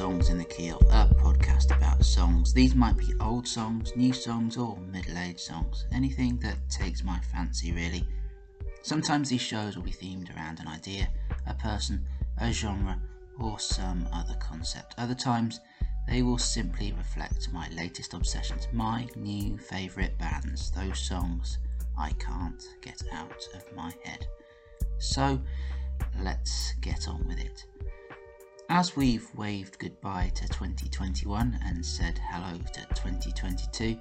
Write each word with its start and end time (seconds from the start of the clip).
Songs 0.00 0.30
in 0.30 0.38
the 0.38 0.44
Key 0.46 0.70
of, 0.70 0.80
a 0.88 1.14
podcast 1.14 1.76
about 1.76 2.02
songs. 2.02 2.54
These 2.54 2.74
might 2.74 2.96
be 2.96 3.12
old 3.20 3.46
songs, 3.46 3.94
new 3.94 4.14
songs, 4.14 4.56
or 4.56 4.78
middle 4.78 5.18
aged 5.18 5.40
songs. 5.40 5.84
Anything 5.92 6.38
that 6.38 6.56
takes 6.70 7.04
my 7.04 7.20
fancy, 7.30 7.70
really. 7.72 8.08
Sometimes 8.80 9.28
these 9.28 9.42
shows 9.42 9.76
will 9.76 9.82
be 9.82 9.90
themed 9.90 10.34
around 10.34 10.58
an 10.58 10.68
idea, 10.68 11.06
a 11.46 11.52
person, 11.52 12.06
a 12.38 12.50
genre, 12.50 12.98
or 13.38 13.58
some 13.58 14.08
other 14.10 14.34
concept. 14.36 14.94
Other 14.96 15.14
times, 15.14 15.60
they 16.08 16.22
will 16.22 16.38
simply 16.38 16.94
reflect 16.96 17.52
my 17.52 17.68
latest 17.68 18.14
obsessions, 18.14 18.68
my 18.72 19.06
new 19.16 19.58
favourite 19.58 20.16
bands, 20.18 20.70
those 20.70 20.98
songs 20.98 21.58
I 21.98 22.12
can't 22.12 22.64
get 22.80 23.02
out 23.12 23.46
of 23.54 23.76
my 23.76 23.92
head. 24.02 24.26
So, 24.96 25.38
let's 26.22 26.72
get 26.80 27.06
on 27.06 27.28
with 27.28 27.38
it. 27.38 27.66
As 28.72 28.94
we've 28.94 29.28
waved 29.34 29.80
goodbye 29.80 30.30
to 30.36 30.46
2021 30.46 31.58
and 31.64 31.84
said 31.84 32.20
hello 32.30 32.56
to 32.56 32.86
2022, 32.94 33.98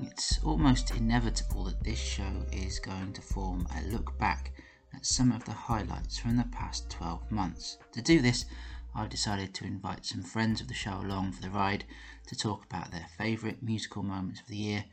it's 0.00 0.42
almost 0.42 0.90
inevitable 0.92 1.64
that 1.64 1.84
this 1.84 1.98
show 1.98 2.46
is 2.50 2.78
going 2.78 3.12
to 3.12 3.20
form 3.20 3.68
a 3.76 3.86
look 3.88 4.16
back 4.16 4.52
at 4.94 5.04
some 5.04 5.30
of 5.30 5.44
the 5.44 5.52
highlights 5.52 6.16
from 6.18 6.38
the 6.38 6.44
past 6.50 6.88
12 6.88 7.30
months. 7.30 7.76
To 7.92 8.00
do 8.00 8.22
this, 8.22 8.46
I've 8.94 9.10
decided 9.10 9.52
to 9.56 9.66
invite 9.66 10.06
some 10.06 10.22
friends 10.22 10.62
of 10.62 10.68
the 10.68 10.74
show 10.74 11.02
along 11.02 11.32
for 11.32 11.42
the 11.42 11.50
ride 11.50 11.84
to 12.28 12.34
talk 12.34 12.64
about 12.64 12.92
their 12.92 13.06
favourite 13.18 13.62
musical 13.62 14.02
moments 14.02 14.40
of 14.40 14.46
the 14.46 14.56
year 14.56 14.86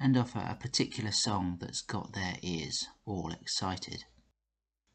and 0.00 0.16
offer 0.16 0.38
a 0.38 0.54
particular 0.54 1.12
song 1.12 1.58
that's 1.60 1.82
got 1.82 2.14
their 2.14 2.36
ears 2.40 2.88
all 3.04 3.30
excited. 3.30 4.06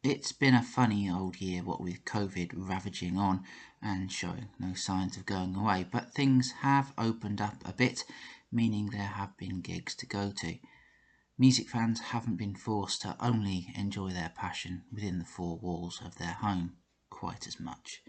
It's 0.02 0.32
been 0.32 0.54
a 0.54 0.64
funny 0.64 1.10
old 1.10 1.42
year, 1.42 1.62
what 1.62 1.82
with 1.82 2.06
COVID 2.06 2.52
ravaging 2.56 3.18
on 3.18 3.44
and 3.82 4.10
showing 4.10 4.48
no 4.58 4.74
signs 4.74 5.18
of 5.18 5.26
going 5.26 5.58
away, 5.58 5.86
but 5.92 6.14
things 6.14 6.52
have 6.62 6.94
opened 6.98 7.42
up 7.42 7.62
a 7.66 7.74
bit, 7.74 8.06
meaning 8.50 8.86
there 8.86 9.02
have 9.02 9.36
been 9.36 9.60
gigs 9.60 9.94
to 9.96 10.06
go 10.06 10.32
to. 10.38 10.58
Music 11.38 11.68
fans 11.68 12.00
haven't 12.00 12.38
been 12.38 12.56
forced 12.56 13.02
to 13.02 13.18
only 13.20 13.74
enjoy 13.76 14.12
their 14.12 14.32
passion 14.34 14.84
within 14.90 15.20
the 15.20 15.26
four 15.26 15.58
walls 15.58 16.02
of 16.06 16.18
their 16.18 16.36
home 16.36 16.78
quite 17.10 17.46
as 17.46 17.60
much. 17.60 18.02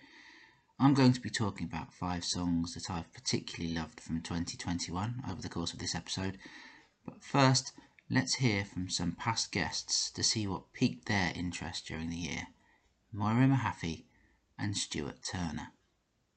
I'm 0.79 0.95
going 0.95 1.13
to 1.13 1.21
be 1.21 1.29
talking 1.29 1.67
about 1.67 1.93
five 1.93 2.25
songs 2.25 2.75
that 2.75 2.89
I've 2.89 3.13
particularly 3.13 3.75
loved 3.75 3.99
from 3.99 4.23
2021 4.23 5.25
over 5.29 5.43
the 5.43 5.49
course 5.49 5.73
of 5.73 5.81
this 5.81 5.97
episode, 5.97 6.39
but 7.05 7.25
first, 7.25 7.73
Let's 8.13 8.35
hear 8.35 8.65
from 8.65 8.89
some 8.89 9.13
past 9.13 9.53
guests 9.53 10.11
to 10.11 10.25
see 10.25 10.47
what 10.47 10.73
piqued 10.73 11.07
their 11.07 11.33
interest 11.37 11.87
during 11.87 12.11
the 12.11 12.17
year. 12.17 12.49
Moira 13.13 13.47
Mahaffey 13.47 14.05
and 14.59 14.77
Stuart 14.77 15.23
Turner. 15.23 15.69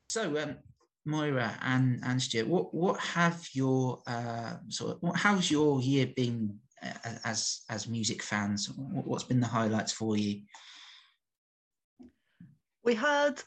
So, 0.08 0.38
um, 0.40 0.58
Moira 1.04 1.58
and, 1.62 2.00
and 2.04 2.22
Stuart, 2.22 2.48
what, 2.48 2.74
what 2.76 3.00
have 3.00 3.50
your 3.54 4.04
uh, 4.06 4.58
sort 4.70 4.92
of, 4.92 4.98
what, 5.02 5.16
how's 5.16 5.50
your 5.50 5.82
year 5.82 6.06
been 6.16 6.60
uh, 6.84 6.94
as 7.26 7.62
as 7.70 7.88
music 7.88 8.22
fans? 8.22 8.70
What's 8.78 9.24
been 9.24 9.40
the 9.40 9.48
highlights 9.48 9.92
for 9.92 10.16
you? 10.16 10.42
We 12.84 12.94
had 12.94 13.42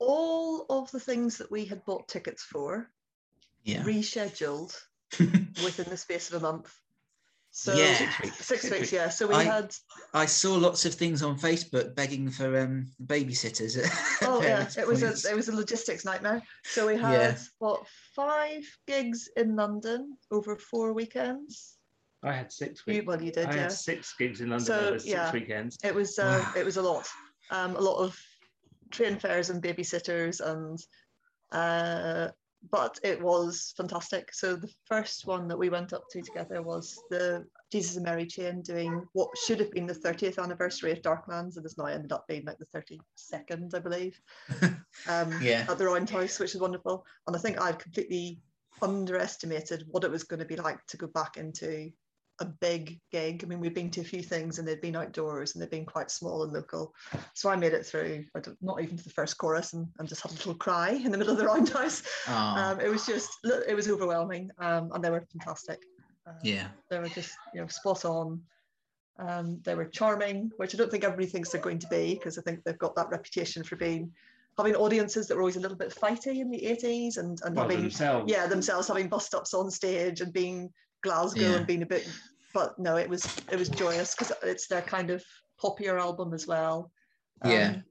all 0.00 0.66
of 0.68 0.90
the 0.90 1.00
things 1.00 1.38
that 1.38 1.50
we 1.50 1.64
had 1.64 1.84
bought 1.84 2.08
tickets 2.08 2.42
for 2.42 2.90
yeah. 3.62 3.82
rescheduled 3.82 4.74
within 5.18 5.88
the 5.90 5.96
space 5.96 6.32
of 6.32 6.42
a 6.42 6.52
month. 6.52 6.74
So 7.50 7.74
yeah, 7.74 7.94
six 7.94 8.20
weeks, 8.22 8.46
six 8.46 8.70
weeks 8.70 8.92
yeah. 8.92 9.08
So 9.08 9.26
we 9.26 9.34
I, 9.34 9.44
had. 9.44 9.74
I 10.14 10.26
saw 10.26 10.54
lots 10.54 10.84
of 10.84 10.94
things 10.94 11.22
on 11.22 11.38
Facebook 11.38 11.94
begging 11.94 12.30
for 12.30 12.58
um, 12.60 12.86
babysitters. 13.06 13.76
oh 14.22 14.42
yeah, 14.42 14.68
it 14.76 14.86
was 14.86 15.02
a 15.02 15.30
it 15.30 15.34
was 15.34 15.48
a 15.48 15.56
logistics 15.56 16.04
nightmare. 16.04 16.42
So 16.64 16.86
we 16.86 16.96
had 16.96 17.12
yeah. 17.12 17.38
what 17.58 17.84
five 18.14 18.64
gigs 18.86 19.28
in 19.36 19.56
London 19.56 20.16
over 20.30 20.56
four 20.56 20.92
weekends. 20.92 21.78
I 22.22 22.32
had 22.32 22.52
six 22.52 22.84
weeks. 22.86 22.96
You, 22.96 23.04
well, 23.06 23.22
you 23.22 23.32
did. 23.32 23.46
I 23.46 23.54
yeah. 23.54 23.62
had 23.62 23.72
six 23.72 24.14
gigs 24.18 24.40
in 24.40 24.50
London 24.50 24.66
so, 24.66 24.78
over 24.78 24.98
six 24.98 25.10
yeah, 25.10 25.32
weekends. 25.32 25.78
It 25.82 25.94
was 25.94 26.18
uh, 26.18 26.44
it 26.56 26.64
was 26.64 26.76
a 26.76 26.82
lot. 26.82 27.08
Um, 27.50 27.76
a 27.76 27.80
lot 27.80 27.98
of 27.98 28.18
train 28.90 29.18
fares 29.18 29.50
and 29.50 29.62
babysitters 29.62 30.40
and 30.40 30.78
uh, 31.52 32.28
but 32.70 32.98
it 33.02 33.20
was 33.22 33.72
fantastic. 33.76 34.32
So 34.32 34.56
the 34.56 34.70
first 34.84 35.26
one 35.26 35.48
that 35.48 35.58
we 35.58 35.68
went 35.68 35.92
up 35.92 36.04
to 36.10 36.22
together 36.22 36.62
was 36.62 37.00
the 37.10 37.44
Jesus 37.70 37.96
and 37.96 38.04
Mary 38.04 38.26
chain 38.26 38.62
doing 38.62 39.06
what 39.12 39.30
should 39.46 39.60
have 39.60 39.70
been 39.70 39.86
the 39.86 39.94
30th 39.94 40.42
anniversary 40.42 40.92
of 40.92 41.02
Darklands 41.02 41.56
and 41.56 41.64
has 41.64 41.78
now 41.78 41.86
ended 41.86 42.12
up 42.12 42.26
being 42.28 42.44
like 42.44 42.58
the 42.58 43.00
32nd, 43.32 43.74
I 43.74 43.78
believe. 43.78 44.20
Um, 45.08 45.32
yeah. 45.40 45.64
At 45.68 45.78
the 45.78 45.86
Roundhouse, 45.86 46.40
which 46.40 46.56
is 46.56 46.60
wonderful. 46.60 47.06
And 47.26 47.36
I 47.36 47.38
think 47.38 47.60
I'd 47.60 47.78
completely 47.78 48.40
underestimated 48.82 49.84
what 49.88 50.02
it 50.02 50.10
was 50.10 50.24
going 50.24 50.40
to 50.40 50.46
be 50.46 50.56
like 50.56 50.84
to 50.86 50.96
go 50.96 51.06
back 51.06 51.36
into 51.36 51.92
a 52.40 52.44
big 52.44 53.00
gig. 53.10 53.42
I 53.42 53.46
mean, 53.46 53.60
we've 53.60 53.74
been 53.74 53.90
to 53.90 54.00
a 54.00 54.04
few 54.04 54.22
things 54.22 54.58
and 54.58 54.66
they've 54.66 54.80
been 54.80 54.96
outdoors 54.96 55.54
and 55.54 55.62
they've 55.62 55.70
been 55.70 55.86
quite 55.86 56.10
small 56.10 56.44
and 56.44 56.52
local. 56.52 56.94
So 57.34 57.50
I 57.50 57.56
made 57.56 57.72
it 57.72 57.84
through, 57.84 58.24
not 58.60 58.80
even 58.82 58.96
to 58.96 59.04
the 59.04 59.10
first 59.10 59.38
chorus, 59.38 59.72
and, 59.72 59.88
and 59.98 60.08
just 60.08 60.22
had 60.22 60.32
a 60.32 60.34
little 60.34 60.54
cry 60.54 60.90
in 60.90 61.10
the 61.10 61.18
middle 61.18 61.32
of 61.32 61.38
the 61.38 61.46
roundhouse. 61.46 62.02
Um, 62.28 62.80
it 62.80 62.88
was 62.88 63.06
just, 63.06 63.30
it 63.44 63.74
was 63.74 63.88
overwhelming, 63.88 64.50
um, 64.58 64.90
and 64.92 65.02
they 65.02 65.10
were 65.10 65.26
fantastic. 65.32 65.80
Um, 66.26 66.34
yeah, 66.42 66.68
they 66.90 66.98
were 66.98 67.08
just, 67.08 67.36
you 67.54 67.60
know, 67.60 67.66
spot 67.68 68.04
on. 68.04 68.40
Um, 69.18 69.60
they 69.64 69.74
were 69.74 69.86
charming, 69.86 70.52
which 70.58 70.74
I 70.74 70.78
don't 70.78 70.90
think 70.90 71.04
everybody 71.04 71.26
thinks 71.26 71.50
they're 71.50 71.60
going 71.60 71.80
to 71.80 71.88
be, 71.88 72.14
because 72.14 72.38
I 72.38 72.42
think 72.42 72.62
they've 72.64 72.78
got 72.78 72.94
that 72.96 73.10
reputation 73.10 73.64
for 73.64 73.76
being 73.76 74.12
having 74.58 74.74
audiences 74.74 75.28
that 75.28 75.36
were 75.36 75.42
always 75.42 75.56
a 75.56 75.60
little 75.60 75.76
bit 75.76 75.94
fighty 75.94 76.40
in 76.40 76.50
the 76.50 76.58
80s 76.58 77.16
and, 77.16 77.40
and 77.44 77.54
well, 77.54 77.68
having 77.68 77.82
themselves. 77.82 78.30
yeah 78.30 78.44
themselves 78.48 78.88
having 78.88 79.08
bust 79.08 79.32
ups 79.32 79.54
on 79.54 79.70
stage 79.70 80.20
and 80.20 80.32
being 80.32 80.68
Glasgow 81.02 81.40
Yeah. 81.40 81.56
and 81.56 81.66
being 81.66 81.82
a 81.82 81.86
bit, 81.86 82.08
but 82.54 82.78
no, 82.78 82.96
it 82.96 83.08
was 83.08 83.24
it 83.50 83.58
was 83.58 83.68
joyous 83.68 84.14
because 84.14 84.32
it's 84.42 84.66
their 84.68 84.82
kind 84.82 85.10
of 85.10 85.24
poppier 85.62 86.00
album 86.00 86.32
as 86.34 86.46
well. 86.46 86.90
Yeah. 87.44 87.68
Um, 87.68 87.84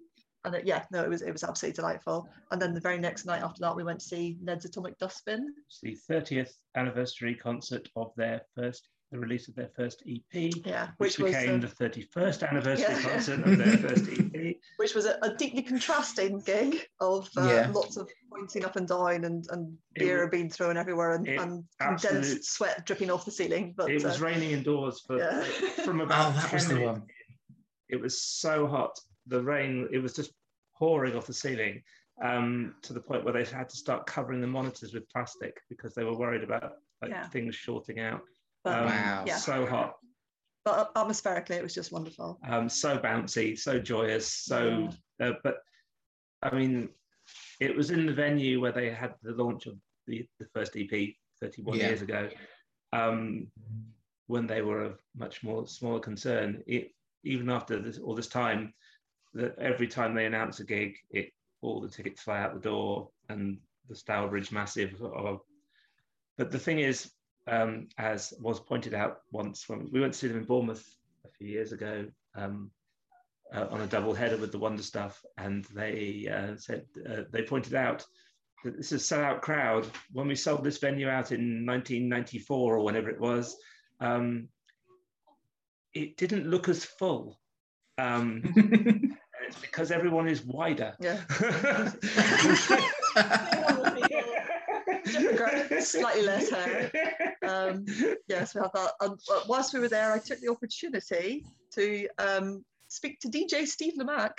and 0.46 0.56
it, 0.56 0.66
yeah, 0.66 0.86
no, 0.92 1.04
it 1.04 1.10
was 1.10 1.22
it 1.22 1.32
was 1.32 1.44
absolutely 1.44 1.76
delightful. 1.76 2.30
And 2.52 2.62
then 2.62 2.74
the 2.74 2.80
very 2.80 2.98
next 2.98 3.26
night 3.26 3.44
after 3.44 3.60
that, 3.62 3.76
we 3.76 3.84
went 3.84 4.00
to 4.00 4.06
see 4.06 4.38
Ned's 4.42 4.66
Atomic 4.66 4.98
Dustbin. 4.98 5.54
It's 5.68 5.82
the 5.82 5.98
30th 6.10 6.52
anniversary 6.76 7.36
concert 7.36 7.90
of 7.96 8.12
their 8.16 8.42
first, 8.56 8.88
the 9.12 9.18
release 9.20 9.48
of 9.48 9.56
their 9.56 9.70
first 9.76 10.04
EP, 10.08 10.22
Yeah, 10.66 10.90
which, 10.98 11.18
which, 11.18 11.20
was 11.20 11.36
became 11.36 11.62
the 11.62 11.68
31st 11.68 12.50
anniversary 12.50 12.86
Yeah. 12.94 13.02
concert 13.02 13.46
of 13.48 13.58
their 13.58 13.78
first 13.78 14.06
EP. 14.20 14.56
which 14.78 14.94
was 14.96 15.06
a, 15.06 15.18
a 15.22 15.34
deeply 15.36 15.62
contrasting 15.62 16.40
gig 16.42 16.78
of 17.00 17.30
uh, 17.38 17.48
Yeah. 17.48 17.72
lots 17.74 17.96
of 17.96 18.10
pointing 18.30 18.66
up 18.66 18.76
and 18.76 18.88
down 18.88 19.24
and, 19.24 19.46
and 19.52 19.78
beer 19.96 20.26
wa- 20.26 20.30
being 20.30 20.50
thrown 20.50 20.76
everywhere 20.76 21.14
and, 21.14 21.28
it 21.28 21.40
and 21.40 21.64
absolute- 21.80 22.12
condensed 22.22 22.52
sweat 22.54 22.86
dripping 22.86 23.10
off 23.10 23.24
the 23.24 23.32
ceiling. 23.32 23.74
But 23.78 23.92
It 23.92 24.04
was 24.04 24.22
uh, 24.22 24.26
raining 24.26 24.52
indoors 24.52 25.02
for 25.08 25.18
yeah. 25.18 25.42
from 25.86 26.02
about 26.02 26.34
Oh, 26.36 26.40
that 26.42 26.52
was 26.54 26.68
the 26.68 26.82
one. 26.82 27.04
It 27.90 28.02
was 28.02 28.22
so 28.22 28.68
hot. 28.68 29.00
The 29.28 29.42
rain, 29.42 29.88
it 29.94 30.00
was 30.00 30.14
just 30.14 30.32
pouring 30.78 31.16
off 31.16 31.26
the 31.28 31.34
ceiling 31.34 31.82
um, 32.22 32.76
to 32.82 32.92
the 32.92 33.00
point 33.00 33.24
where 33.24 33.34
they 33.34 33.46
had 33.46 33.70
to 33.70 33.78
start 33.78 34.06
covering 34.06 34.42
the 34.42 34.48
monitors 34.48 34.94
with 34.94 35.10
plastic 35.10 35.56
because 35.70 35.94
they 35.94 36.04
were 36.04 36.18
worried 36.18 36.44
about 36.44 36.74
like 37.02 37.12
Yeah. 37.12 37.28
things 37.30 37.56
shorting 37.56 38.00
out. 38.02 38.22
But, 38.68 38.80
Um, 38.80 38.86
Wow. 38.86 39.24
yeah. 39.26 39.38
So 39.38 39.66
hot, 39.66 39.96
but 40.66 40.92
atmospherically, 40.96 41.56
it 41.56 41.64
was 41.64 41.74
just 41.74 41.92
wonderful. 41.92 42.40
um, 42.48 42.68
so 42.70 42.98
bouncy, 42.98 43.58
so 43.58 43.80
joyous, 43.80 44.28
so. 44.32 44.90
Uh, 45.20 45.32
but 45.44 45.58
I 46.44 46.54
mean, 46.54 46.90
it 47.60 47.76
was 47.76 47.90
in 47.92 48.06
the 48.06 48.14
venue 48.14 48.60
where 48.62 48.72
they 48.72 48.90
had 48.92 49.16
the 49.24 49.32
launch 49.32 49.66
of 49.66 49.76
the, 50.06 50.28
the 50.40 50.46
first 50.54 50.76
EP 50.76 51.16
31 51.42 51.78
Yeah. 51.78 51.88
years 51.88 52.02
ago, 52.02 52.30
um, 52.94 53.48
when 54.28 54.46
they 54.48 54.62
were 54.62 54.86
a 54.86 54.96
much 55.16 55.44
more 55.44 55.68
smaller 55.68 56.00
concern. 56.00 56.64
It, 56.68 56.92
even 57.24 57.50
after 57.50 57.80
this, 57.82 57.98
all 57.98 58.16
this 58.16 58.28
time, 58.28 58.74
that 59.34 59.58
every 59.58 59.88
time 59.88 60.14
they 60.14 60.26
announce 60.26 60.60
a 60.60 60.66
gig, 60.66 60.96
it 61.10 61.32
all 61.62 61.82
the 61.82 61.90
tickets 61.90 62.22
fly 62.22 62.40
out 62.40 62.54
the 62.54 62.60
door, 62.60 63.10
and 63.30 63.58
the 63.90 63.96
Stourbridge 63.96 64.52
Massive. 64.52 65.02
Are, 65.04 65.40
but 66.38 66.52
the 66.52 66.60
thing 66.60 66.80
is, 66.80 67.12
um, 67.48 67.88
as 67.98 68.34
was 68.40 68.60
pointed 68.60 68.94
out 68.94 69.22
once 69.32 69.70
when 69.70 69.90
we 69.92 70.00
went 70.00 70.14
to 70.14 70.20
see 70.20 70.28
them 70.28 70.38
in 70.38 70.44
Bournemouth 70.44 70.86
a 71.26 71.30
few 71.30 71.48
years 71.48 71.72
ago, 71.72 72.06
um, 72.36 72.72
uh, 73.54 73.68
on 73.72 73.82
a 73.82 73.88
double 73.88 74.14
header 74.14 74.38
with 74.38 74.52
the 74.52 74.60
Wonder 74.60 74.84
Stuff, 74.84 75.24
and 75.38 75.66
they 75.74 76.28
uh, 76.32 76.56
said 76.58 76.86
uh, 77.10 77.24
they 77.32 77.42
pointed 77.42 77.76
out 77.76 78.06
that 78.64 78.76
this 78.76 78.92
is 78.92 79.12
a 79.12 79.16
sellout 79.16 79.42
crowd. 79.42 79.88
When 80.12 80.28
we 80.28 80.36
sold 80.36 80.64
this 80.64 80.78
venue 80.78 81.08
out 81.08 81.32
in 81.32 81.66
1994 81.66 82.76
or 82.76 82.84
whenever 82.84 83.10
it 83.10 83.20
was, 83.20 83.56
um, 84.00 84.50
it 85.94 86.18
didn't 86.18 86.48
look 86.48 86.70
as 86.70 86.84
full. 86.84 87.40
Um, 87.98 88.44
it's 89.48 89.58
because 89.62 89.92
everyone 89.92 90.28
is 90.28 90.44
wider. 90.44 90.96
Yeah. 91.00 91.22
Slightly 95.80 96.24
less 96.24 96.50
hair. 96.50 96.92
Um, 97.48 97.86
yes, 98.28 98.56
we 98.56 98.62
had 98.62 98.72
that. 98.74 98.92
And 99.02 99.20
uh, 99.32 99.42
whilst 99.48 99.74
we 99.74 99.80
were 99.80 99.90
there, 99.90 100.12
I 100.12 100.20
took 100.20 100.40
the 100.40 100.50
opportunity 100.50 101.46
to 101.74 102.08
um, 102.18 102.64
speak 102.88 103.20
to 103.22 103.30
DJ 103.30 103.68
Steve 103.68 103.94
Lamacq 104.00 104.34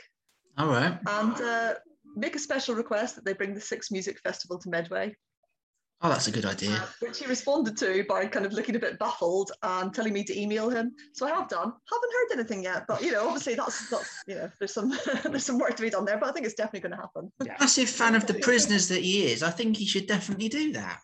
All 0.56 0.68
right. 0.68 0.98
and 1.06 1.40
uh, 1.40 1.74
make 2.16 2.36
a 2.36 2.38
special 2.38 2.74
request 2.74 3.14
that 3.16 3.24
they 3.24 3.32
bring 3.32 3.54
the 3.54 3.60
Six 3.60 3.90
Music 3.90 4.18
Festival 4.20 4.58
to 4.58 4.68
Medway, 4.68 5.14
Oh, 6.00 6.08
that's 6.08 6.28
a 6.28 6.30
good 6.30 6.44
idea. 6.44 6.84
which 7.00 7.18
he 7.18 7.26
responded 7.26 7.76
to 7.78 8.04
by 8.08 8.26
kind 8.26 8.46
of 8.46 8.52
looking 8.52 8.76
a 8.76 8.78
bit 8.78 9.00
baffled 9.00 9.50
and 9.64 9.92
telling 9.92 10.12
me 10.12 10.22
to 10.24 10.40
email 10.40 10.70
him. 10.70 10.92
So 11.12 11.26
I 11.26 11.30
have 11.30 11.48
done. 11.48 11.66
Haven't 11.66 12.12
heard 12.12 12.38
anything 12.38 12.62
yet, 12.62 12.84
but 12.86 13.02
you 13.02 13.10
know, 13.10 13.26
obviously 13.26 13.54
that's 13.54 13.90
that's 13.90 14.22
you 14.28 14.36
know, 14.36 14.50
there's 14.60 14.72
some 14.72 14.92
there's 15.24 15.44
some 15.44 15.58
work 15.58 15.74
to 15.74 15.82
be 15.82 15.90
done 15.90 16.04
there, 16.04 16.18
but 16.18 16.28
I 16.28 16.32
think 16.32 16.46
it's 16.46 16.54
definitely 16.54 16.88
going 16.88 16.96
to 16.96 17.02
happen. 17.02 17.32
Yeah. 17.44 17.56
Massive 17.58 17.88
fan 17.88 18.14
of 18.14 18.26
the 18.26 18.34
prisoners 18.34 18.88
that 18.88 19.02
he 19.02 19.26
is. 19.26 19.42
I 19.42 19.50
think 19.50 19.76
he 19.76 19.86
should 19.86 20.06
definitely 20.06 20.48
do 20.48 20.72
that. 20.72 21.00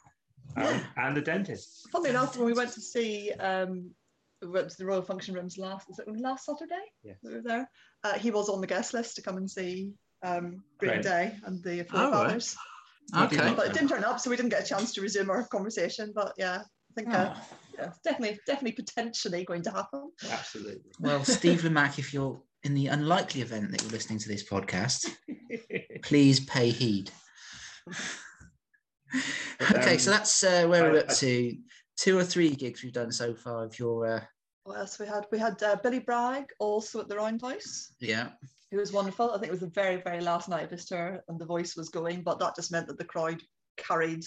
Um, 0.57 0.81
and 0.97 1.17
the 1.17 1.21
dentist. 1.21 1.89
Funnily 1.91 2.11
enough, 2.11 2.37
when 2.37 2.47
we 2.47 2.53
went 2.53 2.73
to 2.75 2.81
see 2.81 3.33
um, 3.33 3.91
we 4.43 4.49
went 4.49 4.71
to 4.71 4.77
the 4.79 4.87
Royal 4.87 5.03
Function 5.03 5.35
Rooms 5.35 5.59
last 5.59 5.91
is 5.91 5.99
it 5.99 6.07
last 6.21 6.47
Saturday? 6.47 6.85
Yes. 7.03 7.17
We 7.25 7.35
were 7.35 7.43
there. 7.43 7.69
Uh, 8.05 8.15
he 8.15 8.31
was 8.31 8.49
on 8.49 8.61
the 8.61 8.67
guest 8.69 8.95
list 8.95 9.17
to 9.17 9.23
come 9.23 9.39
and 9.39 9.51
see 9.51 9.93
um, 10.23 10.63
Green 10.79 10.93
Great. 10.93 11.03
Day 11.03 11.35
and 11.45 11.63
the 11.65 11.85
Oh, 11.93 12.11
right. 12.11 12.55
Forefathers. 13.13 13.39
Okay. 13.41 13.55
But 13.55 13.67
it 13.67 13.73
didn't 13.73 13.89
turn 13.89 14.05
up, 14.05 14.19
so 14.21 14.31
we 14.31 14.37
didn't 14.37 14.51
get 14.51 14.63
a 14.65 14.67
chance 14.67 14.93
to 14.95 15.01
resume 15.03 15.31
our 15.31 15.45
conversation. 15.49 16.13
But 16.15 16.33
yeah, 16.39 16.63
I 16.63 16.95
think 16.95 17.13
uh, 17.15 17.35
Oh. 17.37 17.43
yeah, 17.79 17.91
definitely, 18.05 18.39
definitely, 18.47 18.73
potentially 18.73 19.45
going 19.45 19.63
to 19.63 19.71
happen. 19.71 20.11
Absolutely. 20.31 20.81
Well, 21.01 21.25
Steve 21.25 21.63
Lamacq, 21.63 21.99
if 21.99 22.15
you're 22.15 22.41
in 22.63 22.75
the 22.75 22.87
unlikely 22.89 23.43
event 23.43 23.71
that 23.73 23.83
you're 23.83 23.91
listening 23.91 24.19
to 24.21 24.29
this 24.29 24.49
podcast, 24.49 25.09
please 26.03 26.41
pay 26.41 26.71
heed. 26.71 27.11
okay, 29.71 29.99
so 29.99 30.11
Um, 30.11 30.17
that's 30.19 30.43
uh, 30.45 30.67
where 30.67 30.91
we're 30.91 30.99
I- 30.99 31.01
up 31.03 31.09
to. 31.17 31.57
Two 31.97 32.19
or 32.19 32.25
three 32.25 32.51
gigs 32.51 32.83
we've 32.83 32.93
done 32.93 33.13
so 33.13 33.35
far. 33.37 33.67
If 33.67 33.79
you're, 33.79 34.05
uh, 34.17 34.21
What 34.65 34.79
else 34.79 34.99
we 34.99 35.07
had? 35.07 35.27
We 35.31 35.39
had 35.39 35.63
uh, 35.63 35.77
Billy 35.83 35.99
Bragg 35.99 36.47
also 36.59 37.01
at 37.01 37.09
the 37.09 37.17
Roundhouse. 37.17 37.93
yeah, 38.01 38.31
It 38.71 38.77
was 38.77 38.93
wonderful. 38.93 39.31
I 39.31 39.35
think 39.35 39.49
it 39.49 39.51
was 39.51 39.61
the 39.61 39.67
very, 39.69 40.01
very 40.03 40.21
last 40.21 40.49
night 40.49 40.65
of 40.65 40.71
his 40.71 40.87
tour, 40.87 41.23
and 41.29 41.39
the 41.39 41.45
voice 41.45 41.77
was 41.77 41.91
going, 41.91 42.23
but 42.23 42.39
that 42.39 42.57
just 42.57 42.73
meant 42.73 42.87
that 42.89 42.99
the 42.99 43.05
crowd 43.05 43.43
carried 43.77 44.25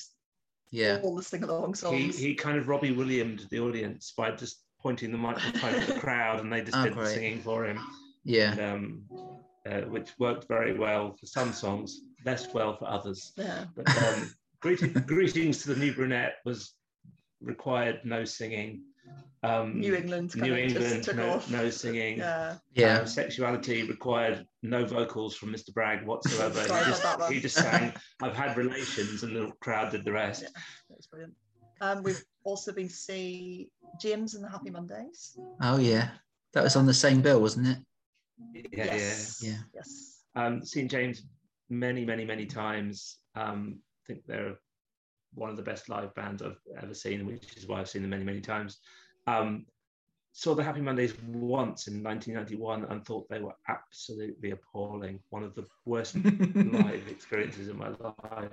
yeah, 0.72 1.00
all 1.04 1.16
the 1.16 1.24
sing-along 1.24 1.70
he, 1.70 1.76
songs. 1.76 2.20
he 2.20 2.36
kind 2.36 2.58
of 2.58 2.68
Robbie 2.68 2.92
Williams 2.92 3.48
the 3.48 3.60
audience 3.60 4.14
by 4.16 4.32
just 4.32 4.64
pointing 4.80 5.12
the 5.12 5.18
microphone 5.18 5.76
at 5.76 5.88
the 5.88 5.94
crowd 6.00 6.40
and 6.42 6.52
they 6.52 6.62
just 6.62 6.78
Oh, 6.78 6.84
did 6.84 6.96
the 6.96 7.06
singing 7.08 7.42
for 7.42 7.66
him, 7.66 7.80
yeah. 8.24 8.52
and, 8.52 8.62
um, 8.62 9.02
uh, 9.66 9.82
which 9.90 10.12
worked 10.20 10.48
very 10.48 10.78
well 10.78 11.16
for 11.20 11.26
some 11.26 11.52
songs, 11.52 12.02
less 12.26 12.54
well 12.54 12.76
for 12.78 12.88
others. 12.88 13.32
yeah. 13.38 13.66
But 13.76 13.90
um, 14.04 14.32
greeting, 14.60 14.94
greetings 14.94 15.64
to 15.64 15.74
the 15.74 15.80
new 15.80 15.94
brunette 15.94 16.36
was 16.46 16.74
required 17.42 18.02
no 18.04 18.24
singing. 18.24 18.84
Um, 19.44 19.80
New 19.80 19.96
England 19.96 20.36
New 20.36 20.56
England, 20.56 20.86
just 20.86 21.04
took 21.04 21.18
no, 21.18 21.30
off. 21.30 21.52
no 21.52 21.70
singing. 21.70 22.18
Yeah. 22.18 22.56
Yeah, 22.74 23.00
Uh, 23.00 23.06
sexuality 23.06 23.84
required 23.84 24.48
no 24.64 24.86
vocals 24.86 25.36
from 25.36 25.54
Mr. 25.54 25.74
Bragg 25.74 26.06
whatsoever. 26.06 26.60
Sorry 26.68 26.86
he, 26.86 26.92
just, 26.92 27.32
he 27.34 27.40
just 27.40 27.56
sang, 27.56 27.94
I've 28.22 28.36
had 28.36 28.58
relations, 28.58 29.24
and 29.24 29.36
the 29.36 29.52
crowd 29.60 29.92
did 29.92 30.06
the 30.06 30.12
rest. 30.12 30.42
Yeah. 30.44 30.50
That 30.90 30.98
was 30.98 31.08
brilliant. 31.08 31.34
Um, 31.82 32.02
we've 32.02 32.24
also 32.44 32.74
been 32.74 32.88
to 32.88 32.94
see 32.94 33.70
James 34.02 34.34
and 34.34 34.44
the 34.44 34.50
Happy 34.50 34.72
Mondays. 34.72 35.38
oh 35.62 35.78
yeah, 35.78 36.10
that 36.54 36.64
was 36.64 36.76
on 36.76 36.88
the 36.88 36.94
same 36.94 37.22
bill, 37.22 37.40
wasn't 37.40 37.68
it? 37.68 37.78
Yeah, 38.72 38.86
yes. 38.86 39.42
yeah. 39.44 39.58
Yes. 39.74 40.24
Um, 40.36 40.64
seen 40.64 40.88
James 40.88 41.24
many, 41.70 42.06
many, 42.06 42.26
many 42.26 42.46
times. 42.46 43.18
Um, 43.36 43.80
I 44.04 44.14
think 44.14 44.26
they're 44.26 44.56
one 45.34 45.50
of 45.50 45.58
the 45.58 45.64
best 45.64 45.90
live 45.90 46.14
bands 46.16 46.42
I've 46.42 46.60
ever 46.82 46.94
seen, 46.94 47.26
which 47.26 47.58
is 47.58 47.68
why 47.68 47.80
I've 47.80 47.90
seen 47.90 48.02
them 48.02 48.12
many, 48.12 48.24
many 48.24 48.42
times. 48.42 48.80
Um, 49.28 49.66
saw 50.34 50.54
the 50.54 50.64
Happy 50.64 50.82
Mondays 50.82 51.14
once 51.28 51.88
in 51.88 52.04
1991 52.04 52.86
and 52.92 53.04
thought 53.04 53.28
they 53.28 53.40
were 53.40 53.56
absolutely 53.68 54.52
appalling. 54.52 55.20
One 55.30 55.44
of 55.44 55.56
the 55.56 55.66
worst 55.86 56.16
live 56.56 57.08
experiences 57.10 57.70
in 57.70 57.78
my 57.78 57.90
life. 57.90 58.52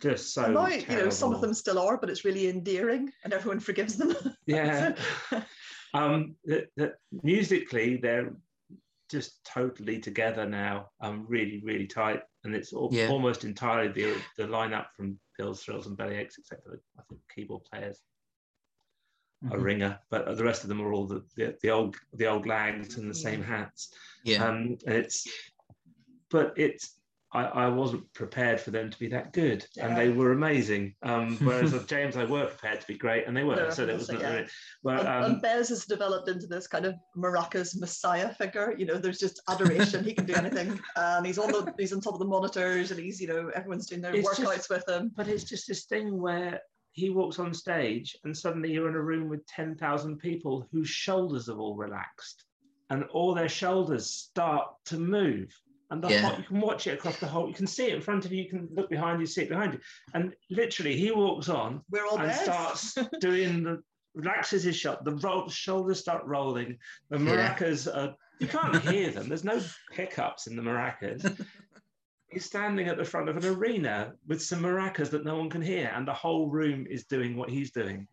Just 0.00 0.32
so 0.32 0.44
And 0.44 0.54
now, 0.54 0.68
you 0.68 0.86
know, 0.86 1.10
some 1.10 1.34
of 1.34 1.40
them 1.40 1.52
still 1.54 1.78
are, 1.80 1.96
but 1.98 2.08
it's 2.08 2.24
really 2.24 2.48
endearing 2.48 3.10
and 3.24 3.32
everyone 3.32 3.60
forgives 3.60 3.96
them. 3.96 4.14
Yeah. 4.46 4.94
um, 5.94 6.36
the, 6.44 6.66
the, 6.76 6.94
musically, 7.22 7.96
they're 7.96 8.32
just 9.10 9.44
totally 9.44 9.98
together 9.98 10.48
now. 10.48 10.90
Um, 11.00 11.26
really, 11.28 11.60
really 11.64 11.86
tight, 11.86 12.22
and 12.44 12.54
it's 12.54 12.72
al- 12.72 12.90
Yeah. 12.92 13.08
almost 13.08 13.44
entirely 13.44 13.90
the 13.92 14.16
the 14.36 14.44
lineup 14.44 14.86
from 14.96 15.18
Pills, 15.36 15.62
Thrills, 15.62 15.86
and 15.86 15.98
Bellyaches, 15.98 16.38
except 16.38 16.62
for 16.64 16.70
the, 16.70 16.80
I 16.98 17.02
think 17.08 17.20
keyboard 17.34 17.64
players, 17.70 18.00
a 19.44 19.56
Mhm. 19.56 19.62
ringer, 19.62 19.98
but 20.10 20.36
the 20.36 20.44
rest 20.44 20.62
of 20.64 20.68
them 20.68 20.80
are 20.80 20.92
all 20.92 21.06
the, 21.06 21.24
the, 21.36 21.56
the 21.62 21.70
old 21.70 21.96
the 22.14 22.26
old 22.26 22.46
lags 22.46 22.96
and 22.96 23.08
the 23.08 23.14
same 23.14 23.42
hats. 23.42 23.94
Yeah, 24.24 24.44
Um, 24.48 24.76
and 24.86 24.96
it's, 24.96 25.26
but 26.30 26.54
it's. 26.56 26.94
I, 27.30 27.44
I 27.44 27.68
wasn't 27.68 28.10
prepared 28.14 28.58
for 28.58 28.70
them 28.70 28.90
to 28.90 28.98
be 28.98 29.06
that 29.08 29.34
good, 29.34 29.66
and 29.76 29.94
they 29.94 30.08
were 30.08 30.32
amazing. 30.32 30.94
Um, 31.02 31.36
whereas 31.42 31.72
with 31.72 31.86
James, 31.86 32.16
I 32.16 32.24
were 32.24 32.46
prepared 32.46 32.80
to 32.80 32.86
be 32.86 32.96
great, 32.96 33.26
and 33.26 33.36
they 33.36 33.44
were. 33.44 33.70
So 33.70 33.84
there 33.84 33.96
was 33.96 34.10
not 34.10 34.22
yeah. 34.22 34.32
really- 34.34 34.48
But 34.82 35.00
and, 35.00 35.08
um, 35.08 35.32
and 35.32 35.42
Bez 35.42 35.68
has 35.68 35.84
developed 35.84 36.30
into 36.30 36.46
this 36.46 36.66
kind 36.66 36.86
of 36.86 36.94
maracas 37.14 37.78
messiah 37.78 38.32
figure. 38.34 38.74
You 38.78 38.86
know, 38.86 38.96
there's 38.96 39.18
just 39.18 39.42
adoration. 39.46 40.02
he 40.04 40.14
can 40.14 40.24
do 40.24 40.32
anything, 40.34 40.80
and 40.96 41.26
he's 41.26 41.38
on 41.38 41.52
the 41.52 41.72
he's 41.78 41.92
on 41.92 42.00
top 42.00 42.14
of 42.14 42.18
the 42.20 42.24
monitors, 42.24 42.92
and 42.92 42.98
he's 42.98 43.20
you 43.20 43.28
know 43.28 43.50
everyone's 43.54 43.86
doing 43.86 44.00
their 44.00 44.14
workouts 44.14 44.54
just- 44.54 44.70
with 44.70 44.88
him. 44.88 45.12
but 45.14 45.28
it's 45.28 45.44
just 45.44 45.68
this 45.68 45.84
thing 45.84 46.18
where 46.18 46.62
he 46.98 47.10
walks 47.10 47.38
on 47.38 47.54
stage 47.54 48.16
and 48.24 48.36
suddenly 48.36 48.72
you're 48.72 48.88
in 48.88 48.94
a 48.96 49.00
room 49.00 49.28
with 49.28 49.46
10,000 49.46 50.18
people 50.18 50.68
whose 50.72 50.88
shoulders 50.88 51.46
have 51.46 51.58
all 51.58 51.76
relaxed 51.76 52.44
and 52.90 53.04
all 53.04 53.34
their 53.34 53.48
shoulders 53.48 54.10
start 54.10 54.66
to 54.86 54.98
move. 54.98 55.54
And 55.90 56.02
the 56.02 56.08
Yeah. 56.10 56.20
whole, 56.22 56.38
you 56.38 56.44
can 56.44 56.60
watch 56.60 56.86
it 56.86 56.94
across 56.98 57.18
the 57.20 57.26
whole, 57.26 57.48
you 57.48 57.54
can 57.54 57.66
see 57.66 57.86
it 57.86 57.94
in 57.94 58.00
front 58.02 58.24
of 58.26 58.32
you, 58.32 58.42
you 58.42 58.50
can 58.50 58.68
look 58.72 58.90
behind 58.90 59.20
you, 59.20 59.26
see 59.26 59.42
it 59.42 59.48
behind 59.48 59.74
you. 59.74 59.80
And 60.12 60.34
literally, 60.50 60.96
he 60.96 61.10
walks 61.12 61.48
on 61.48 61.82
We're 61.90 62.04
all 62.06 62.18
and 62.18 62.28
Bez. 62.28 62.40
starts 62.40 62.94
doing 63.20 63.62
the, 63.62 63.82
relaxes 64.14 64.64
his 64.64 64.74
shot, 64.74 65.04
the 65.04 65.14
ro- 65.16 65.48
shoulders 65.48 66.00
start 66.00 66.24
rolling, 66.24 66.78
the 67.10 67.18
Yeah. 67.18 67.54
maracas 67.54 67.86
are, 67.94 68.14
you 68.40 68.48
can't 68.48 68.82
hear 68.82 69.10
them, 69.12 69.28
there's 69.28 69.44
no 69.44 69.60
pickups 69.92 70.46
in 70.48 70.56
the 70.56 70.62
maracas. 70.62 71.22
He's 72.30 72.44
standing 72.44 72.88
at 72.88 72.96
the 72.98 73.04
front 73.04 73.28
of 73.28 73.36
an 73.36 73.44
arena 73.46 74.12
with 74.26 74.42
some 74.42 74.60
maracas 74.60 75.10
that 75.10 75.24
no 75.24 75.36
one 75.36 75.48
can 75.48 75.62
hear, 75.62 75.90
and 75.94 76.06
the 76.06 76.12
whole 76.12 76.48
room 76.48 76.86
is 76.88 77.04
doing 77.04 77.36
what 77.36 77.48
he's 77.48 77.70
doing. 77.70 78.06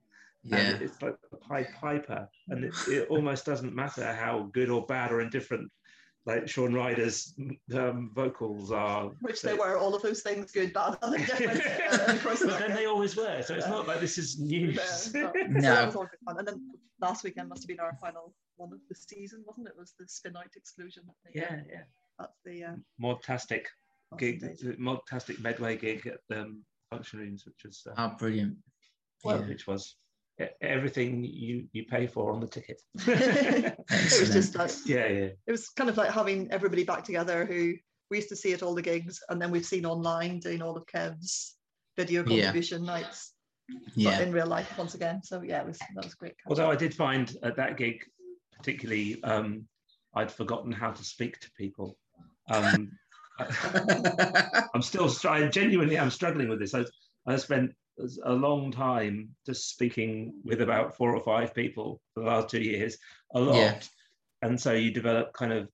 yeah, 0.43 0.57
And 0.57 0.81
it's 0.81 1.01
like 1.01 1.17
a 1.33 1.37
Pied 1.37 1.67
Piper, 1.79 2.29
and 2.49 2.63
it, 2.63 2.73
it 2.87 3.07
almost 3.09 3.45
doesn't 3.45 3.75
matter 3.75 4.13
how 4.13 4.49
good 4.53 4.69
or 4.69 4.85
bad 4.85 5.11
or 5.11 5.21
indifferent 5.21 5.69
like 6.25 6.47
Shaun 6.47 6.73
Ryder's 6.73 7.35
um, 7.75 8.11
vocals 8.15 8.71
are. 8.71 9.11
Which 9.21 9.41
they 9.41 9.53
were, 9.53 9.77
all 9.77 9.93
of 9.93 10.01
those 10.01 10.21
things, 10.21 10.51
good, 10.51 10.73
bad, 10.73 10.97
and 11.01 11.25
different. 11.25 11.61
uh, 11.91 12.13
across 12.13 12.41
but 12.41 12.57
then 12.59 12.75
they 12.75 12.85
always 12.85 13.15
were, 13.15 13.41
so 13.43 13.53
it's 13.53 13.67
not 13.67 13.87
like 13.87 13.99
this 13.99 14.17
is 14.17 14.39
news. 14.39 15.13
No, 15.13 15.31
no. 15.35 15.43
No. 15.47 15.59
So 15.59 15.61
that 15.61 15.85
was 15.85 15.95
all 15.95 16.03
good 16.05 16.19
fun. 16.25 16.39
And 16.39 16.47
then 16.47 16.71
last 16.99 17.23
weekend 17.23 17.49
must 17.49 17.63
have 17.63 17.67
been 17.67 17.79
our 17.79 17.95
final 18.01 18.33
one 18.57 18.73
of 18.73 18.79
the 18.89 18.95
season, 18.95 19.43
wasn't 19.45 19.67
it? 19.67 19.71
It 19.71 19.79
was 19.79 19.93
the 19.99 20.07
Spin 20.07 20.35
Out 20.35 20.47
Exclusion. 20.55 21.03
the, 21.25 21.39
yeah, 21.39 21.59
yeah. 21.69 21.81
That's 22.17 22.39
the 22.43 22.63
uh, 22.63 22.75
Modtastic 23.01 23.65
last 23.65 23.84
gig, 24.17 24.41
days. 24.41 24.59
the 24.59 24.73
Modtastic 24.73 25.39
Medway 25.41 25.77
gig 25.77 26.05
at 26.07 26.19
the 26.29 26.41
um, 26.41 26.63
function 26.89 27.19
rooms, 27.19 27.45
which 27.45 27.63
was 27.65 27.85
uh, 27.87 27.93
oh, 27.97 28.15
brilliant. 28.17 28.57
Well, 29.23 29.41
yeah. 29.41 29.47
which 29.47 29.67
was 29.67 29.95
everything 30.61 31.23
you 31.23 31.67
you 31.71 31.85
pay 31.85 32.07
for 32.07 32.31
on 32.31 32.39
the 32.39 32.47
ticket. 32.47 32.81
it 33.07 33.75
was 33.89 34.31
just 34.31 34.55
like 34.55 34.71
yeah, 34.85 35.07
yeah. 35.07 35.29
it 35.47 35.51
was 35.51 35.69
kind 35.69 35.89
of 35.89 35.97
like 35.97 36.11
having 36.11 36.51
everybody 36.51 36.83
back 36.83 37.03
together 37.03 37.45
who 37.45 37.73
we 38.11 38.17
used 38.17 38.29
to 38.29 38.35
see 38.35 38.53
at 38.53 38.61
all 38.61 38.75
the 38.75 38.81
gigs 38.81 39.21
and 39.29 39.41
then 39.41 39.49
we've 39.49 39.65
seen 39.65 39.85
online 39.85 40.39
doing 40.39 40.61
all 40.61 40.77
of 40.77 40.85
Kev's 40.85 41.55
video 41.97 42.23
Yeah. 42.25 42.43
contribution 42.43 42.85
nights 42.85 43.33
but 43.67 43.79
yeah, 43.95 44.21
in 44.21 44.31
real 44.31 44.45
life 44.45 44.77
once 44.77 44.93
again. 44.93 45.21
So 45.23 45.41
yeah, 45.41 45.61
it 45.61 45.67
was 45.67 45.79
that 45.79 46.03
was 46.03 46.13
great. 46.13 46.33
Although 46.47 46.69
I 46.69 46.75
did 46.75 46.93
find 46.93 47.35
at 47.43 47.55
that 47.55 47.77
gig, 47.77 48.03
particularly, 48.55 49.23
um, 49.23 49.67
I'd 50.13 50.31
forgotten 50.31 50.71
how 50.71 50.91
to 50.91 51.03
speak 51.03 51.39
to 51.39 51.51
people. 51.57 51.97
Um, 52.49 52.91
I'm 54.73 54.81
still, 54.81 55.09
str- 55.09 55.29
I 55.29 55.47
genuinely 55.47 55.97
am 55.97 56.09
struggling 56.09 56.49
with 56.49 56.59
this. 56.59 56.73
I, 56.73 56.85
I 57.27 57.35
spent 57.37 57.71
a 58.23 58.33
long 58.33 58.71
time 58.71 59.29
just 59.45 59.69
speaking 59.69 60.33
with 60.43 60.61
about 60.61 60.95
four 60.95 61.15
or 61.15 61.23
five 61.23 61.53
people 61.53 62.01
for 62.13 62.21
the 62.21 62.27
last 62.27 62.49
two 62.49 62.61
years, 62.61 62.97
a 63.33 63.39
lot. 63.39 63.55
Yeah. 63.55 63.79
And 64.41 64.59
so 64.59 64.73
you 64.73 64.91
develop 64.91 65.33
kind 65.33 65.53
of 65.53 65.69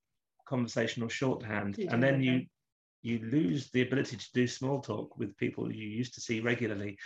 conversational 0.47 1.09
shorthand, 1.09 1.77
You 1.77 1.87
and 1.89 2.01
then 2.01 2.21
you 2.21 2.45
you 3.03 3.19
lose 3.31 3.69
the 3.71 3.81
ability 3.81 4.15
to 4.15 4.27
do 4.33 4.45
small 4.45 4.79
talk 4.79 5.17
with 5.17 5.35
people 5.37 5.73
you 5.73 5.87
used 5.87 6.13
to 6.13 6.21
see 6.21 6.39
regularly. 6.39 6.97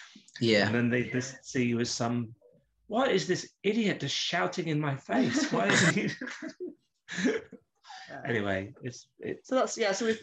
yeah. 0.42 0.66
And 0.66 0.76
then 0.76 0.90
they 0.90 1.04
just 1.04 1.46
see 1.46 1.64
you 1.66 1.80
as 1.80 1.90
some, 1.90 2.36
what 2.88 3.12
is 3.12 3.28
this 3.28 3.50
idiot 3.64 4.02
just 4.02 4.16
shouting 4.16 4.68
in 4.68 4.80
my 4.80 4.98
face? 4.98 5.50
Why 5.52 5.68
is 5.68 5.90
he? 5.90 6.10
Anyway, 8.26 8.74
it's 8.84 9.08
it's 9.20 9.48
So 9.48 9.56
that's 9.56 9.78
yeah. 9.78 9.92
So 9.92 10.06
we've 10.06 10.22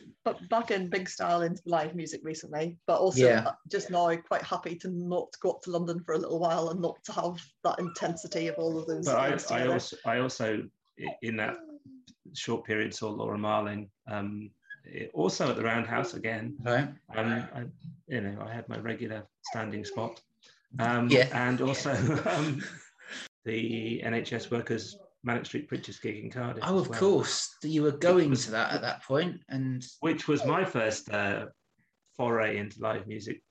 back 0.48 0.70
in 0.70 0.88
big 0.88 1.08
style 1.08 1.42
into 1.42 1.62
live 1.66 1.94
music 1.94 2.20
recently, 2.22 2.78
but 2.86 2.98
also 2.98 3.26
Yeah. 3.26 3.44
uh, 3.46 3.52
just 3.70 3.90
now 3.90 4.14
quite 4.16 4.42
happy 4.42 4.76
to 4.76 4.88
not 4.90 5.28
go 5.40 5.50
up 5.52 5.62
to 5.62 5.70
London 5.70 6.00
for 6.04 6.14
a 6.14 6.18
little 6.18 6.38
while 6.38 6.70
and 6.70 6.80
not 6.80 7.02
to 7.04 7.12
have 7.12 7.40
that 7.64 7.78
intensity 7.78 8.48
of 8.48 8.56
all 8.56 8.78
of 8.78 8.86
those. 8.86 9.06
but 9.06 9.16
I, 9.16 9.30
things 9.30 9.50
I 9.50 9.58
together. 9.58 9.72
also 9.72 9.96
I 10.06 10.18
also 10.18 10.62
in 11.22 11.36
that 11.36 11.56
short 12.34 12.64
period 12.64 12.94
saw 12.94 13.10
Laura 13.10 13.38
Marling 13.38 13.90
um, 14.08 14.50
also 15.14 15.50
at 15.50 15.56
the 15.56 15.62
Roundhouse 15.62 16.14
again. 16.14 16.56
Right. 16.64 16.88
Um, 17.16 17.48
I, 17.54 17.64
you 18.08 18.20
know, 18.20 18.42
I 18.46 18.52
had 18.52 18.68
my 18.68 18.78
regular 18.78 19.26
standing 19.44 19.84
spot. 19.84 20.20
Um, 20.78 21.08
Yeah. 21.08 21.28
And 21.32 21.60
also 21.60 21.92
um, 22.26 22.62
the 23.44 24.00
NHS 24.04 24.50
Workers 24.50 24.96
Manic 25.24 25.46
Street 25.46 25.68
Preachers 25.68 25.98
gig 26.00 26.24
in 26.24 26.30
Cardiff. 26.30 26.64
Oh, 26.66 26.78
of 26.78 26.88
well, 26.88 26.98
course. 26.98 27.54
You 27.62 27.82
were 27.82 27.92
going 27.92 28.34
to 28.34 28.50
that 28.50 28.72
at 28.72 28.82
that 28.82 29.02
point, 29.04 29.40
and 29.48 29.84
Which 30.00 30.26
was 30.26 30.44
my 30.44 30.64
first 30.64 31.10
uh, 31.10 31.46
foray 32.16 32.58
into 32.58 32.80
live 32.80 33.06
music 33.06 33.42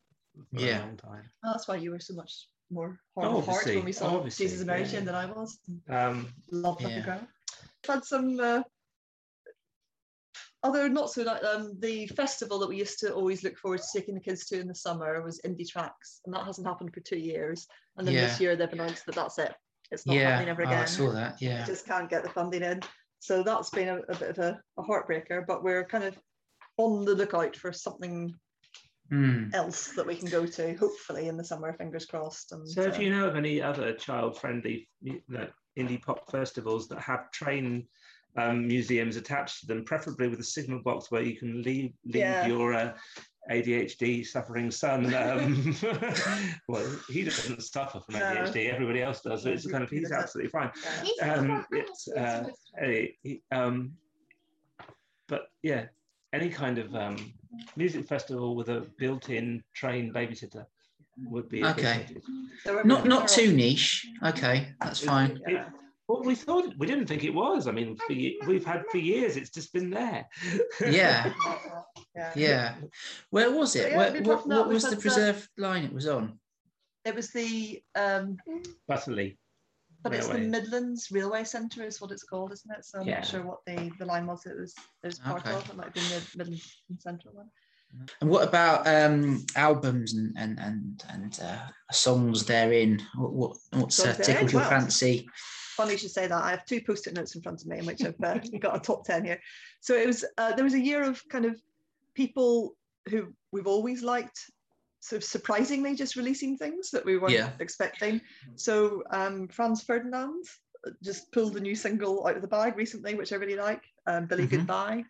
for 0.54 0.62
Yeah. 0.62 0.80
a 0.80 0.86
long 0.86 0.98
time. 0.98 1.30
Oh, 1.46 1.51
that's 1.51 1.68
why 1.68 1.78
you 1.78 1.92
were 1.92 2.00
so 2.00 2.13
much 2.13 2.48
more 2.70 3.00
hard 3.16 3.28
of 3.36 3.46
heart 3.46 3.66
when 3.66 3.86
we 3.86 3.92
saw 3.92 4.16
obviously, 4.16 4.46
Jesus 4.46 4.60
and 4.60 4.68
Mary 4.68 4.82
yeah. 4.82 4.88
Chain 4.88 5.06
than 5.06 5.16
I 5.16 5.25
was. 5.25 5.60
Um, 5.90 6.28
Love 6.51 6.80
that 6.80 6.92
Yeah. 6.92 7.06
girl. 7.06 7.28
Had 7.88 8.04
some 8.06 8.40
uh, 8.40 8.63
other 10.63 10.90
not 10.90 11.10
so 11.10 11.24
like 11.24 11.44
um, 11.44 11.74
the 11.80 12.06
festival 12.08 12.60
that 12.60 12.70
we 12.70 12.78
used 12.78 13.00
to 13.00 13.13
always 13.13 13.44
look 13.44 13.58
forward 13.58 13.82
to 13.82 13.88
taking 14.00 14.13
the 14.13 14.22
kids 14.22 14.46
to 14.48 14.60
in 14.60 14.68
the 14.68 14.75
summer 14.75 15.22
was 15.24 15.42
Indie 15.46 15.68
Tracks, 15.68 16.22
and 16.25 16.34
that 16.36 16.46
hasn't 16.46 16.68
happened 16.68 16.94
for 16.94 17.00
two 17.00 17.18
years. 17.18 17.68
And 17.98 18.08
then 18.08 18.16
this 18.16 18.40
year 18.40 18.56
they've 18.56 18.72
announced 18.72 19.06
that 19.06 19.16
that's 19.16 19.40
it. 19.40 19.54
It's 19.91 20.05
not 20.05 20.15
yeah, 20.15 20.31
happening 20.31 20.50
ever 20.50 20.63
oh, 20.63 20.67
again. 20.67 20.81
I 20.81 20.86
saw 20.86 21.12
that. 21.12 21.41
Yeah. 21.41 21.65
just 21.65 21.86
can't 21.86 22.10
get 22.10 22.24
the 22.24 22.29
funding 22.29 22.63
in. 22.63 22.79
So 23.19 23.43
that's 23.43 23.69
been 23.69 23.89
a, 23.89 23.98
a 24.10 24.15
bit 24.15 24.29
of 24.29 24.39
a, 24.39 24.62
a 24.77 24.83
heartbreaker, 24.83 25.45
but 25.45 25.63
we're 25.63 25.86
kind 25.86 26.03
of 26.03 26.17
on 26.77 27.05
the 27.05 27.13
lookout 27.13 27.55
for 27.55 27.71
something 27.71 28.33
Mm. 29.12 29.53
else 29.53 29.89
that 29.98 30.07
we 30.07 30.15
can 30.15 30.29
go 30.29 30.45
to, 30.45 30.74
hopefully 30.77 31.27
in 31.27 31.36
the 31.36 31.43
summer, 31.43 31.74
fingers 31.74 32.05
crossed. 32.05 32.53
And 32.53 32.65
so, 32.65 32.83
if 32.83 32.98
uh, 32.98 33.01
you 33.01 33.10
know 33.10 33.27
of 33.27 33.36
any 33.36 33.62
other 33.62 33.91
child-friendly 33.91 34.88
mu- 35.03 35.19
like, 35.27 35.51
indie 35.77 36.01
pop 36.01 36.31
festivals 36.31 36.88
that 36.88 37.00
have 37.01 37.29
train 37.31 37.88
um, 38.38 38.65
museums 38.65 39.17
attached 39.17 39.60
to 39.60 39.65
them, 39.65 39.83
preferably 39.83 40.29
with 40.29 40.39
a 40.39 40.45
signal 40.45 40.81
box 40.81 41.12
where 41.12 41.24
you 41.24 41.36
can 41.36 41.62
leave, 41.62 41.91
leave 42.05 42.15
Yeah. 42.15 42.48
your 42.48 42.74
uh, 42.74 42.93
ADHD 43.50 44.25
suffering 44.25 44.69
son. 44.69 45.13
Um, 45.13 45.75
well, 46.67 46.86
he 47.10 47.24
doesn't 47.24 47.62
suffer 47.63 48.00
from 48.00 48.15
No. 48.15 48.21
ADHD; 48.21 48.71
everybody 48.71 49.01
else 49.01 49.21
does. 49.21 49.43
So 49.43 49.50
it's 49.50 49.65
kind 49.65 49.83
of 49.83 49.89
he's 49.89 50.12
absolutely 50.12 50.51
fine. 50.51 50.71
yeah. 51.17 51.33
Um, 51.33 51.65
it's 51.71 52.07
uh, 52.10 52.48
a- 52.81 53.15
he- 53.24 53.41
um, 53.51 53.93
but 55.27 55.48
yeah, 55.63 55.86
any 56.33 56.50
kind 56.50 56.77
of 56.77 56.93
um, 56.95 57.33
music 57.75 58.05
festival 58.07 58.55
with 58.55 58.69
a 58.69 58.86
built-in 58.98 59.63
trained 59.74 60.13
babysitter 60.13 60.65
would 61.25 61.50
be 61.50 61.63
Okay. 61.63 62.05
So 62.63 62.81
Not 62.83 63.05
not 63.07 63.27
too 63.27 63.53
niche. 63.53 64.07
Okay, 64.24 64.69
that's 64.81 65.03
fine. 65.03 65.39
Yeah. 65.48 65.69
Well, 66.12 66.24
we 66.24 66.36
thought 66.36 66.74
we 66.77 66.88
didn't 66.88 67.08
think 67.08 67.24
it 67.24 67.34
was. 67.34 67.68
I 67.68 67.72
mean, 67.72 67.96
for, 67.96 68.13
we've 68.46 68.65
had 68.65 68.84
for 68.91 68.98
years. 68.98 69.38
It's 69.38 69.50
just 69.50 69.72
been 69.72 69.89
there. 69.89 70.27
Yeah, 70.86 71.32
yeah. 72.15 72.32
yeah. 72.36 72.75
Where 73.30 73.50
was 73.50 73.77
it? 73.77 73.91
Yeah, 73.91 73.98
Where, 73.98 74.12
we've 74.12 74.27
what 74.27 74.46
what 74.46 74.68
was 74.68 74.84
the 74.84 74.89
had, 74.89 74.98
uh, 74.98 75.01
preserved 75.01 75.48
line 75.58 75.86
it 75.86 75.94
was 75.94 76.08
on? 76.08 76.38
It 77.06 77.15
was 77.15 77.30
the, 77.30 77.82
um, 77.96 78.36
Butterley. 78.89 79.38
but 80.03 80.13
it's 80.13 80.27
the 80.27 80.39
Midlands 80.39 81.08
Railway 81.12 81.46
Centre 81.46 81.84
is 81.84 82.01
what 82.01 82.12
it's 82.12 82.24
called, 82.24 82.51
isn't 82.51 82.72
it? 82.77 82.84
So 82.84 83.00
I'm 83.00 83.08
Yeah. 83.08 83.15
not 83.15 83.27
sure 83.27 83.44
what 83.44 83.60
the, 83.65 83.89
the 83.98 84.06
line 84.06 84.27
was 84.27 84.46
it 84.46 84.60
was, 84.60 84.75
it 85.03 85.08
was 85.08 85.20
part 85.20 85.46
Okay. 85.48 85.56
of. 85.56 85.70
It 85.70 85.77
might 85.77 85.86
have 85.86 85.94
been 85.94 86.10
the 86.10 86.22
Midlands 86.36 86.84
and 86.89 87.01
Central 87.01 87.36
one. 87.36 87.50
And 88.20 88.30
what 88.30 88.46
about 88.46 88.86
um, 88.86 89.46
albums 89.56 90.13
and 90.13 90.34
and 90.38 90.60
and 90.60 91.03
and 91.10 91.39
uh, 91.41 91.68
songs 91.91 92.46
therein? 92.46 93.01
What, 93.15 93.34
what 93.34 93.58
what's 93.72 94.00
uh, 94.00 94.13
tickled 94.13 94.51
your 94.51 94.62
Well, 94.62 94.70
fancy? 94.70 95.27
Funny 95.81 95.93
you 95.93 95.97
should 95.97 96.11
say 96.11 96.27
that. 96.27 96.43
I 96.43 96.51
have 96.51 96.65
two 96.65 96.81
post-it 96.81 97.13
notes 97.15 97.35
in 97.35 97.41
front 97.41 97.61
of 97.61 97.67
me 97.67 97.79
in 97.79 97.85
which 97.85 98.03
I've 98.03 98.21
uh, 98.23 98.38
got 98.59 98.75
a 98.75 98.79
top 98.79 99.05
10 99.05 99.25
here. 99.25 99.39
So 99.79 99.95
it 99.95 100.07
was, 100.07 100.23
uh, 100.38 100.53
there 100.53 100.63
was 100.63 100.73
a 100.75 100.79
year 100.79 101.03
of 101.03 101.21
kind 101.29 101.45
of 101.45 101.59
people 102.13 102.75
who 103.09 103.33
we've 103.51 103.67
always 103.67 104.03
liked 104.03 104.39
sort 105.00 105.17
of 105.21 105.23
surprisingly 105.27 105.95
just 105.95 106.15
releasing 106.15 106.57
things 106.57 106.91
that 106.91 107.03
we 107.03 107.17
weren't 107.17 107.33
Yeah. 107.33 107.50
expecting. 107.59 108.21
So 108.55 109.01
um, 109.11 109.47
Franz 109.47 109.83
Ferdinand 109.83 110.43
just 111.03 111.31
pulled 111.31 111.57
a 111.57 111.59
new 111.59 111.75
single 111.75 112.27
out 112.27 112.35
of 112.35 112.41
the 112.41 112.47
bag 112.47 112.77
recently, 112.77 113.15
which 113.15 113.33
I 113.33 113.38
really 113.38 113.55
like, 113.55 113.83
um, 114.07 114.27
Billy 114.27 114.45
Mhm. 114.45 114.51
Goodbye. 114.51 115.03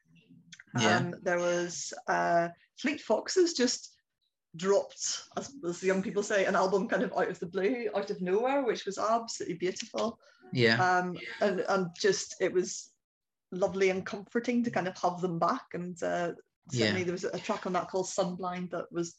Yeah. 0.79 0.97
Um, 0.97 1.15
there 1.21 1.39
was 1.39 1.93
uh, 2.07 2.47
Fleet 2.77 3.01
Foxes 3.01 3.53
just 3.53 3.90
dropped, 4.55 5.24
as, 5.38 5.53
as 5.67 5.79
the 5.79 5.88
young 5.88 6.01
people 6.01 6.24
say, 6.24 6.46
an 6.46 6.55
album 6.55 6.88
kind 6.88 7.03
of 7.03 7.13
out 7.13 7.29
of 7.29 7.39
the 7.39 7.46
blue, 7.46 7.89
out 7.96 8.10
of 8.10 8.22
nowhere, 8.22 8.63
which 8.63 8.86
was 8.86 8.98
absolutely 8.98 9.55
beautiful 9.55 10.20
Yeah, 10.51 10.75
um, 10.84 11.17
and, 11.41 11.62
and 11.70 11.88
just 12.00 12.36
it 12.41 12.51
was 12.51 12.91
lovely 13.51 13.89
and 13.89 14.05
comforting 14.05 14.63
to 14.63 14.72
kind 14.72 14.88
of 14.88 14.98
have 14.98 15.22
them 15.22 15.39
back. 15.39 15.65
And 15.74 16.01
uh, 16.03 16.34
certainly 16.70 17.00
Yeah. 17.00 17.05
there 17.05 17.13
was 17.13 17.24
a 17.24 17.39
track 17.39 17.65
on 17.65 17.74
that 17.74 17.89
called 17.89 18.08
Sunblind 18.08 18.72
that 18.72 18.91
was 18.91 19.15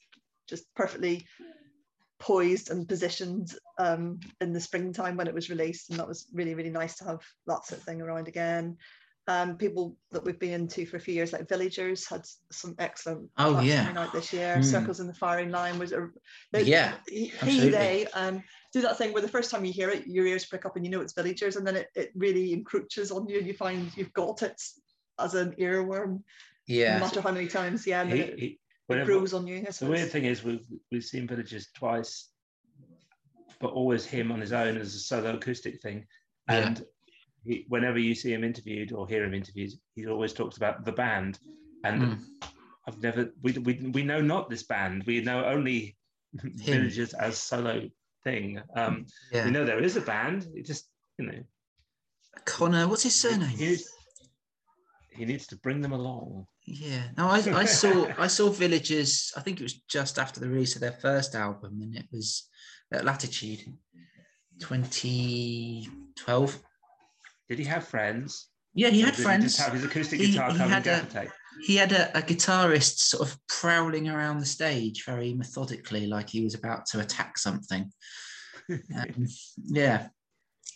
just 0.49 0.65
perfectly 0.75 1.27
poised 2.19 2.71
and 2.71 2.89
positioned 2.89 3.55
um, 3.79 4.21
in 4.41 4.53
the 4.53 4.61
springtime 4.61 5.17
when 5.17 5.27
it 5.27 5.35
was 5.35 5.51
released, 5.51 5.91
and 5.91 5.99
that 5.99 6.07
was 6.09 6.27
really 6.33 6.55
really 6.55 6.71
nice 6.71 6.97
to 6.97 7.05
have 7.05 7.21
that 7.47 7.67
sort 7.67 7.81
of 7.81 7.85
thing 7.85 8.01
around 8.01 8.29
again. 8.29 8.77
Um, 9.29 9.57
people 9.57 9.97
that 10.11 10.25
we've 10.25 10.39
been 10.41 10.53
into 10.53 10.85
for 10.85 10.97
a 10.97 11.01
few 11.01 11.15
years, 11.15 11.33
like 11.33 11.49
Villagers, 11.49 12.09
had 12.09 12.23
some 12.51 12.75
excellent 12.81 13.31
Oh, 13.39 13.61
yeah. 13.61 13.85
coming 13.85 13.97
out 14.03 14.13
this 14.13 14.33
year. 14.33 14.57
Mm. 14.57 14.65
Circles 14.65 14.99
in 14.99 15.07
the 15.07 15.15
Firing 15.15 15.51
Line 15.51 15.79
was 15.79 15.93
a 15.93 16.09
they- 16.51 16.63
Yeah, 16.65 16.95
he, 17.09 17.27
he, 17.27 17.33
absolutely. 17.41 17.71
they 17.71 18.07
um, 18.15 18.43
do 18.73 18.81
that 18.81 18.99
thing 18.99 19.13
where 19.13 19.23
the 19.23 19.29
first 19.29 19.49
time 19.53 19.65
you 19.65 19.73
hear 19.73 19.91
it, 19.91 20.09
your 20.09 20.27
ears 20.27 20.45
prick 20.45 20.67
up 20.67 20.75
and 20.75 20.85
you 20.85 20.91
know 20.91 21.01
it's 21.01 21.13
villagers, 21.13 21.55
and 21.55 21.65
then 21.65 21.77
it, 21.77 21.89
it 21.95 22.11
really 22.17 22.53
encroaches 22.53 23.13
on 23.13 23.29
you, 23.29 23.39
and 23.39 23.47
you 23.47 23.55
find 23.55 23.97
you've 23.97 24.13
got 24.13 24.43
it 24.43 24.61
as 25.21 25.35
an 25.35 25.53
earworm, 25.53 26.25
Yeah, 26.67 26.95
no 26.99 27.05
matter 27.05 27.21
how 27.21 27.31
many 27.31 27.47
times, 27.47 27.87
yeah, 27.87 28.01
and 28.03 28.13
He- 28.13 28.19
it, 28.21 28.39
he- 28.41 28.61
it 28.89 29.07
grows 29.07 29.33
on 29.35 29.47
you. 29.47 29.59
I 29.67 29.71
the 29.71 29.87
weird 29.87 30.11
thing 30.11 30.25
is 30.25 30.43
we've 30.43 30.65
we've 30.91 31.05
seen 31.05 31.29
villagers 31.29 31.69
twice, 31.75 32.29
but 33.61 33.71
always 33.73 34.05
him 34.05 34.33
on 34.33 34.41
his 34.41 34.53
own 34.53 34.77
as 34.77 34.97
a 34.97 34.99
solo 34.99 35.37
acoustic 35.37 35.81
thing. 35.81 36.07
Yeah. 36.49 36.75
He, 37.45 37.65
whenever 37.69 37.99
you 37.99 38.15
see 38.15 38.33
him 38.33 38.45
interviewed 38.45 38.93
or 38.93 39.07
hear 39.09 39.25
him 39.25 39.35
interviewed, 39.35 39.73
he 39.95 40.07
always 40.07 40.33
talks 40.33 40.57
about 40.57 40.85
the 40.85 40.93
band. 40.93 41.39
And 41.85 42.03
Mm. 42.03 42.19
I've 42.87 43.01
never 43.03 43.33
we, 43.43 43.53
we 43.53 43.75
we 43.93 44.03
know 44.03 44.21
not 44.21 44.51
this 44.51 44.63
band. 44.65 45.05
We 45.07 45.21
know 45.21 45.45
only 45.45 45.97
villagers 46.35 47.15
as 47.15 47.39
solo 47.39 47.89
thing. 48.25 48.61
Um, 48.77 49.07
yeah. 49.33 49.45
We 49.45 49.51
know 49.53 49.65
there 49.65 49.83
is 49.83 49.97
a 49.97 50.01
band. 50.01 50.47
It 50.55 50.67
just 50.67 50.89
you 51.19 51.27
know 51.27 51.43
Conor, 52.45 52.89
what's 52.89 53.03
his 53.05 53.15
surname? 53.15 53.49
he 53.51 53.67
needs, 53.67 53.89
he 55.11 55.25
needs 55.25 55.47
to 55.49 55.57
bring 55.57 55.81
them 55.81 55.93
along. 55.93 56.47
Yeah, 56.65 57.03
no, 57.17 57.27
I, 57.29 57.39
I 57.39 57.65
saw 57.67 58.07
I 58.19 58.29
saw 58.29 58.49
Villagers. 58.49 59.33
I 59.37 59.41
think 59.41 59.61
it 59.61 59.65
was 59.65 59.75
just 59.89 60.19
after 60.19 60.41
the 60.41 60.49
release 60.49 60.75
of 60.77 60.81
their 60.81 60.93
first 60.93 61.35
album, 61.35 61.83
and 61.83 61.95
it 61.97 62.07
was 62.13 62.49
at 62.93 63.05
Latitude, 63.05 63.65
2012. 64.61 66.59
Did 67.53 67.59
he 67.59 67.65
have 67.67 67.87
friends? 67.87 68.49
Yeah, 68.73 68.89
he 68.89 69.03
Or 69.03 69.07
had 69.07 69.15
did 69.17 69.23
friends. 69.23 69.45
just 69.45 69.59
have 69.61 69.75
his 69.75 69.85
acoustic 69.85 70.19
He- 70.21 70.31
guitar 70.33 70.51
he 70.53 70.57
covered 70.57 70.71
had 70.73 70.87
a- 70.87 71.33
He 71.67 71.77
had 71.77 71.93
a, 71.93 72.17
a 72.17 72.23
guitarist 72.23 72.97
sort 73.01 73.29
of 73.29 73.37
prowling 73.47 74.09
around 74.09 74.39
the 74.39 74.47
stage 74.47 75.05
very 75.05 75.35
methodically, 75.35 76.07
like 76.07 76.31
he 76.31 76.43
was 76.43 76.55
about 76.55 76.87
to 76.87 77.01
attack 77.01 77.37
something. 77.37 77.93
Um, 78.71 79.27
yeah, 79.67 80.09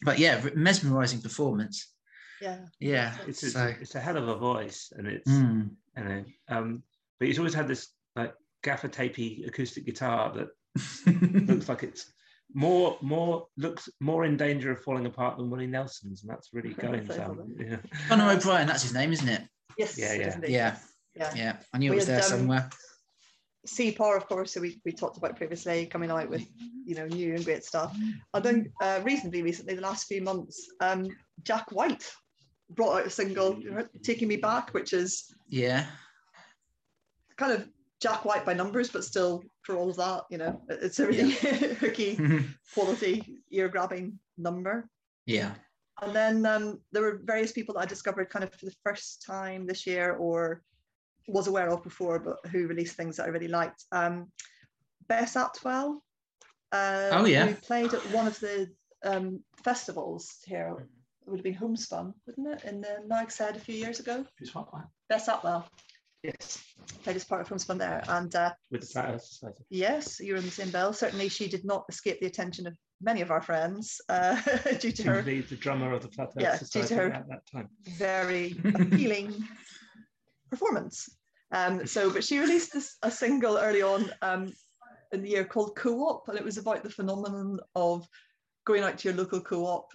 but 0.04 0.18
yeah, 0.18 0.45
mesmerizing 0.54 1.23
performance. 1.23 1.95
yeah, 2.42 2.59
Yeah, 2.78 3.16
It's 3.26 3.42
a, 3.42 3.50
so 3.50 3.75
it's 3.80 3.95
a 3.95 4.00
hell 4.00 4.18
of 4.18 4.28
a 4.28 4.37
voice, 4.37 4.92
and 4.95 5.06
it's 5.06 5.30
mm, 5.30 5.71
you 5.97 6.04
know, 6.04 6.25
um, 6.49 6.83
but 7.18 7.28
he's 7.28 7.38
always 7.38 7.54
had 7.54 7.68
this 7.68 7.88
like 8.16 8.35
gaffer 8.62 8.88
tapey 8.88 9.47
acoustic 9.49 9.87
guitar 9.87 10.30
that 10.35 10.49
looks 11.49 11.68
like 11.71 11.85
it's 11.85 12.12
more 12.55 12.97
more 13.00 13.47
looks 13.57 13.88
more 14.00 14.25
in 14.25 14.37
danger 14.37 14.71
of 14.71 14.81
falling 14.83 15.07
apart 15.07 15.37
than 15.37 15.50
Willie 15.50 15.67
Nelson's, 15.67 16.23
and 16.23 16.31
that's 16.31 16.50
really 16.53 16.75
going 16.75 17.07
So 17.07 17.17
some. 17.17 17.55
Yeah. 17.59 17.76
Conor 18.09 18.31
O'Brien. 18.31 18.67
That's 18.67 18.83
his 18.83 18.95
name, 18.95 19.12
isn't 19.12 19.29
it? 19.29 19.43
yes, 19.79 19.99
Yeah, 19.99 20.15
yeah. 20.15 20.38
Yeah, 20.47 20.76
yeah. 21.15 21.33
yeah. 21.35 21.57
I 21.73 21.79
knew 21.79 21.93
it 21.93 21.97
was 21.97 22.07
had, 22.07 22.17
there 22.17 22.25
um, 22.25 22.31
somewhere. 22.31 22.71
CPAR, 23.67 24.17
of 24.17 24.29
course, 24.29 24.53
so 24.53 24.61
we, 24.61 24.81
we 24.85 24.93
talked 24.93 25.17
about 25.17 25.37
previously, 25.37 25.87
coming 25.87 26.11
out 26.11 26.31
with 26.31 26.47
you 26.85 26.95
know 26.95 27.07
new 27.07 27.35
and 27.35 27.45
great 27.45 27.65
stuff. 27.65 27.97
I 28.33 28.41
think 28.41 28.69
uh, 28.81 29.00
reasonably 29.03 29.43
recently, 29.43 29.75
the 29.75 29.83
last 29.83 30.07
few 30.07 30.23
months, 30.23 30.69
um, 30.81 31.09
Jack 31.43 31.73
White 31.73 32.09
brought 32.71 33.00
out 33.00 33.07
a 33.07 33.11
single, 33.11 33.61
"Taking 34.03 34.29
Me 34.29 34.37
Back," 34.37 34.73
which 34.73 34.93
is 34.93 35.35
Yeah, 35.49 35.87
kind 37.37 37.53
of 37.53 37.69
Jack 38.00 38.25
White 38.25 38.45
by 38.45 38.55
numbers, 38.55 38.91
but 38.91 39.05
still 39.05 39.43
for 39.62 39.76
all 39.76 39.91
of 39.91 39.97
that, 39.97 40.25
you 40.31 40.38
know, 40.38 40.61
it's 40.69 40.99
a 41.00 41.07
really 41.07 41.31
hooky, 41.81 42.19
quality, 42.75 43.38
ear-grabbing 43.50 44.19
number. 44.37 44.88
yeah, 45.25 45.53
And 46.03 46.15
then 46.15 46.45
um, 46.47 46.81
there 46.93 47.03
were 47.03 47.21
various 47.25 47.53
people 47.53 47.75
that 47.75 47.81
I 47.81 47.87
discovered 47.87 48.29
kind 48.31 48.45
of 48.45 48.53
for 48.55 48.67
the 48.67 48.75
first 48.85 49.25
time 49.26 49.67
this 49.67 49.87
year 49.87 50.12
or 50.15 50.62
was 51.29 51.47
aware 51.47 51.71
of 51.71 51.83
before, 51.83 52.19
but 52.19 52.37
who 52.50 52.67
released 52.67 52.97
things 52.97 53.17
that 53.17 53.25
I 53.25 53.31
really 53.31 53.49
liked. 53.49 53.85
Um, 53.93 54.31
Bess 55.09 55.37
Atwell. 55.37 56.03
Uh, 56.73 57.09
Oh, 57.12 57.25
yeah. 57.25 57.47
Who 57.47 57.55
played 57.55 57.95
at 57.95 58.11
one 58.11 58.26
of 58.26 58.38
the 58.41 58.69
um, 59.05 59.43
festivals 59.65 60.37
here. 60.45 60.76
It 61.26 61.31
would 61.31 61.38
have 61.38 61.45
been 61.45 61.55
Homespun, 61.55 62.15
wouldn't 62.26 62.62
it? 62.62 62.69
In 62.69 62.81
the 62.81 62.99
Nag 63.07 63.31
said 63.31 63.57
a 63.57 63.61
few 63.61 63.75
years 63.75 64.00
ago. 64.00 64.25
Who's 64.38 64.55
what, 64.55 64.73
what? 64.73 64.85
Bess 65.09 65.29
Atwell. 65.29 65.69
Yes, 66.26 66.64
Played 67.02 67.16
as 67.16 67.25
part 67.25 67.40
of 67.40 67.49
Homespun 67.49 67.78
there. 67.78 68.02
And 68.09 68.35
uh, 68.35 68.52
with 68.71 68.80
the 68.83 68.87
Flat 68.87 69.23
Society. 69.23 69.64
yes, 69.71 70.18
you 70.21 70.33
were 70.33 70.38
in 70.38 70.45
the 70.45 70.50
same 70.50 70.71
bill. 70.71 70.92
Certainly, 70.92 71.28
she 71.28 71.49
did 71.49 71.64
not 71.64 71.85
escape 71.88 72.21
the 72.21 72.26
attention 72.26 72.66
of 72.66 72.76
many 73.00 73.21
of 73.21 73.30
our 73.30 73.40
friends 73.42 74.00
uh, 74.09 74.40
due 74.80 74.92
to 74.92 75.02
her 75.04 75.14
Simply 75.16 75.40
the 75.42 75.56
drummer 75.56 75.92
of 75.92 76.02
the 76.02 76.09
Flat 76.09 76.28
Earth 76.37 76.42
Yeah, 76.42 76.59
due 76.83 76.88
to 76.88 76.95
her- 76.95 77.12
at 77.12 77.28
that 77.28 77.42
time. 77.50 77.68
very 77.99 78.56
appealing 78.64 79.35
performance. 80.50 81.09
Um, 81.52 81.87
so, 81.87 82.11
but 82.11 82.25
she 82.25 82.38
released 82.38 82.73
this, 82.73 82.97
a 83.02 83.11
single 83.11 83.56
early 83.59 83.83
on 83.83 84.11
um, 84.23 84.52
in 85.12 85.23
the 85.23 85.30
year 85.30 85.45
called 85.45 85.76
Co-op, 85.76 86.28
and 86.28 86.37
it 86.38 86.45
was 86.45 86.59
about 86.59 86.83
the 86.83 86.90
phenomenon 86.90 87.59
of 87.75 88.06
going 88.66 88.83
out 88.83 88.99
to 88.99 89.09
your 89.09 89.16
local 89.16 89.40
co-op, 89.40 89.87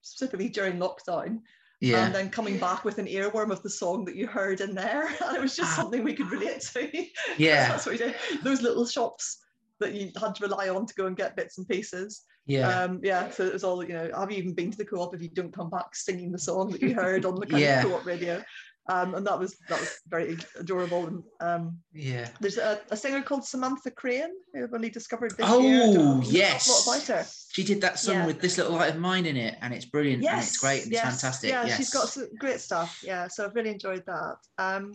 specifically 0.00 0.48
during 0.48 0.78
lockdown, 0.78 1.40
Yeah. 1.84 2.06
and 2.06 2.14
then 2.14 2.30
coming 2.30 2.58
back 2.58 2.84
with 2.84 2.98
an 2.98 3.06
earworm 3.06 3.50
of 3.50 3.62
the 3.62 3.70
song 3.70 4.04
that 4.06 4.16
you 4.16 4.26
heard 4.26 4.60
in 4.60 4.74
there, 4.74 5.06
and 5.24 5.36
it 5.36 5.40
was 5.42 5.56
just 5.56 5.72
Ah. 5.72 5.82
something 5.82 6.02
we 6.04 6.14
could 6.14 6.30
relate 6.30 6.60
to. 6.72 6.90
Yeah. 7.38 7.68
That's 7.68 7.86
what 7.86 7.92
we 7.92 7.98
did. 7.98 8.14
Those 8.42 8.62
little 8.62 8.86
shops 8.86 9.38
that 9.80 9.92
you 9.94 10.10
had 10.20 10.34
to 10.36 10.42
rely 10.42 10.68
on 10.68 10.86
to 10.86 10.94
go 10.94 11.06
and 11.06 11.16
get 11.16 11.36
bits 11.36 11.58
and 11.58 11.68
pieces. 11.68 12.22
Yeah. 12.46 12.68
Um, 12.68 13.00
yeah, 13.02 13.30
so 13.30 13.44
it 13.44 13.52
was 13.52 13.64
all, 13.64 13.82
you 13.82 13.94
know, 13.94 14.10
have 14.16 14.30
you 14.30 14.36
even 14.38 14.54
been 14.54 14.70
to 14.70 14.76
the 14.78 14.84
co-op 14.84 15.14
if 15.14 15.22
you 15.22 15.28
don't 15.30 15.52
come 15.54 15.70
back 15.70 15.94
singing 15.94 16.30
the 16.30 16.38
song 16.38 16.70
that 16.70 16.82
you 16.82 16.94
heard 16.94 17.24
on 17.24 17.36
the 17.40 17.46
kind 17.46 17.62
Yeah. 17.62 17.82
of 17.82 17.86
co-op 17.90 18.04
radio? 18.06 18.42
Um, 18.86 19.14
and 19.14 19.26
that 19.26 19.38
was 19.38 19.56
that 19.70 19.80
was 19.80 19.98
very 20.08 20.36
adorable. 20.58 21.06
And 21.06 21.22
um, 21.40 21.78
yeah. 21.94 22.28
there's 22.40 22.58
a, 22.58 22.80
a 22.90 22.96
singer 22.96 23.22
called 23.22 23.44
Samantha 23.44 23.90
Crain 23.90 24.28
who 24.52 24.64
I've 24.64 24.74
only 24.74 24.90
discovered 24.90 25.30
this 25.38 25.48
year. 25.48 25.82
Oh 25.84 26.20
yes. 26.22 26.68
awful 26.68 26.92
lot 26.92 27.04
about 27.08 27.16
her. 27.16 27.26
She 27.52 27.64
did 27.64 27.80
that 27.80 27.98
song 27.98 28.16
Yeah. 28.16 28.26
with 28.26 28.40
this 28.40 28.58
little 28.58 28.74
light 28.74 28.90
of 28.90 28.98
mine 28.98 29.24
in 29.24 29.36
it, 29.36 29.56
and 29.62 29.72
it's 29.72 29.86
brilliant 29.86 30.16
and 30.16 30.24
Yes, 30.24 30.48
it's 30.48 30.58
great 30.58 30.82
and 30.84 30.92
yes, 30.92 31.14
it's 31.14 31.22
fantastic. 31.22 31.50
Yeah, 31.50 31.64
yes. 31.64 31.76
she's 31.78 31.90
got 31.90 32.08
some 32.08 32.28
great 32.38 32.60
stuff. 32.60 33.00
Yeah, 33.02 33.26
so 33.28 33.46
I've 33.46 33.54
really 33.54 33.70
enjoyed 33.70 34.04
that. 34.06 34.36
Um, 34.58 34.94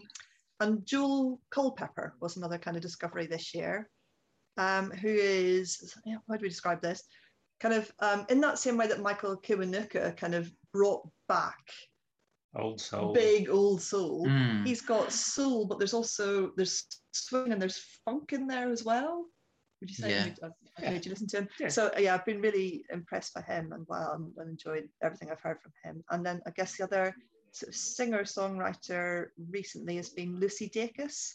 and 0.59 0.85
Joel 0.85 1.39
Culpepper 1.49 2.13
was 2.19 2.37
another 2.37 2.59
kind 2.59 2.77
of 2.77 2.83
discovery 2.83 3.25
this 3.25 3.55
year, 3.55 3.89
um, 4.57 4.91
who 4.91 5.09
is 5.09 5.95
yeah, 6.05 6.17
how 6.27 6.35
do 6.35 6.43
we 6.43 6.49
describe 6.49 6.81
this? 6.81 7.03
Kind 7.59 7.73
of 7.73 7.91
um, 7.99 8.25
in 8.29 8.39
that 8.41 8.59
same 8.59 8.77
way 8.77 8.85
that 8.87 9.01
Michael 9.01 9.35
Kiwanuka 9.35 10.15
kind 10.15 10.35
of 10.35 10.51
brought 10.73 11.09
back 11.27 11.57
Old 12.55 12.81
soul. 12.81 13.13
big 13.13 13.49
old 13.49 13.81
soul. 13.81 14.25
Mm. 14.25 14.65
He's 14.65 14.81
got 14.81 15.11
soul, 15.11 15.65
but 15.65 15.77
there's 15.77 15.93
also 15.93 16.51
there's 16.57 16.85
swing 17.11 17.51
and 17.51 17.61
there's 17.61 17.77
funk 18.05 18.33
in 18.33 18.47
there 18.47 18.71
as 18.71 18.83
well. 18.83 19.25
Would 19.81 19.89
you 19.89 19.95
say? 19.95 20.09
Yeah. 20.09 20.25
I've- 20.43 20.53
I've 20.77 20.93
heard 20.93 21.05
you 21.05 21.11
listen 21.11 21.27
to 21.27 21.37
him. 21.39 21.49
Yeah. 21.59 21.67
So 21.69 21.91
yeah, 21.97 22.15
I've 22.15 22.25
been 22.25 22.41
really 22.41 22.83
impressed 22.91 23.33
by 23.33 23.41
him 23.41 23.71
and 23.73 23.85
well, 23.87 24.13
and, 24.37 24.49
enjoyed 24.49 24.89
everything 25.03 25.29
I've 25.31 25.41
heard 25.41 25.61
from 25.61 25.73
him. 25.83 26.03
And 26.09 26.25
then 26.25 26.41
I 26.47 26.51
guess 26.51 26.75
the 26.77 26.83
other 26.85 27.13
sort 27.51 27.69
of 27.69 27.75
singer 27.75 28.23
songwriter 28.23 29.27
recently 29.49 29.95
has 29.97 30.09
been 30.09 30.39
Lucy 30.39 30.69
Dacus, 30.69 31.33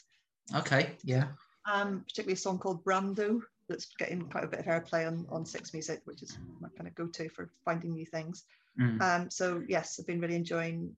Okay. 0.54 0.92
Yeah. 1.04 1.28
um, 1.72 2.00
particularly 2.06 2.34
a 2.34 2.36
song 2.36 2.58
called 2.58 2.84
Brando 2.84 3.40
that's 3.68 3.86
getting 3.98 4.22
quite 4.28 4.44
a 4.44 4.48
bit 4.48 4.60
of 4.60 4.66
airplay 4.66 5.06
on 5.06 5.26
on 5.30 5.46
Six 5.46 5.72
Music, 5.72 6.00
which 6.04 6.22
is 6.22 6.38
my 6.60 6.68
kind 6.76 6.86
of 6.88 6.94
go-to 6.94 7.28
for 7.30 7.50
finding 7.64 7.92
new 7.92 8.04
things. 8.06 8.44
Mm. 8.80 9.00
Um, 9.00 9.30
so 9.30 9.62
yes, 9.68 9.98
I've 9.98 10.06
been 10.06 10.20
really 10.20 10.36
enjoying 10.36 10.94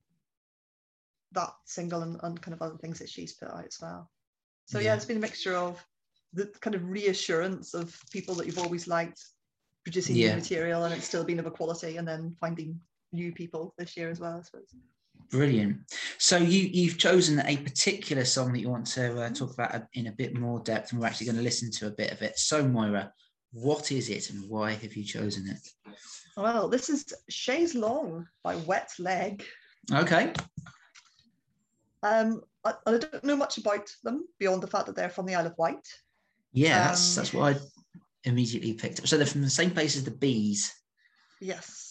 that 1.37 1.53
single 1.65 2.03
and, 2.03 2.19
and 2.25 2.43
kind 2.43 2.55
of 2.55 2.61
other 2.63 2.77
things 2.79 2.99
that 2.99 3.09
she's 3.09 3.35
put 3.35 3.49
out 3.49 3.65
as 3.67 3.79
well. 3.81 4.11
So 4.67 4.79
yeah, 4.79 4.87
Yeah. 4.87 4.95
it's 4.97 5.05
been 5.05 5.19
a 5.19 5.21
mixture 5.21 5.57
of 5.57 5.83
the 6.33 6.47
kind 6.61 6.75
of 6.75 6.89
reassurance 6.89 7.73
of 7.75 7.97
people 8.11 8.35
that 8.35 8.47
you've 8.47 8.59
always 8.59 8.89
liked 8.89 9.25
producing 9.85 10.17
Yeah. 10.17 10.31
new 10.31 10.37
material 10.43 10.85
and 10.85 10.93
it's 10.95 11.07
still 11.07 11.25
been 11.25 11.39
of 11.39 11.47
a 11.47 11.51
quality, 11.51 11.97
and 11.99 12.07
then 12.09 12.35
finding 12.41 12.81
new 13.13 13.33
people 13.33 13.73
this 13.79 13.97
year 13.97 14.11
as 14.11 14.19
well. 14.19 14.39
I 14.39 14.43
suppose. 14.43 14.75
Brilliant. 15.31 15.79
So 16.19 16.37
you 16.37 16.63
you've 16.79 16.99
chosen 16.99 17.41
a 17.41 17.57
particular 17.57 18.25
song 18.25 18.53
that 18.53 18.61
you 18.61 18.69
want 18.69 18.87
to 18.99 19.23
uh, 19.23 19.31
talk 19.31 19.53
about 19.55 19.85
in 19.95 20.09
a 20.09 20.13
bit 20.13 20.37
more 20.37 20.61
depth, 20.61 20.91
and 20.93 21.01
we're 21.01 21.07
actually 21.07 21.27
going 21.27 21.37
to 21.43 21.43
listen 21.51 21.71
to 21.79 21.87
a 21.87 21.91
bit 21.91 22.11
of 22.13 22.23
it. 22.23 22.39
So 22.39 22.67
Moira, 22.67 23.13
what 23.53 23.93
is 23.93 24.09
it, 24.11 24.31
and 24.31 24.49
why 24.49 24.73
have 24.73 24.95
you 24.97 25.05
chosen 25.05 25.49
it? 25.49 25.95
Well, 26.37 26.69
this 26.69 26.91
is 26.91 27.07
Chaise 27.31 27.75
Longue 27.75 28.27
by 28.45 28.57
Wet 28.57 28.91
Leg. 28.99 29.45
Okay. 29.93 30.33
Um, 32.03 32.43
I, 32.65 32.75
I 32.87 32.99
don't 32.99 33.25
know 33.25 33.37
much 33.37 33.59
about 33.59 33.89
them 34.05 34.27
beyond 34.39 34.63
the 34.63 34.67
fact 34.67 34.87
that 34.87 34.97
they're 34.97 35.09
from 35.09 35.27
the 35.27 35.35
Isle 35.35 35.47
of 35.47 35.55
Wight. 35.59 35.87
Yeah, 36.53 36.89
that's 36.89 37.17
Um, 37.17 37.23
that's 37.23 37.35
what 37.35 37.57
I 37.57 37.61
immediately 38.25 38.75
picked 38.75 38.99
up. 39.01 39.07
So 39.07 39.17
they're 39.17 39.27
from 39.27 39.43
the 39.43 39.51
same 39.51 39.71
place 39.71 39.97
as 39.97 40.05
the 40.05 40.11
bees. 40.11 40.73
Yes, 41.41 41.91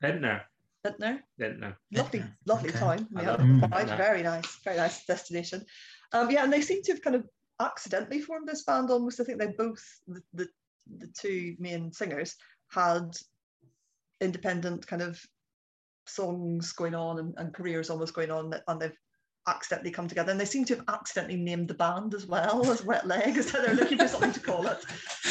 Ventnor. 0.00 0.42
Vintner. 0.84 1.22
Ventnor. 1.38 1.76
lovely, 1.92 2.20
Vintner, 2.20 2.36
lovely 2.46 2.68
okay. 2.70 2.78
time. 2.78 3.08
I 3.16 3.22
Yeah, 3.22 3.30
love 3.30 3.40
Mm. 3.40 3.96
very 3.96 4.22
nice, 4.22 4.58
very 4.62 4.76
nice 4.76 5.04
destination. 5.04 5.64
Um, 6.12 6.30
yeah, 6.30 6.44
and 6.44 6.52
they 6.52 6.60
seem 6.60 6.82
to 6.82 6.92
have 6.92 7.02
kind 7.02 7.16
of 7.16 7.26
accidentally 7.60 8.20
formed 8.20 8.46
this 8.46 8.62
band 8.64 8.90
almost. 8.90 9.18
I 9.20 9.24
think 9.24 9.38
they 9.40 9.48
both 9.48 9.82
the, 10.06 10.22
the 10.34 10.48
the 10.98 11.08
two 11.08 11.56
main 11.58 11.92
singers 11.92 12.36
had 12.70 13.16
independent 14.20 14.86
kind 14.86 15.02
of 15.02 15.20
songs 16.08 16.72
going 16.72 16.94
on 16.94 17.18
and, 17.18 17.34
and 17.36 17.54
careers 17.54 17.90
almost 17.90 18.14
going 18.14 18.30
on 18.30 18.54
and 18.68 18.80
they've 18.80 18.96
accidentally 19.48 19.92
come 19.92 20.08
together 20.08 20.32
and 20.32 20.40
they 20.40 20.44
seem 20.44 20.64
to 20.64 20.74
have 20.74 20.84
accidentally 20.88 21.36
named 21.36 21.68
the 21.68 21.74
band 21.74 22.14
as 22.14 22.26
well 22.26 22.68
as 22.68 22.84
wet 22.84 23.06
leg 23.06 23.40
so 23.40 23.62
they're 23.62 23.74
looking 23.76 23.96
for 23.96 24.08
something 24.08 24.32
to 24.32 24.40
call 24.40 24.66
it 24.66 24.84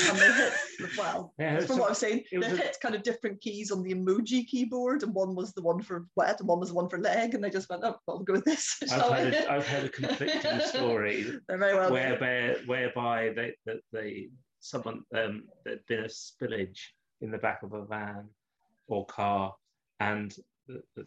and 0.08 0.18
they 0.18 0.32
hit 0.32 0.54
well 0.98 1.34
Yeah, 1.38 1.58
from 1.60 1.68
so 1.68 1.76
what 1.82 1.90
I've 1.92 1.98
seen, 1.98 2.20
it 2.20 2.28
they 2.32 2.38
was 2.38 2.48
a- 2.60 2.62
hit 2.64 2.78
kind 2.82 2.96
of 2.96 3.04
different 3.04 3.42
keys 3.42 3.72
on 3.72 3.84
the 3.84 3.94
emoji 3.94 4.48
keyboard, 4.48 5.04
and 5.04 5.14
one 5.14 5.36
was 5.36 5.54
the 5.54 5.62
one 5.62 5.82
for 5.82 6.06
wet, 6.16 6.40
and 6.40 6.48
one 6.48 6.60
was 6.60 6.70
the 6.70 6.76
one 6.76 6.88
for 6.90 6.98
leg, 7.00 7.34
and 7.34 7.44
they 7.44 7.50
just 7.50 7.70
went, 7.70 7.84
"Oh, 7.84 7.98
well, 8.08 8.18
we'll 8.18 8.24
go 8.24 8.34
with 8.34 8.46
this." 8.46 8.78
I've 8.92 9.02
heard, 9.02 9.34
a, 9.34 9.52
I've 9.52 9.68
heard 9.68 9.84
a 9.86 9.90
conflicting 9.90 10.60
story 10.66 11.26
well. 11.50 11.92
whereby 11.92 12.56
whereby 12.66 13.34
they 13.36 13.56
that 13.66 13.80
they 13.92 14.30
someone 14.60 15.04
um 15.16 15.44
there'd 15.64 15.86
been 15.88 16.06
a 16.06 16.08
spillage 16.08 16.80
in 17.22 17.32
the 17.32 17.38
back 17.38 17.64
of 17.64 17.74
a 17.74 17.86
van 17.86 18.28
or 18.88 19.06
car 19.06 19.54
and 20.00 20.36
the, 20.68 20.82
the, 20.96 21.06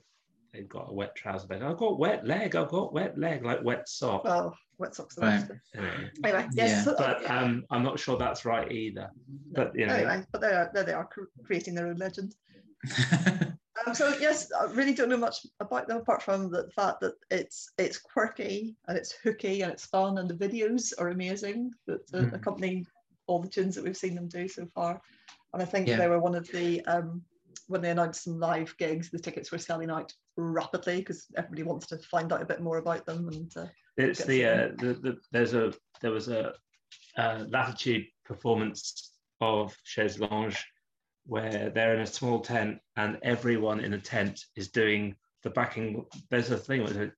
they've 0.52 0.68
got 0.68 0.88
a 0.88 0.92
wet 0.92 1.14
trouser 1.14 1.46
leg. 1.48 1.62
I've 1.62 1.76
got 1.76 1.98
wet 1.98 2.26
leg. 2.26 2.56
I've 2.56 2.68
got 2.68 2.92
wet 2.92 3.18
leg, 3.18 3.44
like 3.44 3.62
wet 3.64 3.88
sock. 3.88 4.24
Well, 4.24 4.56
wet 4.78 4.94
socks. 4.94 5.18
are 5.18 5.22
Right. 5.22 5.40
nice. 5.48 5.50
Anyway, 5.74 6.10
Anyway, 6.24 6.48
yes. 6.54 6.86
Yeah. 6.86 6.94
but 6.96 7.30
um, 7.30 7.64
I'm 7.70 7.82
not 7.82 7.98
sure 7.98 8.16
that's 8.16 8.44
right 8.44 8.70
either. 8.70 9.10
But 9.52 9.72
you 9.74 9.86
know, 9.86 9.94
anyway, 9.94 10.24
but 10.32 10.40
they 10.40 10.48
are, 10.48 10.70
there 10.72 10.84
they 10.84 10.92
are 10.92 11.08
creating 11.44 11.74
their 11.74 11.88
own 11.88 11.96
legend. 11.96 12.34
Um, 13.86 13.94
so 13.94 14.12
yes, 14.18 14.50
I 14.60 14.64
really 14.72 14.92
don't 14.92 15.08
know 15.08 15.16
much 15.16 15.46
about 15.60 15.86
them 15.86 15.98
apart 15.98 16.20
from 16.20 16.50
the 16.50 16.68
fact 16.74 17.00
that 17.00 17.14
it's 17.30 17.70
it's 17.78 17.96
quirky 17.96 18.74
and 18.88 18.98
it's 18.98 19.12
hooky 19.22 19.62
and 19.62 19.70
it's 19.70 19.86
fun 19.86 20.18
and 20.18 20.28
the 20.28 20.34
videos 20.34 20.92
are 20.98 21.10
amazing 21.10 21.70
that 21.86 22.00
uh, 22.12 22.22
Mm. 22.22 22.32
accompany 22.34 22.84
all 23.28 23.40
the 23.40 23.48
tunes 23.48 23.76
that 23.76 23.84
we've 23.84 23.96
seen 23.96 24.16
them 24.16 24.26
do 24.26 24.48
so 24.48 24.66
far. 24.74 25.00
And 25.52 25.62
I 25.62 25.64
think 25.64 25.86
Yeah. 25.86 25.96
they 25.96 26.08
were 26.08 26.18
one 26.18 26.34
of 26.34 26.48
the 26.48 26.84
um, 26.86 27.22
when 27.68 27.82
they 27.82 27.90
announced 27.90 28.24
some 28.24 28.40
live 28.40 28.74
gigs, 28.78 29.10
the 29.10 29.18
tickets 29.18 29.52
were 29.52 29.58
selling 29.58 29.90
out 29.90 30.12
rapidly 30.36 30.98
because 30.98 31.26
everybody 31.36 31.62
wants 31.62 31.86
to 31.86 31.98
find 31.98 32.32
out 32.32 32.42
a 32.42 32.46
bit 32.46 32.60
more 32.62 32.78
about 32.78 33.06
them. 33.06 33.28
And 33.28 33.52
uh, 33.56 33.66
it's 33.96 34.24
the, 34.24 34.44
uh, 34.44 34.68
the 34.78 34.94
the 34.94 35.18
there's 35.32 35.54
a 35.54 35.72
there 36.00 36.10
was 36.10 36.28
a 36.28 36.54
uh, 37.16 37.44
latitude 37.48 38.06
performance 38.24 39.12
of 39.40 39.76
Chaise 39.84 40.18
Longue 40.18 40.56
where 41.26 41.70
they're 41.70 41.94
in 41.94 42.00
a 42.00 42.06
small 42.06 42.40
tent 42.40 42.78
and 42.96 43.18
everyone 43.22 43.80
in 43.80 43.90
the 43.90 43.98
tent 43.98 44.46
is 44.56 44.68
doing 44.68 45.14
the 45.42 45.50
backing. 45.50 46.04
There's 46.30 46.50
a 46.50 46.56
thing 46.56 46.82
with 46.82 46.96
it 46.96 47.12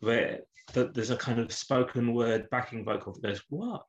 where 0.00 0.40
th- 0.72 0.90
there's 0.94 1.10
a 1.10 1.16
kind 1.16 1.38
of 1.38 1.52
spoken 1.52 2.14
word 2.14 2.48
backing 2.50 2.82
vocal 2.84 3.12
that 3.12 3.22
goes 3.22 3.42
what, 3.50 3.84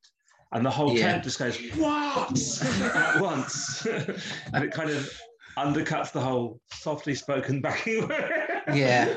and 0.52 0.65
the 0.65 0.69
whole 0.69 0.93
Yeah. 0.93 1.12
tent 1.13 1.23
just 1.23 1.39
goes 1.39 1.58
what 1.76 2.62
at 2.95 3.21
once, 3.21 3.86
and 4.54 4.63
it 4.65 4.71
kind 4.71 4.89
of 4.89 5.10
undercuts 5.58 6.12
the 6.12 6.22
whole 6.22 6.62
softly 6.72 7.15
spoken 7.15 7.62
backing 7.62 8.08
word. 8.08 8.32
Yeah. 8.74 9.13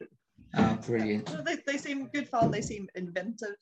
oh, 0.56 0.78
brilliant. 0.86 1.44
they, 1.44 1.56
they 1.66 1.78
seem 1.78 2.06
good 2.08 2.28
fun. 2.28 2.50
They 2.50 2.60
seem 2.60 2.88
inventive. 2.94 3.56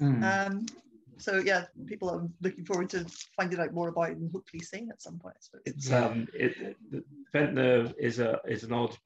Mm. 0.00 0.22
Um, 0.46 0.66
so 1.18 1.38
yeah, 1.38 1.64
people 1.86 2.10
are 2.10 2.26
looking 2.40 2.64
forward 2.64 2.90
to 2.90 3.06
finding 3.36 3.60
out 3.60 3.72
more 3.72 3.88
about 3.88 4.10
it 4.10 4.18
and 4.18 4.30
hopefully 4.32 4.62
seeing 4.62 4.88
at 4.90 5.00
some 5.00 5.18
point. 5.18 5.36
I 5.36 5.40
suppose. 5.40 5.62
It's 5.66 5.92
um, 5.92 6.28
it, 6.34 6.54
it- 6.92 7.04
Ventnor 7.32 7.92
is 7.98 8.18
a 8.18 8.40
is 8.46 8.64
an 8.64 8.72
odd 8.72 8.96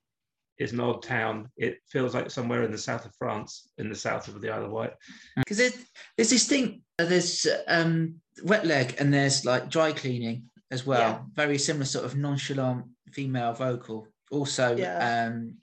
is 0.58 0.72
an 0.72 0.80
odd 0.80 1.02
town. 1.02 1.48
It 1.56 1.78
feels 1.88 2.14
like 2.14 2.30
somewhere 2.30 2.62
in 2.64 2.70
the 2.70 2.78
south 2.78 3.06
of 3.06 3.14
France, 3.16 3.68
in 3.78 3.88
the 3.88 3.94
south 3.94 4.28
of 4.28 4.40
the 4.40 4.50
Isle 4.50 4.66
of 4.66 4.70
Wight. 4.70 4.92
Because 5.36 5.56
there's, 5.56 5.84
there's 6.16 6.30
this 6.30 6.46
thing, 6.46 6.82
uh, 6.98 7.06
there's 7.06 7.46
um, 7.66 8.16
wet 8.44 8.66
leg 8.66 8.94
and 8.98 9.12
there's 9.12 9.46
like 9.46 9.70
dry 9.70 9.90
cleaning 9.92 10.44
as 10.70 10.86
well. 10.86 11.00
Yeah. 11.00 11.18
Very 11.34 11.58
similar 11.58 11.84
sort 11.84 12.04
of 12.04 12.16
nonchalant 12.16 12.86
female 13.12 13.52
vocal. 13.52 14.06
Also, 14.30 14.76
Yeah. 14.76 15.26
um, 15.32 15.54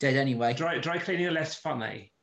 dead 0.00 0.16
anyway. 0.16 0.54
Dry 0.54 0.78
dry 0.78 0.98
cleaning 0.98 1.26
are 1.26 1.32
less 1.32 1.56
funny. 1.56 2.12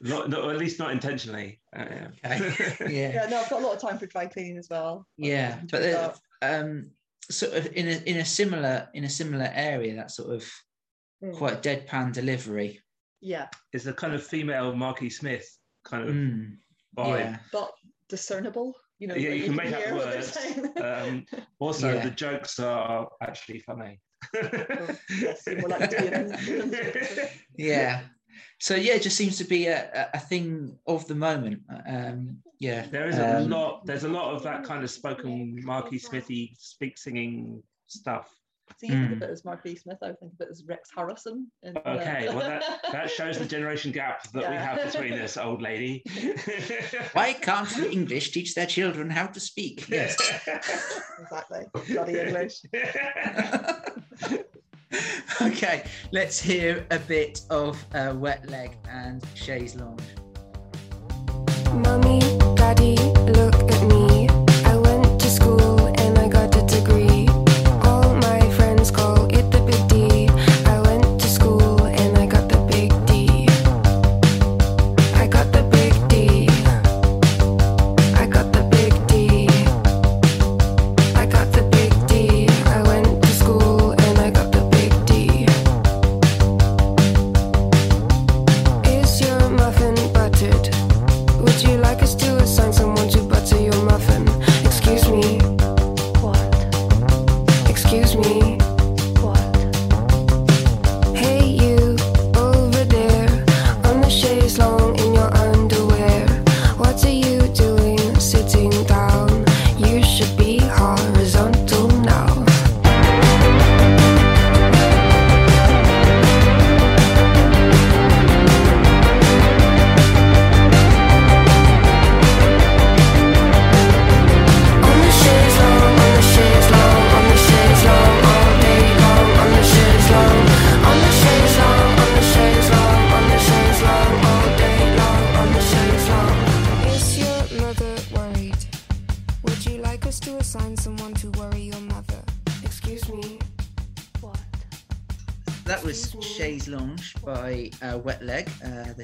Not, 0.00 0.28
not 0.28 0.50
at 0.50 0.58
least 0.58 0.78
not 0.78 0.90
intentionally. 0.92 1.60
Uh, 1.74 1.84
yeah. 1.90 2.08
yeah. 2.80 2.86
Yeah, 2.88 3.26
no, 3.30 3.40
I've 3.40 3.48
got 3.50 3.62
a 3.62 3.66
lot 3.66 3.74
of 3.74 3.80
time 3.80 3.98
for 3.98 4.06
dry 4.06 4.26
cleaning 4.26 4.58
as 4.58 4.68
well. 4.70 5.06
Yeah, 5.16 5.60
but 5.70 5.80
that. 5.82 6.18
the- 6.40 6.60
um, 6.60 6.90
sort 7.30 7.54
of 7.54 7.72
in 7.74 7.88
a 7.88 7.96
in 8.04 8.18
a 8.18 8.24
similar 8.24 8.88
in 8.92 9.04
a 9.04 9.08
similar 9.08 9.50
area, 9.54 9.94
that 9.96 10.10
sort 10.10 10.30
of 10.34 10.50
Mm. 11.22 11.34
quite 11.36 11.62
deadpan 11.62 12.12
delivery. 12.12 12.82
Yeah, 13.22 13.48
It's 13.72 13.86
a 13.86 13.94
kind 13.94 14.12
of 14.12 14.22
female 14.22 14.74
Marky 14.76 15.08
Smith 15.08 15.48
kind 15.84 16.06
of 16.08 16.14
Mm, 16.14 16.56
vibe. 16.96 17.18
yeah. 17.18 17.36
but 17.52 17.70
discernible. 18.08 18.74
You 18.98 19.08
know, 19.08 19.14
Yeah, 19.16 19.28
where 19.30 19.36
you 19.36 19.44
can 19.44 19.56
make 19.56 19.68
hear 19.74 19.88
out 19.88 19.94
what 19.94 20.04
they're 20.04 20.14
words, 20.16 20.32
saying. 20.32 20.72
Um, 20.82 21.26
also, 21.58 21.92
Yeah. 21.94 22.04
the 22.04 22.10
jokes 22.10 22.58
are 22.60 23.08
actually 23.20 23.58
funny. 23.60 24.00
Yes, 25.20 25.42
you're 25.46 25.60
more 25.60 25.68
likely 25.70 25.88
to 25.88 26.02
be 26.02 26.08
an- 26.08 27.28
yeah 27.58 28.02
so 28.60 28.74
yeah 28.74 28.94
it 28.94 29.02
just 29.02 29.16
seems 29.16 29.36
to 29.38 29.44
be 29.44 29.66
a, 29.66 29.90
a- 29.94 30.16
a 30.16 30.18
thing 30.18 30.76
of 30.86 31.06
the 31.06 31.14
moment 31.14 31.60
um 31.86 32.38
yeah 32.58 32.86
There 32.90 33.08
is 33.08 33.18
a 33.18 33.38
um, 33.38 33.50
lot. 33.50 33.84
There's 33.86 34.04
a 34.04 34.08
lot 34.08 34.34
of 34.34 34.42
that 34.44 34.64
kind 34.64 34.82
of 34.82 34.90
spoken 34.90 35.60
Marky 35.64 35.98
Smithy 35.98 36.56
speak 36.58 36.96
singing 36.98 37.62
stuff. 37.86 38.28
So 38.80 38.86
you 38.86 38.92
think 38.94 39.12
of 39.12 39.18
Mm. 39.18 39.22
it 39.22 39.30
as 39.30 39.44
Mark 39.44 39.64
E. 39.66 39.76
Smith, 39.76 39.98
I 40.02 40.06
think 40.12 40.32
of 40.32 40.40
it 40.40 40.48
as 40.50 40.64
Rex 40.66 40.88
Harrison. 40.96 41.50
in, 41.62 41.76
uh, 41.76 41.80
Okay, 41.86 42.26
well 42.28 42.38
that 42.40 42.62
that 42.92 43.10
shows 43.10 43.38
the 43.38 43.44
generation 43.54 43.92
gap 43.92 44.30
that 44.32 44.50
we 44.50 44.56
have 44.56 44.90
between 44.92 45.12
us, 45.20 45.36
old 45.36 45.62
lady. 45.62 46.02
why 47.12 47.32
can't 47.34 47.68
the 47.76 47.90
english 47.90 48.32
teach 48.32 48.54
their 48.54 48.66
children 48.66 49.10
how 49.10 49.26
to 49.26 49.38
speak 49.40 49.86
yes 49.88 50.16
exactly. 51.20 51.64
Bloody 51.88 52.18
English. 52.18 52.56
okay 55.42 55.84
let's 56.12 56.40
hear 56.40 56.86
a 56.90 56.98
bit 56.98 57.40
of 57.50 57.82
uh, 57.94 58.12
wet 58.16 58.48
leg 58.50 58.76
and 58.88 59.22
Chaise 59.34 59.74
Longue. 59.76 60.00
Mommy, 61.84 62.20
Daddy, 62.56 62.96
look 63.32 63.73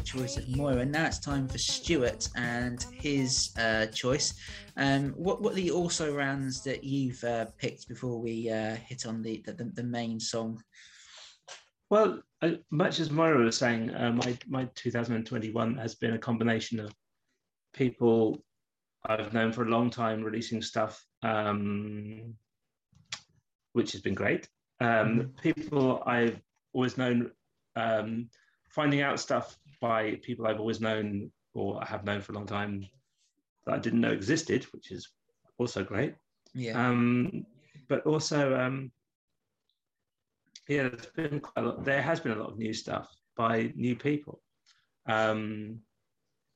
the 0.01 0.07
choice 0.07 0.37
of 0.37 0.49
moira. 0.57 0.85
Now 0.85 1.07
it's 1.07 1.19
time 1.19 1.47
for 1.47 1.59
stuart 1.59 2.29
and 2.35 2.85
his 2.93 3.51
uh, 3.59 3.87
choice. 3.87 4.35
Um, 4.77 5.11
what, 5.11 5.43
what 5.43 5.53
are 5.53 5.57
the 5.57 5.71
also 5.71 6.15
rounds 6.15 6.63
that 6.65 6.83
you've 6.85 7.23
uh, 7.23 7.47
picked 7.59 7.87
before 7.89 8.19
we 8.19 8.51
uh, 8.51 8.77
hit 8.77 9.07
on 9.07 9.21
the, 9.23 9.43
the, 9.45 9.53
the 9.53 9.83
main 9.83 10.19
song? 10.19 10.63
Well, 11.91 12.23
uh, 12.41 12.53
much 12.71 13.01
as 13.01 13.11
Moira 13.11 13.45
was 13.45 13.57
saying, 13.57 13.91
uh, 13.91 14.13
my 14.13 14.39
my 14.49 14.69
2021 14.75 15.77
has 15.77 15.97
been 15.97 16.15
a 16.15 16.19
combination 16.19 16.79
of 16.79 16.95
people 17.75 18.43
I've 19.05 19.35
known 19.35 19.53
for 19.53 19.65
a 19.65 19.71
long 19.71 19.91
time 19.91 20.23
releasing 20.23 20.63
stuff, 20.63 21.05
um, 21.23 22.35
which 23.73 23.93
has 23.93 24.01
been 24.01 24.15
great. 24.15 24.49
Um, 24.81 25.33
People 25.43 26.03
I've 26.07 26.41
always 26.73 26.97
known, 26.97 27.33
um, 27.77 28.31
finding 28.71 29.03
out 29.03 29.19
stuff 29.19 29.59
by 29.81 30.17
people 30.23 30.47
I've 30.47 30.61
always 30.61 30.81
known 30.81 31.31
or 31.55 31.83
have 31.85 32.05
known 32.05 32.21
for 32.21 32.33
a 32.33 32.35
long 32.37 32.47
time 32.47 32.87
that 33.67 33.75
I 33.75 33.79
didn't 33.79 34.01
know 34.01 34.13
existed, 34.13 34.65
which 34.73 34.91
is 34.91 35.09
also 35.59 35.83
great. 35.85 36.15
yeah 36.55 36.89
Um, 36.89 37.47
but 37.89 38.07
also, 38.07 38.55
um, 38.57 38.93
yeah, 40.69 40.89
there's 40.89 41.07
been 41.07 41.41
quite 41.41 41.65
a 41.65 41.69
lot, 41.69 41.85
there 41.85 42.03
has 42.03 42.21
been 42.21 42.33
a 42.33 42.37
lot 42.37 42.51
of 42.51 42.59
new 42.59 42.73
stuff 42.73 43.09
by 43.37 43.73
new 43.75 43.97
people. 43.97 44.41
Um, 45.07 45.81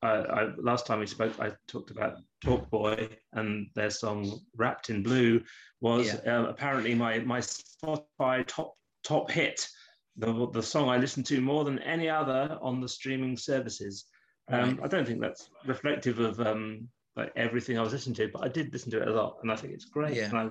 I, 0.03 0.09
I, 0.09 0.49
last 0.59 0.87
time 0.87 1.01
we 1.01 1.07
spoke, 1.07 1.33
I 1.41 1.53
talked 1.67 1.91
about 1.91 2.19
Talk 2.43 2.71
Boy 2.71 3.09
and 3.33 3.69
their 3.75 3.91
song 3.91 4.41
"Wrapped 4.55 4.91
in 4.91 5.03
Blue" 5.03 5.43
was 5.81 6.15
uh, 6.27 6.47
apparently 6.49 6.95
my 6.95 7.21
my 7.21 7.41
Spotify 7.41 8.47
top 8.47 8.75
top 9.03 9.31
hit, 9.31 9.67
the 10.17 10.49
the 10.53 10.63
song 10.63 10.89
I 10.89 10.97
listened 10.97 11.27
to 11.27 11.41
more 11.41 11.65
than 11.65 11.79
any 11.81 12.09
other 12.09 12.59
on 12.61 12.81
the 12.81 12.89
streaming 12.89 13.37
services. 13.37 14.07
Um, 14.49 14.79
I 14.83 14.89
don't 14.89 15.07
think 15.07 15.21
that's 15.21 15.49
reflective 15.65 16.19
of 16.19 16.39
um, 16.41 16.89
like 17.17 17.33
everything 17.35 17.79
I 17.79 17.83
was 17.83 17.93
listening 17.93 18.15
to, 18.17 18.31
but 18.33 18.45
I 18.45 18.49
did 18.49 18.73
listen 18.73 18.91
to 18.93 19.03
it 19.03 19.09
a 19.09 19.13
lot, 19.13 19.39
and 19.43 19.51
I 19.51 19.57
think 19.57 19.73
it's 19.73 19.87
great. 19.87 20.17
Yeah. 20.17 20.29
And 20.29 20.39
I 20.39 20.49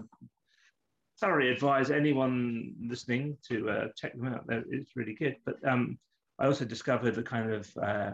thoroughly 1.20 1.50
advise 1.50 1.92
anyone 1.92 2.74
listening 2.82 3.38
to 3.50 3.70
uh, 3.70 3.88
check 3.96 4.18
them 4.18 4.34
out. 4.34 4.46
It's 4.50 4.96
really 4.96 5.14
good. 5.14 5.38
But 5.46 5.56
um, 5.68 6.00
I 6.40 6.48
also 6.48 6.66
discovered 6.66 7.18
a 7.18 7.24
kind 7.24 7.54
of 7.54 7.70
uh, 7.82 8.12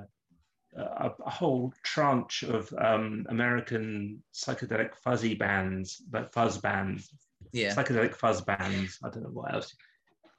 a, 0.78 1.12
a 1.26 1.30
whole 1.30 1.74
tranche 1.84 2.44
of 2.44 2.72
um, 2.78 3.26
American 3.30 4.22
psychedelic 4.34 4.96
fuzzy 5.04 5.34
bands, 5.34 6.02
like 6.12 6.32
fuzz 6.34 6.58
bands, 6.58 7.10
yeah 7.52 7.74
psychedelic 7.74 8.16
fuzz 8.16 8.42
bands. 8.42 8.98
I 9.04 9.10
don't 9.10 9.24
know 9.24 9.30
what 9.30 9.54
else. 9.54 9.74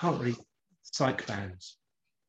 Can't 0.00 0.20
really 0.20 0.36
psych 0.90 1.26
bands. 1.26 1.76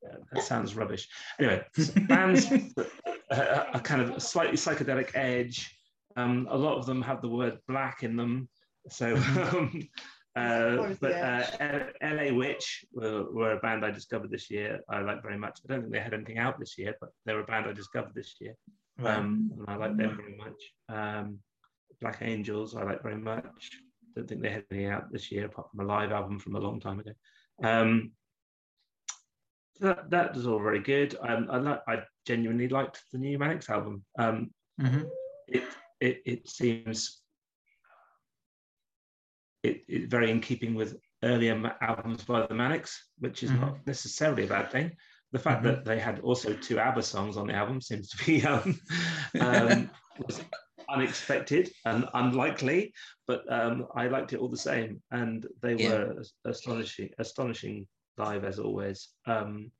Yeah, 0.03 0.17
that 0.31 0.43
sounds 0.43 0.75
rubbish. 0.75 1.07
Anyway, 1.39 1.63
bands 2.07 2.47
uh, 3.31 3.65
are 3.73 3.79
kind 3.81 4.01
of 4.01 4.11
a 4.11 4.19
slightly 4.19 4.57
psychedelic 4.57 5.11
edge. 5.13 5.77
Um, 6.17 6.47
a 6.49 6.57
lot 6.57 6.77
of 6.77 6.85
them 6.85 7.01
have 7.01 7.21
the 7.21 7.29
word 7.29 7.59
black 7.67 8.03
in 8.03 8.15
them. 8.15 8.49
So, 8.89 9.15
um, 9.53 9.87
uh, 10.35 10.75
What 10.77 10.89
was 10.89 10.99
the 10.99 11.07
but 11.09 11.61
uh, 11.61 12.15
LA 12.15 12.33
Witch 12.33 12.85
were, 12.93 13.31
were 13.31 13.51
a 13.51 13.59
band 13.59 13.85
I 13.85 13.91
discovered 13.91 14.31
this 14.31 14.49
year. 14.49 14.79
I 14.89 15.01
like 15.01 15.21
very 15.21 15.37
much. 15.37 15.59
I 15.63 15.73
don't 15.73 15.81
think 15.81 15.93
they 15.93 15.99
had 15.99 16.13
anything 16.13 16.37
out 16.39 16.59
this 16.59 16.77
year, 16.77 16.95
but 16.99 17.09
they 17.25 17.33
were 17.33 17.41
a 17.41 17.45
band 17.45 17.67
I 17.67 17.73
discovered 17.73 18.15
this 18.15 18.35
year. 18.39 18.55
Um, 19.03 19.51
and 19.57 19.65
I 19.67 19.75
like 19.75 19.97
them 19.97 20.17
very 20.17 20.37
much. 20.37 20.73
Um, 20.89 21.39
Black 21.99 22.19
Angels, 22.21 22.75
I 22.75 22.83
like 22.83 23.03
very 23.03 23.17
much. 23.17 23.71
Don't 24.15 24.27
think 24.27 24.41
they 24.41 24.49
had 24.49 24.65
anything 24.71 24.91
out 24.91 25.11
this 25.11 25.31
year 25.31 25.45
apart 25.45 25.69
from 25.71 25.81
a 25.81 25.87
live 25.87 26.11
album 26.11 26.39
from 26.39 26.55
a 26.55 26.59
long 26.59 26.79
time 26.79 26.99
ago. 26.99 27.11
That, 29.81 30.11
that 30.11 30.35
was 30.35 30.45
all 30.45 30.59
very 30.59 30.79
good. 30.79 31.17
Um, 31.21 31.47
I, 31.49 31.79
I 31.91 32.03
genuinely 32.25 32.69
liked 32.69 33.03
the 33.11 33.17
new 33.17 33.37
Manics 33.39 33.69
album. 33.69 34.05
Um, 34.17 34.51
Mhm. 34.79 35.09
it, 35.47 35.63
it 35.99 36.21
it 36.25 36.49
seems 36.49 37.21
it, 39.63 39.83
it 39.87 40.09
very 40.09 40.29
in 40.31 40.39
keeping 40.39 40.75
with 40.75 40.97
earlier 41.23 41.55
ma- 41.55 41.73
albums 41.81 42.23
by 42.23 42.45
the 42.45 42.53
Manics, 42.53 43.09
which 43.19 43.43
is 43.43 43.51
not 43.51 43.85
necessarily 43.87 44.43
a 44.45 44.47
bad 44.47 44.71
thing. 44.71 44.91
The 45.31 45.39
fact 45.39 45.61
Mhm. 45.61 45.65
that 45.65 45.85
they 45.85 45.99
had 45.99 46.19
also 46.19 46.53
two 46.53 46.79
ABBA 46.79 47.01
songs 47.03 47.37
on 47.37 47.47
the 47.47 47.53
album 47.53 47.81
seems 47.81 48.09
to 48.09 48.25
be 48.25 48.43
um, 48.53 48.79
um, 49.39 49.89
was 50.27 50.41
unexpected 50.89 51.71
and 51.85 52.07
unlikely, 52.13 52.93
but 53.27 53.51
um, 53.51 53.87
I 53.95 54.07
liked 54.07 54.33
it 54.33 54.39
all 54.39 54.49
the 54.49 54.57
same, 54.57 55.01
and 55.11 55.47
they 55.61 55.73
Yeah. 55.75 55.89
were 55.89 56.23
astonishing, 56.45 57.09
astonishing 57.17 57.87
live 58.17 58.43
as 58.43 58.59
always. 58.59 59.09
Um, 59.25 59.71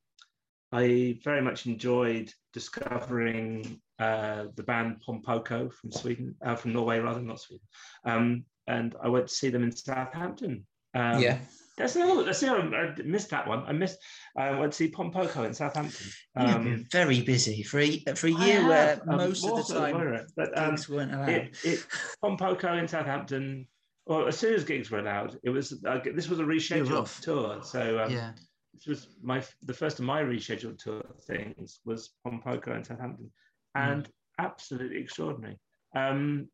I 0.71 1.19
very 1.23 1.41
much 1.41 1.65
enjoyed 1.65 2.31
discovering 2.53 3.81
uh, 3.99 4.45
the 4.55 4.63
band 4.63 5.01
Pom 5.01 5.21
Poko 5.21 5.71
from 5.73 5.91
Sweden, 5.91 6.35
uh, 6.45 6.55
from 6.55 6.73
Norway 6.73 6.99
rather, 6.99 7.19
than 7.19 7.27
not 7.27 7.41
Sweden. 7.41 7.67
Um, 8.05 8.45
and 8.67 8.95
I 9.03 9.09
went 9.09 9.27
to 9.27 9.33
see 9.33 9.49
them 9.49 9.63
in 9.63 9.71
Southampton. 9.71 10.65
Um, 10.93 11.19
yeah. 11.21 11.39
That's 11.77 11.95
no, 11.95 12.21
that's 12.23 12.41
no, 12.43 12.57
I 12.59 12.93
missed 13.03 13.29
that 13.29 13.47
one. 13.47 13.63
I 13.65 13.71
missed. 13.71 13.97
I 14.37 14.51
went 14.51 14.73
to 14.73 14.77
see 14.77 14.89
Pom 14.89 15.11
Poko 15.11 15.45
in 15.45 15.53
Southampton. 15.53 16.07
You've 16.39 16.55
Um, 16.55 16.63
been 16.63 16.87
very 16.91 17.21
busy 17.21 17.63
for 17.63 17.79
a, 17.79 17.97
for 18.13 18.27
a 18.27 18.31
year 18.31 18.67
where 18.67 19.01
most 19.05 19.45
of 19.47 19.55
the 19.55 19.73
time 19.73 19.95
Moira, 19.95 20.25
but 20.35 20.55
um, 20.57 20.71
gigs 20.71 20.89
weren't 20.89 21.13
allowed. 21.13 21.29
it, 21.29 21.57
it 21.63 21.85
Pom 22.21 22.37
Poko 22.37 22.77
in 22.77 22.87
Southampton. 22.87 23.67
Well, 24.05 24.27
as 24.27 24.37
soon 24.37 24.53
as 24.55 24.63
gigs 24.63 24.89
were 24.89 24.99
allowed, 24.99 25.37
it 25.43 25.49
was 25.49 25.83
uh, 25.85 25.99
this 26.15 26.27
was 26.27 26.39
a 26.39 26.43
rescheduled 26.43 27.21
tour. 27.21 27.61
So 27.63 27.99
um, 27.99 28.11
yeah. 28.11 28.31
this 28.73 28.85
was 28.87 29.07
my 29.21 29.43
the 29.63 29.73
first 29.73 29.99
of 29.99 30.05
my 30.05 30.21
rescheduled 30.21 30.79
tour 30.79 31.03
things 31.27 31.79
was 31.85 32.09
Pom 32.23 32.41
Poko 32.43 32.75
in 32.75 32.83
Southampton, 32.83 33.31
Mm. 33.77 33.91
and 33.91 34.09
absolutely 34.39 34.99
extraordinary. 34.99 35.57
Um, 35.95 36.49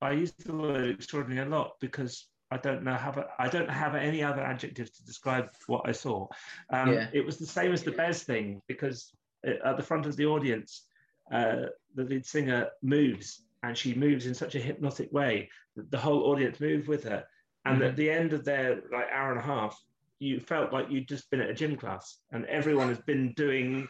I 0.00 0.12
use 0.12 0.32
the 0.32 0.54
word 0.54 0.88
extraordinary 0.90 1.46
a 1.46 1.50
lot 1.50 1.72
because 1.80 2.28
I 2.50 2.56
don't 2.58 2.82
know 2.84 2.94
have 2.94 3.18
I 3.38 3.48
don't 3.48 3.70
have 3.70 3.94
any 3.94 4.22
other 4.22 4.42
adjectives 4.42 4.90
to 4.92 5.04
describe 5.04 5.50
what 5.66 5.82
I 5.86 5.92
saw. 5.92 6.28
Um, 6.70 6.92
Yeah. 6.92 7.08
It 7.12 7.24
was 7.26 7.38
the 7.38 7.46
same 7.46 7.72
as 7.72 7.82
the 7.82 7.92
Bez 7.92 8.22
thing 8.22 8.62
because 8.66 9.12
uh, 9.46 9.68
at 9.68 9.76
the 9.76 9.82
front 9.82 10.06
of 10.06 10.16
the 10.16 10.26
audience, 10.26 10.86
uh, 11.32 11.66
the 11.94 12.04
lead 12.04 12.24
singer 12.26 12.68
moves 12.82 13.42
and 13.62 13.76
she 13.76 13.94
moves 13.94 14.26
in 14.26 14.34
such 14.34 14.54
a 14.54 14.60
hypnotic 14.60 15.12
way 15.12 15.48
that 15.76 15.90
the 15.90 15.98
whole 15.98 16.24
audience 16.30 16.60
moved 16.60 16.88
with 16.88 17.04
her. 17.04 17.24
And 17.64 17.80
Mhm. 17.80 17.88
at 17.88 17.96
the 17.96 18.10
end 18.10 18.32
of 18.32 18.44
their 18.44 18.82
like 18.90 19.08
hour 19.12 19.30
and 19.30 19.38
a 19.38 19.42
half, 19.42 19.80
you 20.18 20.40
felt 20.40 20.72
like 20.72 20.90
you'd 20.90 21.08
just 21.08 21.30
been 21.30 21.40
at 21.40 21.50
a 21.50 21.54
gym 21.54 21.76
class 21.76 22.18
and 22.32 22.44
everyone 22.46 22.88
has 22.88 23.00
been 23.00 23.32
doing 23.34 23.88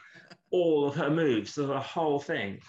all 0.51 0.87
of 0.87 0.95
her 0.95 1.11
moves, 1.11 1.55
so 1.55 1.67
the 1.67 1.81
whole 1.81 2.19
thing. 2.19 2.61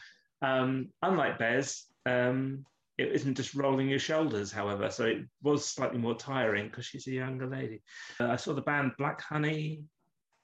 Um, 0.41 0.91
unlike 1.01 1.39
Bez, 1.39 1.87
um, 2.05 2.65
it 2.97 3.11
isn't 3.11 3.35
just 3.35 3.55
rolling 3.55 3.89
your 3.89 3.99
shoulders, 3.99 4.51
however, 4.51 4.89
so 4.89 5.05
it 5.05 5.25
was 5.41 5.65
slightly 5.67 5.97
more 5.97 6.15
tiring 6.15 6.67
because 6.67 6.85
she's 6.85 7.07
a 7.07 7.11
younger 7.11 7.47
lady. 7.47 7.81
Uh, 8.19 8.27
I 8.27 8.35
saw 8.35 8.53
the 8.53 8.61
band 8.61 8.91
Black 8.97 9.21
Honey. 9.21 9.83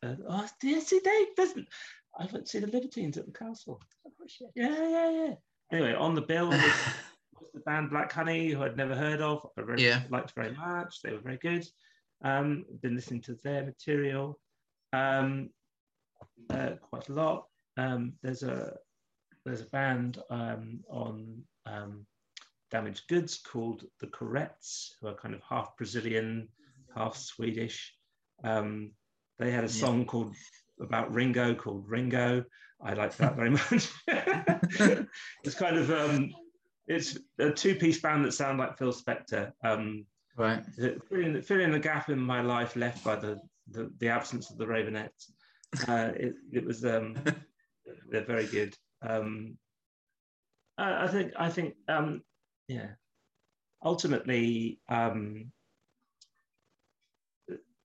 Uh, 0.01 0.15
oh, 0.27 0.47
yeah, 0.63 0.79
see, 0.79 0.99
they 1.03 1.27
doesn't. 1.35 1.67
I 2.17 2.25
went 2.25 2.45
to 2.45 2.49
see 2.51 2.59
the 2.59 2.67
Libertines 2.67 3.17
at 3.17 3.25
the 3.25 3.31
castle. 3.33 3.81
Yeah, 4.55 4.87
yeah, 4.87 5.09
yeah. 5.11 5.35
Anyway, 5.71 5.93
on 5.93 6.15
the 6.15 6.21
bill 6.21 6.49
was, 6.49 6.59
was 7.39 7.49
the 7.53 7.59
band 7.61 7.89
Black 7.89 8.11
Honey, 8.11 8.49
who 8.49 8.63
I'd 8.63 8.77
never 8.77 8.95
heard 8.95 9.21
of. 9.21 9.45
I 9.57 9.61
very, 9.61 9.83
Yeah. 9.83 10.01
liked 10.09 10.33
very 10.35 10.55
much. 10.55 11.01
They 11.01 11.13
were 11.13 11.19
very 11.19 11.37
good. 11.37 11.65
Um, 12.23 12.65
been 12.81 12.95
listening 12.95 13.21
to 13.23 13.35
their 13.43 13.63
material 13.63 14.39
um, 14.91 15.49
uh, 16.49 16.71
quite 16.81 17.07
a 17.09 17.13
lot. 17.13 17.45
Um, 17.77 18.13
there's 18.21 18.43
a 18.43 18.75
there's 19.45 19.61
a 19.61 19.65
band 19.69 20.21
um, 20.29 20.81
on 20.89 21.41
um, 21.65 22.05
Damaged 22.71 23.07
Goods 23.07 23.37
called 23.37 23.85
the 24.01 24.07
Courettes, 24.07 24.89
who 24.99 25.07
are 25.07 25.13
kind 25.15 25.33
of 25.33 25.41
half 25.47 25.77
Brazilian, 25.77 26.49
half 26.95 27.15
Swedish. 27.15 27.95
Um, 28.43 28.91
they 29.37 29.49
had 29.51 29.63
a 29.63 29.67
Yeah. 29.67 29.73
song 29.73 30.05
called 30.05 30.35
about 30.81 31.13
Ringo 31.13 31.55
called 31.55 31.87
Ringo. 31.87 32.43
I 32.81 32.93
like 32.93 33.15
that 33.17 33.35
very 33.35 33.49
much. 33.49 33.89
it's 35.43 35.55
kind 35.55 35.77
of 35.77 35.91
um, 35.91 36.33
it's 36.87 37.17
a 37.39 37.51
two-piece 37.51 37.99
band 38.01 38.25
that 38.25 38.33
sound 38.33 38.57
like 38.57 38.77
Phil 38.77 38.93
Spector. 38.93 39.51
Um, 39.63 40.05
Right. 40.37 40.63
filling, 41.09 41.41
filling 41.41 41.71
the 41.71 41.79
gap 41.79 42.07
in 42.09 42.17
my 42.17 42.39
life 42.41 42.77
left 42.77 43.03
by 43.03 43.17
the 43.17 43.41
the, 43.71 43.91
the 43.99 44.07
absence 44.07 44.49
of 44.49 44.57
the 44.57 44.65
Raveonettes. 44.65 45.31
Uh, 45.87 46.11
it, 46.15 46.33
it 46.51 46.65
was 46.65 46.85
um, 46.85 47.15
they're 48.09 48.23
very 48.23 48.47
good. 48.47 48.73
Um, 49.01 49.57
I, 50.77 51.03
I 51.03 51.07
think 51.07 51.33
I 51.37 51.49
think 51.49 51.75
um, 51.87 52.21
yeah. 52.67 52.87
Ultimately, 53.83 54.79
um, 54.89 55.51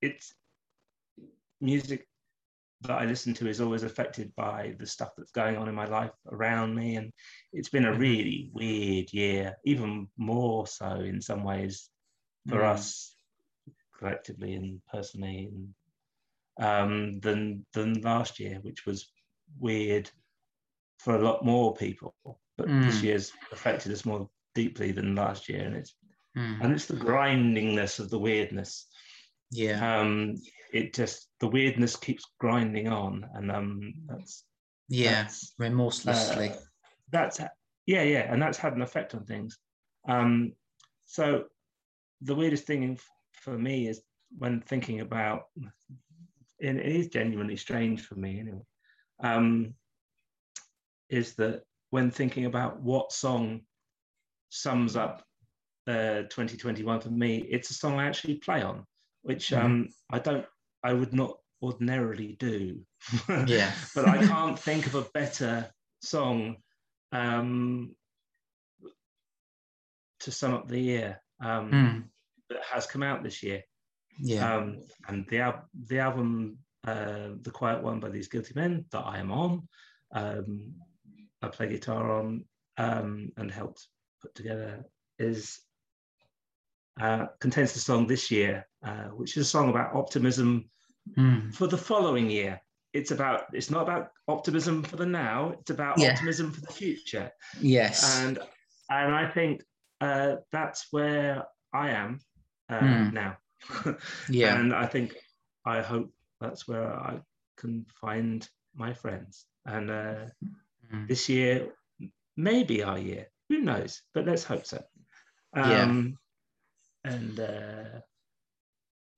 it's 0.03 0.35
music 1.61 2.09
that 2.85 3.01
I 3.01 3.05
listen 3.07 3.35
to 3.35 3.49
is 3.49 3.61
always 3.61 3.83
affected 3.83 4.35
by 4.35 4.75
the 4.79 4.87
stuff 4.87 5.11
that's 5.17 5.33
going 5.33 5.57
on 5.57 5.69
in 5.69 5.75
my 5.75 5.87
life 5.87 6.13
around 6.31 6.75
me, 6.75 6.97
and 6.97 7.13
it's 7.53 7.69
been 7.69 7.87
a 7.87 7.93
Mhm. 7.93 7.99
really 7.99 8.51
weird 8.53 9.13
year, 9.13 9.57
even 9.65 10.09
more 10.17 10.67
so 10.67 11.01
in 11.01 11.21
some 11.21 11.45
ways 11.45 11.91
for 12.49 12.59
Mm. 12.61 12.73
us 12.75 13.17
collectively 13.99 14.55
and 14.55 14.85
personally 14.87 15.47
and, 15.47 15.75
um, 16.61 17.21
than 17.21 17.67
than 17.73 18.01
last 18.03 18.39
year, 18.39 18.61
which 18.61 18.87
was 18.87 19.13
weird 19.59 20.11
for 20.99 21.17
a 21.17 21.23
lot 21.23 21.45
more 21.45 21.75
people. 21.75 22.15
But 22.57 22.69
this 22.83 23.01
Mm. 23.01 23.05
year's 23.05 23.33
affected 23.51 23.93
us 23.93 24.05
more 24.05 24.31
deeply 24.55 24.93
than 24.93 25.15
last 25.17 25.49
year, 25.49 25.65
and 25.65 25.77
it's 25.77 25.97
Mm. 26.37 26.63
and 26.63 26.73
it's 26.73 26.87
the 26.87 26.97
grindingness 26.97 27.99
of 27.99 28.11
the 28.11 28.19
weirdness. 28.19 28.89
Yeah. 29.51 30.01
Um, 30.01 30.37
it 30.75 30.93
just 30.93 31.29
the 31.41 31.47
weirdness 31.47 31.97
keeps 31.97 32.25
grinding 32.41 32.89
on, 32.89 33.25
and 33.35 33.51
um, 33.51 33.95
that's 34.09 34.45
Yeah. 34.89 35.23
that's, 35.23 35.55
Remorselessly. 35.59 36.51
uh, 36.51 36.57
that's 37.11 37.39
yeah, 37.87 38.03
yeah, 38.03 38.33
and 38.33 38.43
that's 38.43 38.59
had 38.59 38.75
an 38.75 38.83
effect 38.83 39.15
on 39.15 39.25
things. 39.25 39.59
Um, 40.09 40.53
so 41.07 41.45
the 42.23 42.35
weirdest 42.35 42.67
thing 42.67 42.99
for 43.33 43.57
me 43.57 43.89
is 43.89 44.03
when 44.39 44.61
thinking 44.63 45.01
about, 45.01 45.45
and 46.61 46.79
it 46.81 46.87
is 46.87 47.09
genuinely 47.09 47.57
strange 47.57 48.03
for 48.03 48.17
me 48.17 48.41
anyway, 48.41 48.65
um, 49.23 49.75
is 51.09 51.35
that 51.35 51.63
when 51.91 52.11
thinking 52.11 52.47
about 52.47 52.81
what 52.81 53.13
song 53.13 53.61
sums 54.49 54.97
up 54.97 55.23
uh, 55.87 56.23
2021 56.31 57.01
for 57.01 57.11
me, 57.11 57.37
it's 57.51 57.71
a 57.71 57.75
song 57.75 58.01
I 58.01 58.07
actually 58.07 58.37
play 58.37 58.63
on, 58.63 58.87
which 59.23 59.51
Mhm. 59.51 59.65
um, 59.65 59.89
I 60.11 60.19
don't, 60.19 60.47
I 60.85 60.93
would 60.93 61.13
not 61.15 61.39
ordinarily 61.63 62.37
do. 62.39 62.81
Yeah. 63.47 63.73
but 63.95 64.07
I 64.07 64.19
can't 64.27 64.59
think 64.59 64.87
of 64.87 64.95
a 64.95 65.03
better 65.15 65.69
song 66.03 66.57
um, 67.11 67.97
to 70.21 70.31
sum 70.31 70.55
up 70.55 70.69
the 70.69 70.79
year 70.79 71.21
um, 71.41 71.71
Mm. 71.71 72.05
that 72.51 72.63
has 72.71 72.87
come 72.87 73.03
out 73.03 73.23
this 73.23 73.43
year. 73.43 73.63
Yeah. 74.19 74.57
Um, 74.57 74.83
and 75.09 75.27
the, 75.29 75.41
al- 75.41 75.69
the 75.89 75.99
album, 75.99 76.59
uh, 76.87 77.31
The 77.41 77.51
Quiet 77.51 77.83
One 77.83 77.99
by 77.99 78.11
These 78.11 78.29
Guilty 78.29 78.53
Men, 78.55 78.85
that 78.93 79.05
I 79.05 79.19
am 79.19 79.33
on, 79.33 79.67
um, 80.13 80.75
I 81.43 81.49
play 81.49 81.69
guitar 81.69 82.13
on 82.13 82.45
um, 82.77 83.33
and 83.37 83.51
helped 83.51 83.87
put 84.23 84.35
together, 84.35 84.85
is 85.19 85.61
uh, 87.01 87.27
contains 87.41 87.73
the 87.73 87.81
song 87.81 88.07
this 88.07 88.31
year, 88.31 88.67
uh, 88.85 89.09
which 89.17 89.37
is 89.37 89.47
a 89.47 89.51
song 89.51 89.69
about 89.71 89.95
optimism 89.97 90.67
Mm. 91.19 91.55
for 91.55 91.67
the 91.67 91.77
following 91.79 92.31
year. 92.31 92.61
It's 92.93 93.11
about 93.11 93.45
it's 93.53 93.71
not 93.71 93.83
about 93.83 94.11
optimism 94.29 94.83
for 94.83 94.97
the 94.97 95.07
now. 95.07 95.51
It's 95.61 95.71
about 95.71 95.99
Yeah. 95.99 96.13
optimism 96.13 96.53
for 96.53 96.61
the 96.61 96.73
future. 96.73 97.31
Yes. 97.61 98.03
And 98.25 98.39
and 98.89 99.15
I 99.15 99.29
think 99.31 99.63
uh, 100.01 100.37
that's 100.53 100.87
where 100.93 101.45
I 101.73 101.91
am 101.91 102.21
uh, 102.71 102.79
Hmm. 102.81 103.11
now. 103.15 103.37
yeah. 104.29 104.57
And 104.57 104.73
I 104.73 104.87
think 104.87 105.15
I 105.67 105.81
hope 105.83 106.11
that's 106.41 106.67
where 106.69 106.93
I 106.93 107.21
can 107.57 107.85
find 108.01 108.49
my 108.75 108.93
friends. 108.95 109.47
And 109.67 109.91
uh, 109.91 110.27
Mm. 110.93 111.09
this 111.09 111.29
year 111.29 111.73
may 112.37 112.63
be 112.65 112.83
our 112.83 112.99
year. 112.99 113.27
Who 113.49 113.59
knows? 113.61 114.03
But 114.15 114.27
let's 114.27 114.45
hope 114.45 114.67
so. 114.67 114.83
Yeah. 115.57 115.83
Um, 115.85 116.19
And 117.05 117.41
uh, 117.41 118.01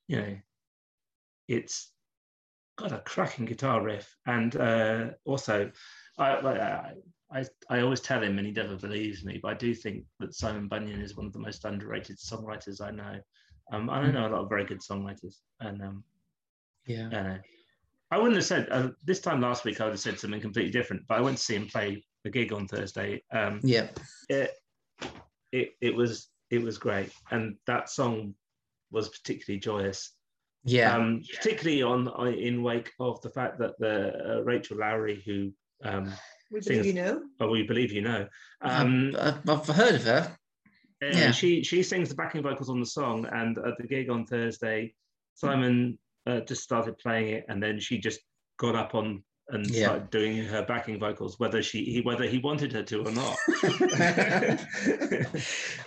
you 0.09 0.17
know, 0.21 0.37
it's 1.49 1.93
got 2.77 2.93
a 2.93 2.99
cracking 3.01 3.47
guitar 3.47 3.83
riff, 3.83 4.15
and 4.27 4.57
uh, 4.57 5.11
also, 5.25 5.71
I, 6.19 6.31
I 6.33 6.93
I 7.33 7.45
I 7.69 7.81
always 7.81 8.01
tell 8.01 8.23
him, 8.23 8.39
and 8.39 8.47
he 8.47 8.53
never 8.53 8.77
believes 8.77 9.25
me, 9.25 9.39
but 9.43 9.49
I 9.49 9.55
do 9.55 9.75
think 9.75 10.05
that 10.21 10.35
Simon 10.35 10.69
Bunyan 10.69 11.01
is 11.01 11.17
one 11.17 11.27
of 11.27 11.33
the 11.33 11.39
most 11.39 11.65
underrated 11.65 12.19
songwriters 12.19 12.81
I 12.81 12.91
know. 12.91 13.21
Um, 13.73 13.91
I 13.91 14.01
Hmm. 14.03 14.13
know 14.13 14.29
a 14.29 14.31
lot 14.31 14.43
of 14.43 14.49
very 14.49 14.65
good 14.65 14.81
songwriters, 14.81 15.37
and 15.61 15.83
um, 15.83 16.05
yeah. 16.87 17.09
uh, 17.13 17.39
I 18.11 18.19
wouldn't 18.19 18.37
have 18.37 18.45
said 18.45 18.69
uh, 18.71 18.91
this 19.05 19.21
time 19.21 19.41
last 19.41 19.65
week. 19.65 19.81
I 19.81 19.85
would 19.85 19.95
have 19.95 20.01
said 20.01 20.21
something 20.21 20.41
completely 20.41 20.71
different, 20.71 21.03
but 21.09 21.19
I 21.19 21.21
went 21.21 21.39
to 21.39 21.43
see 21.43 21.57
him 21.57 21.67
play 21.67 22.05
a 22.25 22.31
gig 22.31 22.53
on 22.53 22.69
Thursday. 22.69 23.23
Um, 23.33 23.61
Yeah. 23.63 23.89
it, 24.29 24.53
it 25.53 25.71
it 25.81 25.95
was 25.95 26.29
it 26.51 26.63
was 26.63 26.79
great, 26.79 27.11
and 27.31 27.57
that 27.67 27.89
song 27.89 28.35
was 28.93 29.09
particularly 29.09 29.59
joyous. 29.59 30.13
Yeah. 30.67 30.95
Um, 30.97 31.23
particularly 31.37 31.83
on 31.83 32.09
on- 32.09 32.35
in 32.35 32.63
wake 32.63 32.93
of 33.01 33.21
the 33.23 33.31
fact 33.31 33.59
that 33.61 33.79
the 33.79 34.39
uh, 34.39 34.43
Rachel 34.43 34.79
Lowry, 34.79 35.23
who 35.25 35.53
um, 35.89 36.13
We 36.51 36.61
Sing 36.61 36.79
believe 36.79 36.87
you 36.87 36.93
know. 37.03 37.23
oh, 37.41 37.49
we 37.51 37.63
believe 37.63 37.93
you 37.93 38.03
know, 38.03 38.27
um, 38.61 39.15
I've, 39.19 39.49
I've 39.49 39.67
heard 39.69 39.95
of 39.95 40.05
her. 40.05 40.37
yeah. 41.03 41.31
she 41.31 41.63
she 41.63 41.83
sings 41.83 42.09
the 42.09 42.15
backing 42.15 42.43
vocals 42.43 42.71
on 42.71 42.81
the 42.81 42.87
song, 42.87 43.27
and 43.31 43.59
at 43.59 43.77
the 43.79 43.87
gig 43.87 44.11
on 44.11 44.27
Thursday, 44.27 44.95
Simon 45.35 45.99
uh, 46.27 46.41
just 46.41 46.63
started 46.63 46.99
playing 46.99 47.29
it, 47.29 47.45
and 47.49 47.63
then 47.63 47.79
she 47.81 47.99
just 47.99 48.21
got 48.59 48.75
up 48.75 48.95
on 48.95 49.23
and 49.51 49.67
Yeah. 49.71 49.87
started 49.87 50.11
doing 50.11 50.45
her 50.45 50.65
backing 50.65 50.99
vocals, 50.99 51.39
whether 51.39 51.63
she 51.63 51.85
he, 51.85 52.01
whether 52.01 52.25
he 52.27 52.39
wanted 52.39 52.73
her 52.73 52.83
to 52.83 53.07
or 53.07 53.13
not. 53.13 53.37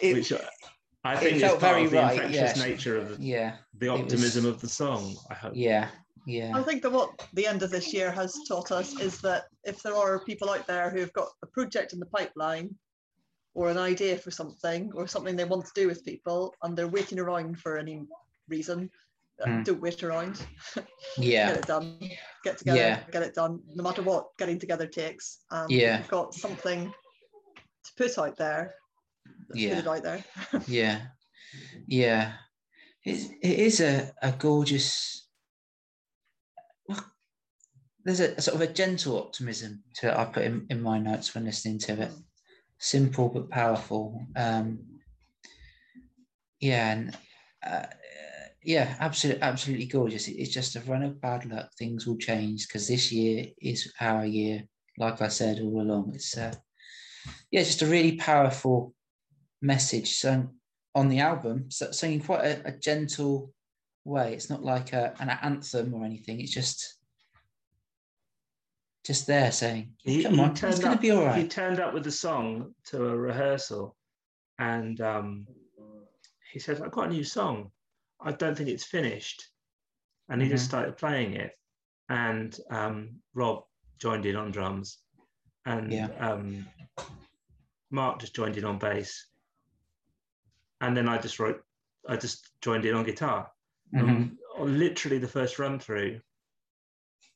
It- 0.01 0.13
Which 0.15 0.31
I 1.03 1.13
It 1.13 1.19
think 1.19 1.35
it's 1.37 1.47
part 1.47 1.59
very 1.61 1.85
of 1.85 1.91
the 1.91 1.97
right, 1.97 2.13
infectious 2.15 2.35
yes. 2.35 2.57
nature 2.59 2.97
of 2.97 3.17
the, 3.17 3.23
Yeah, 3.23 3.55
the 3.77 3.89
was- 3.89 4.01
optimism 4.01 4.45
of 4.45 4.59
the 4.59 4.67
song. 4.67 5.15
I 5.29 5.33
hope. 5.33 5.53
yeah, 5.55 5.89
yeah, 6.27 6.51
I 6.53 6.61
think 6.63 6.81
that 6.83 6.91
what 6.91 7.09
the 7.33 7.47
end 7.47 7.63
of 7.63 7.71
this 7.71 7.93
year 7.93 8.11
has 8.11 8.35
taught 8.47 8.71
us 8.71 8.99
is 8.99 9.21
that 9.21 9.45
if 9.63 9.81
there 9.81 9.95
are 9.95 10.23
people 10.25 10.49
out 10.49 10.67
there 10.67 10.89
who've 10.89 11.13
got 11.13 11.29
a 11.41 11.47
project 11.47 11.93
in 11.93 11.99
the 11.99 12.05
pipeline 12.07 12.75
or 13.53 13.69
an 13.69 13.77
idea 13.77 14.17
for 14.17 14.29
something 14.31 14.91
or 14.93 15.07
something 15.07 15.35
they 15.35 15.45
want 15.45 15.65
to 15.65 15.71
do 15.73 15.87
with 15.87 16.03
people 16.05 16.53
and 16.63 16.77
they're 16.77 16.87
waiting 16.87 17.19
around 17.19 17.57
for 17.59 17.77
any 17.77 18.03
reason, 18.47 18.89
Mm. 19.45 19.63
don't 19.63 19.79
wait 19.81 20.03
around. 20.03 20.41
yeah, 21.17 21.47
Get 21.53 21.57
it 21.59 21.65
done. 21.65 21.97
Get 22.43 22.57
together, 22.57 22.77
Yeah. 22.77 23.03
get 23.09 23.23
it 23.23 23.33
done, 23.33 23.61
no 23.73 23.83
matter 23.85 24.01
what 24.01 24.35
getting 24.37 24.59
together 24.59 24.85
takes. 24.85 25.45
And 25.49 25.71
Yeah. 25.71 25.99
you've 25.99 26.09
got 26.09 26.33
something 26.33 26.91
to 27.85 27.91
put 27.95 28.17
out 28.17 28.35
there, 28.35 28.63
let's 28.65 28.75
Yeah. 29.53 29.81
out 29.87 30.03
there. 30.03 30.23
yeah, 30.67 31.07
yeah. 31.87 32.33
It's, 33.03 33.25
it 33.41 33.59
is 33.59 33.79
a, 33.81 34.11
a 34.21 34.31
gorgeous. 34.31 35.27
Well, 36.87 37.03
there's 38.03 38.19
a, 38.19 38.33
a 38.35 38.41
sort 38.41 38.55
of 38.55 38.61
a 38.61 38.73
gentle 38.73 39.17
optimism 39.17 39.83
to 39.95 40.09
it. 40.09 40.17
I 40.17 40.25
put 40.25 40.43
in, 40.43 40.67
in 40.69 40.81
my 40.81 40.99
notes 40.99 41.33
when 41.33 41.45
listening 41.45 41.79
to 41.79 42.01
it. 42.03 42.11
Simple 42.77 43.29
but 43.29 43.49
powerful. 43.49 44.25
Um, 44.35 44.99
yeah, 46.59 46.91
and 46.91 47.17
uh, 47.65 47.85
yeah, 48.63 48.95
absolutely, 48.99 49.41
absolutely 49.41 49.85
gorgeous. 49.87 50.27
It- 50.27 50.37
It's 50.37 50.53
just 50.53 50.75
a 50.75 50.81
run 50.81 51.03
of 51.03 51.21
bad 51.21 51.45
luck. 51.45 51.71
Things 51.77 52.05
will 52.05 52.17
change 52.17 52.67
because 52.67 52.87
this 52.87 53.11
year 53.11 53.47
is 53.61 53.91
our 53.99 54.25
year. 54.25 54.63
Like 54.97 55.21
I 55.21 55.29
said 55.29 55.59
all 55.61 55.81
along, 55.81 56.11
it's 56.15 56.37
uh, 56.37 56.53
yeah, 57.51 57.63
just 57.63 57.81
a 57.81 57.85
really 57.87 58.17
powerful 58.17 58.93
message 59.61 60.15
sung 60.17 60.55
on 60.95 61.09
the 61.09 61.19
album, 61.19 61.69
so, 61.69 61.91
sung 61.91 62.13
in 62.13 62.21
quite 62.21 62.43
a, 62.45 62.67
a 62.67 62.71
gentle 62.71 63.53
way. 64.05 64.33
It's 64.33 64.49
not 64.49 64.63
like 64.63 64.93
a, 64.93 65.13
an 65.19 65.29
anthem 65.29 65.93
or 65.93 66.03
anything. 66.05 66.39
It's 66.41 66.53
just 66.53 66.95
just 69.05 69.27
there 69.27 69.51
saying, 69.51 69.93
He- 70.03 70.23
"Come 70.23 70.33
he 70.35 70.39
on, 70.41 70.51
it's 70.51 70.79
going 70.79 70.95
to 70.95 71.01
be 71.01 71.11
all 71.11 71.25
right." 71.25 71.41
He 71.41 71.47
turned 71.47 71.79
up 71.79 71.93
with 71.93 72.03
the 72.03 72.11
song 72.11 72.73
to 72.85 73.07
a 73.07 73.17
rehearsal, 73.17 73.95
and 74.59 74.99
um, 75.01 75.47
he 76.51 76.59
said, 76.59 76.81
"I've 76.81 76.91
got 76.91 77.07
a 77.07 77.09
new 77.13 77.23
song. 77.23 77.71
I 78.21 78.31
don't 78.33 78.55
think 78.55 78.69
it's 78.69 78.85
finished," 78.85 79.49
and 80.29 80.41
he 80.41 80.49
just 80.49 80.65
Mhm. 80.65 80.69
started 80.69 80.97
playing 80.97 81.33
it, 81.33 81.51
and 82.09 82.57
um, 82.69 83.21
Rob 83.33 83.63
joined 83.99 84.25
in 84.25 84.35
on 84.35 84.51
drums, 84.51 84.99
and 85.65 85.91
Yeah. 85.91 86.07
um, 86.19 86.67
Mark 87.91 88.19
just 88.19 88.35
joined 88.35 88.57
in 88.57 88.65
on 88.65 88.77
bass, 88.79 89.27
and 90.81 90.95
then 90.95 91.07
I 91.09 91.17
just 91.17 91.39
wrote, 91.39 91.61
I 92.07 92.15
just 92.15 92.49
joined 92.61 92.85
in 92.85 92.95
on 92.95 93.03
guitar. 93.03 93.51
Mhm. 93.93 94.09
Um, 94.09 94.37
literally 94.59 95.17
the 95.17 95.27
first 95.27 95.59
run 95.59 95.79
through, 95.79 96.21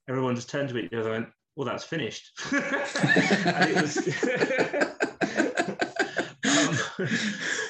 everyone 0.07 0.35
just 0.35 0.49
turned 0.49 0.69
to 0.69 0.77
each 0.77 0.93
other 0.93 1.13
and 1.13 1.25
went, 1.25 1.33
"Well, 1.55 1.65
that's 1.65 1.83
finished." 1.83 2.31
and 2.51 3.81
was. 3.81 3.97
um, 6.45 7.07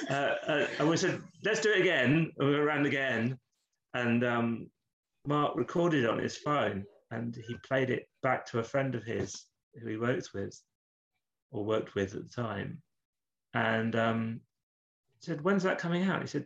uh, 0.10 0.36
uh, 0.48 0.68
and 0.80 0.90
we 0.90 0.98
said, 0.98 1.22
"Let's 1.44 1.62
do 1.62 1.72
it 1.72 1.82
again." 1.82 2.32
And 2.38 2.50
we 2.50 2.56
ran 2.56 2.86
again, 2.86 3.40
and 3.94 4.24
um, 4.24 4.70
Mark 5.26 5.56
recorded 5.56 6.04
it 6.04 6.10
on 6.10 6.20
his 6.20 6.38
phone, 6.38 6.86
and 7.12 7.36
he 7.48 7.56
played 7.66 7.90
it 7.90 8.08
back 8.22 8.46
to 8.48 8.60
a 8.60 8.64
friend 8.64 8.96
of 8.96 9.04
his 9.04 9.46
who 9.82 9.88
he 9.88 9.98
worked 9.98 10.34
with, 10.34 10.60
or 11.52 11.64
worked 11.64 11.96
with 11.96 12.16
at 12.16 12.24
the 12.24 12.30
time, 12.30 12.82
and 13.54 13.96
um, 13.96 14.42
said, 15.24 15.42
"When's 15.44 15.64
that 15.64 15.78
coming 15.80 16.04
out?" 16.04 16.22
He 16.22 16.28
said, 16.28 16.46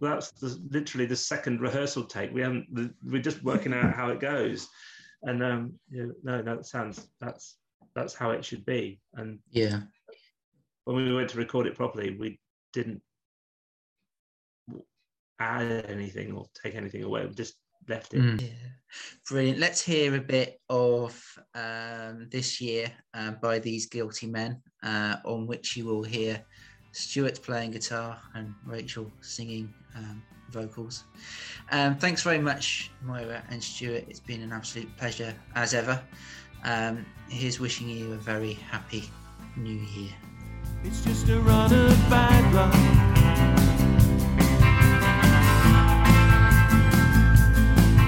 well, 0.00 0.12
that's 0.12 0.30
the, 0.32 0.58
literally 0.70 1.06
the 1.06 1.16
second 1.16 1.60
rehearsal 1.60 2.04
take. 2.04 2.32
We 2.32 2.42
haven't. 2.42 2.66
the- 2.74 2.94
We're 3.04 3.22
just 3.22 3.42
working 3.42 3.72
out 3.72 3.94
how 3.94 4.10
it 4.10 4.20
goes, 4.20 4.68
and 5.22 5.42
um, 5.42 5.72
you 5.90 6.14
know, 6.22 6.38
no, 6.38 6.42
that 6.42 6.66
sounds 6.66 7.08
that's 7.20 7.56
that's 7.94 8.14
how 8.14 8.30
it 8.30 8.44
should 8.44 8.64
be. 8.66 9.00
And 9.14 9.38
yeah, 9.50 9.80
when 10.84 10.96
we 10.96 11.14
went 11.14 11.30
to 11.30 11.38
record 11.38 11.66
it 11.66 11.74
properly, 11.76 12.16
we 12.18 12.38
didn't 12.72 13.00
add 15.38 15.86
anything 15.88 16.32
or 16.32 16.46
take 16.62 16.74
anything 16.74 17.02
away. 17.02 17.26
We 17.26 17.34
just 17.34 17.54
left 17.88 18.14
it. 18.14 18.20
Mm. 18.22 18.40
Yeah. 18.42 18.48
Brilliant. 19.28 19.58
Let's 19.58 19.80
hear 19.80 20.14
a 20.14 20.20
bit 20.20 20.60
of 20.68 21.20
um, 21.54 22.28
this 22.30 22.60
year 22.60 22.90
um, 23.14 23.38
by 23.42 23.58
these 23.58 23.86
guilty 23.86 24.26
men, 24.26 24.62
uh, 24.82 25.16
on 25.24 25.46
which 25.46 25.76
you 25.76 25.84
will 25.86 26.02
hear 26.02 26.44
Stuart 26.96 27.42
playing 27.42 27.72
guitar 27.72 28.18
and 28.34 28.54
Rachel 28.64 29.12
singing 29.20 29.74
um, 29.94 30.22
vocals. 30.50 31.04
Um, 31.70 31.96
thanks 31.96 32.22
very 32.22 32.38
much, 32.38 32.90
Moira 33.02 33.42
and 33.50 33.62
Stuart. 33.62 34.04
It's 34.08 34.18
been 34.20 34.40
an 34.40 34.50
absolute 34.50 34.88
pleasure 34.96 35.34
as 35.54 35.74
ever. 35.74 36.00
Um, 36.64 37.04
here's 37.28 37.60
wishing 37.60 37.90
you 37.90 38.12
a 38.14 38.16
very 38.16 38.54
happy 38.54 39.10
new 39.58 39.78
year. 39.94 40.12
It's 40.84 41.04
just 41.04 41.28
a 41.28 41.38
run 41.40 41.70
of 41.70 41.98
bad 42.08 42.54
luck. 42.54 42.72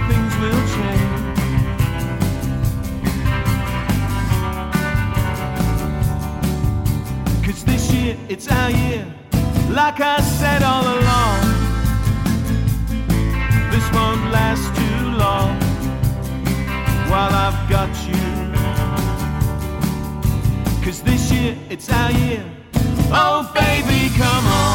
Things 0.09 0.35
will 0.40 0.66
change. 0.74 1.29
Cause 7.44 7.64
this 7.64 7.92
year, 7.92 8.16
it's 8.29 8.48
our 8.48 8.70
year. 8.70 8.78
Like 9.99 10.21
I 10.21 10.23
said 10.23 10.63
all 10.63 10.85
along, 10.85 11.41
this 13.73 13.93
won't 13.93 14.31
last 14.31 14.73
too 14.77 15.11
long 15.19 15.59
while 17.11 17.33
I've 17.35 17.69
got 17.69 17.91
you. 18.07 18.15
Cause 20.85 21.03
this 21.03 21.33
year, 21.33 21.57
it's 21.69 21.91
our 21.91 22.13
year. 22.13 22.45
Oh, 23.11 23.51
baby, 23.53 24.15
come 24.17 24.47
on. 24.47 24.67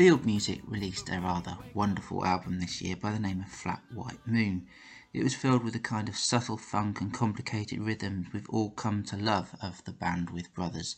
Field 0.00 0.24
Music 0.24 0.62
released 0.66 1.10
a 1.10 1.20
rather 1.20 1.58
wonderful 1.74 2.24
album 2.24 2.58
this 2.58 2.80
year 2.80 2.96
by 2.96 3.12
the 3.12 3.18
name 3.18 3.42
of 3.42 3.48
Flat 3.52 3.82
White 3.92 4.26
Moon. 4.26 4.66
It 5.12 5.22
was 5.22 5.34
filled 5.34 5.62
with 5.62 5.74
a 5.74 5.78
kind 5.78 6.08
of 6.08 6.16
subtle 6.16 6.56
funk 6.56 7.02
and 7.02 7.12
complicated 7.12 7.80
rhythms 7.82 8.28
we've 8.32 8.48
all 8.48 8.70
come 8.70 9.02
to 9.02 9.18
love 9.18 9.54
of 9.62 9.84
the 9.84 9.92
Bandwidth 9.92 10.54
Brothers. 10.54 10.96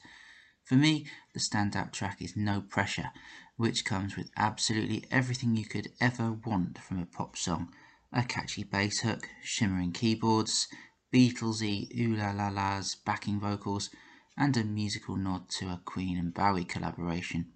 For 0.62 0.76
me, 0.76 1.08
the 1.34 1.40
standout 1.40 1.90
track 1.90 2.22
is 2.22 2.36
No 2.36 2.60
Pressure, 2.60 3.10
which 3.56 3.84
comes 3.84 4.16
with 4.16 4.30
absolutely 4.36 5.04
everything 5.10 5.56
you 5.56 5.66
could 5.66 5.90
ever 6.00 6.30
want 6.30 6.78
from 6.78 7.00
a 7.00 7.06
pop 7.06 7.36
song 7.36 7.74
a 8.12 8.22
catchy 8.22 8.62
bass 8.62 9.00
hook, 9.00 9.28
shimmering 9.42 9.90
keyboards, 9.90 10.68
Beatlesy 11.12 11.88
ooh 11.98 12.14
la 12.14 12.30
la 12.30 12.50
la's 12.50 12.94
backing 12.94 13.40
vocals, 13.40 13.90
and 14.38 14.56
a 14.56 14.62
musical 14.62 15.16
nod 15.16 15.48
to 15.58 15.70
a 15.70 15.82
Queen 15.84 16.16
and 16.16 16.32
Bowie 16.32 16.64
collaboration. 16.64 17.51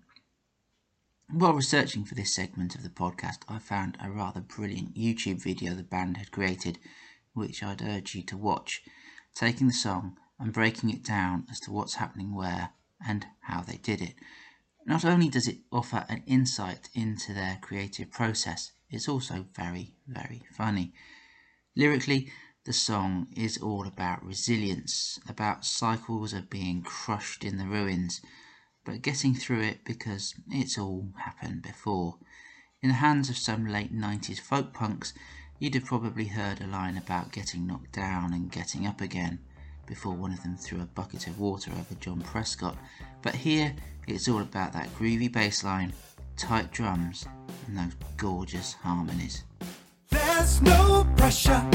While 1.29 1.55
researching 1.55 2.05
for 2.05 2.15
this 2.15 2.33
segment 2.33 2.77
of 2.77 2.85
the 2.85 2.89
podcast, 2.89 3.39
I 3.49 3.59
found 3.59 3.99
a 4.01 4.09
rather 4.09 4.41
brilliant 4.41 4.95
YouTube 4.95 5.43
video 5.43 5.75
the 5.75 5.83
band 5.83 6.19
had 6.19 6.31
created, 6.31 6.79
which 7.33 7.65
I'd 7.65 7.83
urge 7.83 8.15
you 8.15 8.23
to 8.23 8.37
watch, 8.37 8.85
taking 9.35 9.67
the 9.67 9.73
song 9.73 10.19
and 10.39 10.53
breaking 10.53 10.91
it 10.91 11.03
down 11.03 11.45
as 11.51 11.59
to 11.61 11.73
what's 11.73 11.95
happening 11.95 12.33
where 12.33 12.71
and 13.05 13.27
how 13.41 13.63
they 13.63 13.77
did 13.77 14.01
it. 14.01 14.15
Not 14.87 15.05
only 15.05 15.29
does 15.29 15.49
it 15.49 15.63
offer 15.73 16.07
an 16.09 16.23
insight 16.27 16.91
into 16.95 17.35
their 17.35 17.59
creative 17.61 18.13
process, 18.13 18.71
it's 18.89 19.09
also 19.09 19.49
very, 19.53 19.97
very 20.07 20.47
funny. 20.53 20.95
Lyrically, 21.75 22.31
the 22.65 22.73
song 22.73 23.27
is 23.35 23.59
all 23.59 23.85
about 23.89 24.25
resilience, 24.25 25.19
about 25.29 25.65
cycles 25.65 26.33
of 26.33 26.49
being 26.49 26.83
crushed 26.83 27.43
in 27.43 27.59
the 27.59 27.67
ruins, 27.67 28.21
but 28.87 29.03
getting 29.03 29.35
through 29.35 29.61
it 29.61 29.85
because 29.85 30.35
it's 30.51 30.79
all 30.79 31.09
happened 31.19 31.61
before. 31.61 32.17
In 32.81 32.89
the 32.89 32.95
hands 32.95 33.29
of 33.29 33.37
some 33.37 33.67
late 33.67 33.95
90s 33.95 34.41
folk 34.41 34.73
punks, 34.73 35.13
you'd 35.59 35.75
have 35.75 35.85
probably 35.85 36.27
heard 36.27 36.61
a 36.61 36.67
line 36.67 36.97
about 36.97 37.33
getting 37.33 37.67
knocked 37.67 37.93
down 37.93 38.33
and 38.33 38.51
getting 38.51 38.87
up 38.87 39.01
again 39.01 39.41
before 39.87 40.15
one 40.15 40.33
of 40.33 40.43
them 40.43 40.57
threw 40.57 40.81
a 40.81 40.85
bucket 40.85 41.27
of 41.27 41.39
water 41.39 41.73
over 41.73 41.95
John 42.01 42.21
Prescott. 42.21 42.77
But 43.23 43.35
here 43.35 43.75
it's 44.07 44.29
all 44.29 44.41
about 44.41 44.73
that 44.73 44.95
groovy 44.95 45.31
bass 45.33 45.65
line, 45.65 45.93
tight 46.37 46.71
drums, 46.71 47.27
and 47.67 47.77
those 47.77 47.97
gorgeous 48.17 48.75
harmonies. 48.75 49.43
There's 50.11 50.63
no 50.63 51.07
pressure. 51.17 51.69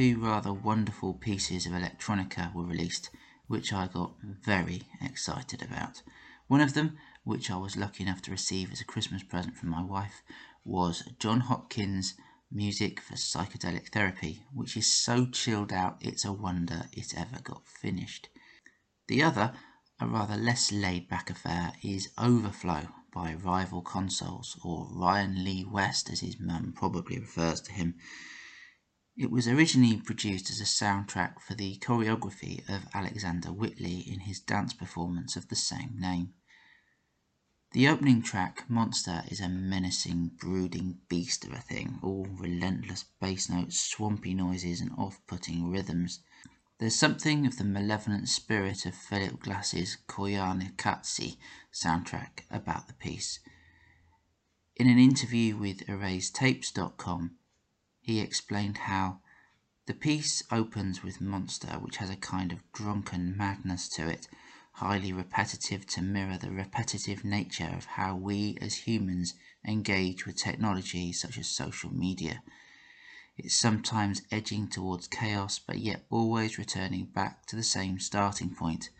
Two 0.00 0.18
rather 0.18 0.50
wonderful 0.50 1.12
pieces 1.12 1.66
of 1.66 1.72
electronica 1.72 2.54
were 2.54 2.64
released, 2.64 3.10
which 3.48 3.70
I 3.70 3.86
got 3.86 4.14
very 4.22 4.84
excited 4.98 5.60
about. 5.60 6.00
One 6.46 6.62
of 6.62 6.72
them, 6.72 6.96
which 7.22 7.50
I 7.50 7.58
was 7.58 7.76
lucky 7.76 8.04
enough 8.04 8.22
to 8.22 8.30
receive 8.30 8.72
as 8.72 8.80
a 8.80 8.86
Christmas 8.86 9.22
present 9.22 9.58
from 9.58 9.68
my 9.68 9.82
wife, 9.82 10.22
was 10.64 11.02
Jon 11.18 11.40
Hopkins' 11.40 12.14
Music 12.50 12.98
for 12.98 13.16
Psychedelic 13.16 13.92
Therapy, 13.92 14.46
which 14.54 14.74
is 14.74 14.90
so 14.90 15.26
chilled 15.26 15.70
out 15.70 15.98
it's 16.00 16.24
a 16.24 16.32
wonder 16.32 16.88
it 16.92 17.12
ever 17.14 17.42
got 17.42 17.68
finished. 17.68 18.30
The 19.06 19.22
other, 19.22 19.52
a 20.00 20.06
rather 20.06 20.38
less 20.38 20.72
laid 20.72 21.10
back 21.10 21.28
affair, 21.28 21.74
is 21.82 22.08
Overflow 22.16 22.88
by 23.12 23.34
Rival 23.34 23.82
Consoles, 23.82 24.58
or 24.64 24.88
Ryan 24.90 25.44
Lee 25.44 25.66
West 25.66 26.08
as 26.08 26.20
his 26.20 26.40
mum 26.40 26.72
probably 26.74 27.18
refers 27.18 27.60
to 27.60 27.72
him. 27.72 27.96
It 29.20 29.30
was 29.30 29.46
originally 29.46 29.98
produced 29.98 30.48
as 30.48 30.62
a 30.62 30.64
soundtrack 30.64 31.42
for 31.42 31.54
the 31.54 31.76
choreography 31.76 32.66
of 32.70 32.88
Alexander 32.94 33.52
Whitley 33.52 33.98
in 33.98 34.20
his 34.20 34.40
dance 34.40 34.72
performance 34.72 35.36
of 35.36 35.48
the 35.48 35.56
same 35.56 35.94
name. 35.98 36.32
The 37.72 37.86
opening 37.86 38.22
track, 38.22 38.64
Monster, 38.70 39.24
is 39.28 39.38
a 39.38 39.48
menacing, 39.50 40.28
brooding 40.38 41.00
beast 41.10 41.44
of 41.44 41.52
a 41.52 41.60
thing, 41.60 41.98
all 42.02 42.28
relentless 42.30 43.04
bass 43.20 43.50
notes, 43.50 43.78
swampy 43.78 44.32
noises, 44.32 44.80
and 44.80 44.90
off 44.92 45.20
putting 45.26 45.68
rhythms. 45.68 46.20
There's 46.78 46.96
something 46.96 47.46
of 47.46 47.58
the 47.58 47.64
malevolent 47.64 48.26
spirit 48.30 48.86
of 48.86 48.94
Philip 48.94 49.40
Glass's 49.40 49.98
Koyaanisqatsi 50.08 51.36
soundtrack 51.70 52.44
about 52.50 52.86
the 52.86 52.94
piece. 52.94 53.40
In 54.76 54.88
an 54.88 54.98
interview 54.98 55.58
with 55.58 55.86
ErasedTapes.com, 55.86 57.36
he 58.10 58.18
explained 58.18 58.76
how 58.76 59.20
the 59.86 59.94
piece 59.94 60.42
opens 60.50 61.00
with 61.00 61.20
Monster, 61.20 61.78
which 61.78 61.98
has 61.98 62.10
a 62.10 62.16
kind 62.16 62.50
of 62.50 62.72
drunken 62.72 63.36
madness 63.36 63.88
to 63.90 64.08
it, 64.08 64.26
highly 64.72 65.12
repetitive 65.12 65.86
to 65.86 66.02
mirror 66.02 66.36
the 66.36 66.50
repetitive 66.50 67.24
nature 67.24 67.72
of 67.72 67.84
how 67.84 68.16
we 68.16 68.58
as 68.60 68.74
humans 68.88 69.34
engage 69.64 70.26
with 70.26 70.36
technology 70.36 71.12
such 71.12 71.38
as 71.38 71.46
social 71.46 71.94
media. 71.94 72.42
It's 73.36 73.54
sometimes 73.54 74.22
edging 74.32 74.66
towards 74.66 75.06
chaos, 75.06 75.60
but 75.60 75.78
yet 75.78 76.04
always 76.10 76.58
returning 76.58 77.04
back 77.04 77.46
to 77.46 77.54
the 77.54 77.62
same 77.62 78.00
starting 78.00 78.52
point, 78.52 78.90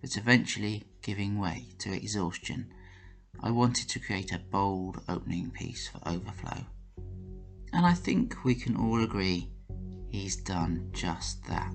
but 0.00 0.16
eventually 0.16 0.84
giving 1.02 1.40
way 1.40 1.70
to 1.78 1.92
exhaustion. 1.92 2.72
I 3.42 3.50
wanted 3.50 3.88
to 3.88 3.98
create 3.98 4.30
a 4.30 4.38
bold 4.38 5.02
opening 5.08 5.50
piece 5.50 5.88
for 5.88 5.98
Overflow. 6.06 6.66
And 7.74 7.84
I 7.84 7.92
think 7.92 8.44
we 8.44 8.54
can 8.54 8.76
all 8.76 9.02
agree 9.02 9.50
he's 10.08 10.36
done 10.36 10.90
just 10.92 11.44
that. 11.48 11.74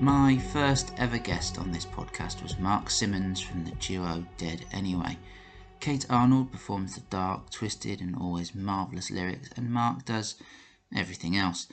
My 0.00 0.38
first 0.38 0.94
ever 0.96 1.18
guest 1.18 1.58
on 1.58 1.72
this 1.72 1.84
podcast 1.84 2.42
was 2.42 2.58
Mark 2.58 2.88
Simmons 2.88 3.38
from 3.38 3.66
the 3.66 3.72
duo 3.72 4.24
Dead 4.38 4.64
Anyway. 4.72 5.18
Kate 5.78 6.06
Arnold 6.08 6.50
performs 6.50 6.94
the 6.94 7.02
dark, 7.02 7.50
twisted, 7.50 8.00
and 8.00 8.16
always 8.16 8.54
marvellous 8.54 9.10
lyrics, 9.10 9.50
and 9.56 9.70
Mark 9.70 10.06
does 10.06 10.36
everything 10.96 11.36
else 11.36 11.66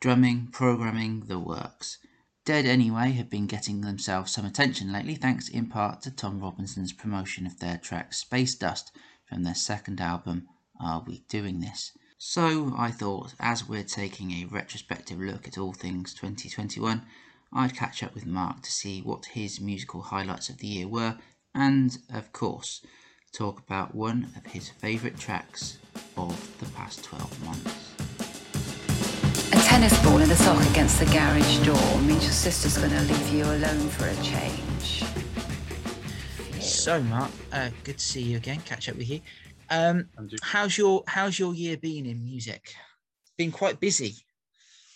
drumming, 0.00 0.48
programming, 0.48 1.26
the 1.26 1.38
works. 1.38 1.98
Dead 2.44 2.66
Anyway 2.66 3.12
have 3.12 3.30
been 3.30 3.46
getting 3.46 3.82
themselves 3.82 4.32
some 4.32 4.44
attention 4.44 4.92
lately, 4.92 5.14
thanks 5.14 5.48
in 5.48 5.66
part 5.66 6.02
to 6.02 6.10
Tom 6.10 6.40
Robinson's 6.40 6.92
promotion 6.92 7.46
of 7.46 7.60
their 7.60 7.78
track 7.78 8.12
Space 8.12 8.56
Dust 8.56 8.90
from 9.28 9.44
their 9.44 9.54
second 9.54 10.00
album, 10.00 10.48
Are 10.80 11.04
We 11.06 11.20
Doing 11.28 11.60
This? 11.60 11.92
So 12.18 12.74
I 12.76 12.90
thought, 12.90 13.34
as 13.38 13.68
we're 13.68 13.84
taking 13.84 14.32
a 14.32 14.46
retrospective 14.46 15.20
look 15.20 15.46
at 15.46 15.56
all 15.56 15.72
things 15.72 16.12
2021, 16.12 17.06
I'd 17.52 17.74
catch 17.74 18.02
up 18.02 18.14
with 18.14 18.26
Mark 18.26 18.62
to 18.62 18.70
see 18.70 19.00
what 19.00 19.26
his 19.26 19.60
musical 19.60 20.02
highlights 20.02 20.48
of 20.48 20.58
the 20.58 20.66
year 20.66 20.86
were, 20.86 21.16
and 21.54 21.96
of 22.12 22.32
course, 22.32 22.84
talk 23.32 23.58
about 23.60 23.94
one 23.94 24.32
of 24.36 24.52
his 24.52 24.68
favourite 24.68 25.18
tracks 25.18 25.78
of 26.16 26.58
the 26.58 26.66
past 26.72 27.04
12 27.04 27.44
months. 27.44 27.94
A 29.52 29.56
tennis 29.66 29.98
ball 30.04 30.18
in 30.18 30.28
the 30.28 30.36
sock 30.36 30.62
against 30.70 31.00
the 31.00 31.06
garage 31.06 31.64
door 31.64 31.98
means 32.02 32.22
your 32.22 32.32
sister's 32.32 32.76
going 32.76 32.90
to 32.90 33.00
leave 33.00 33.28
you 33.32 33.44
alone 33.44 33.88
for 33.88 34.06
a 34.06 34.14
change. 34.22 35.04
So, 36.62 37.02
Mark, 37.02 37.30
uh, 37.52 37.70
good 37.82 37.98
to 37.98 38.04
see 38.04 38.22
you 38.22 38.36
again. 38.36 38.60
Catch 38.60 38.88
up 38.88 38.96
with 38.96 39.08
you. 39.08 39.20
Um, 39.70 40.08
how's 40.42 40.76
your 40.76 41.02
How's 41.06 41.38
your 41.38 41.54
year 41.54 41.76
been 41.76 42.06
in 42.06 42.24
music? 42.24 42.74
Been 43.36 43.52
quite 43.52 43.80
busy, 43.80 44.14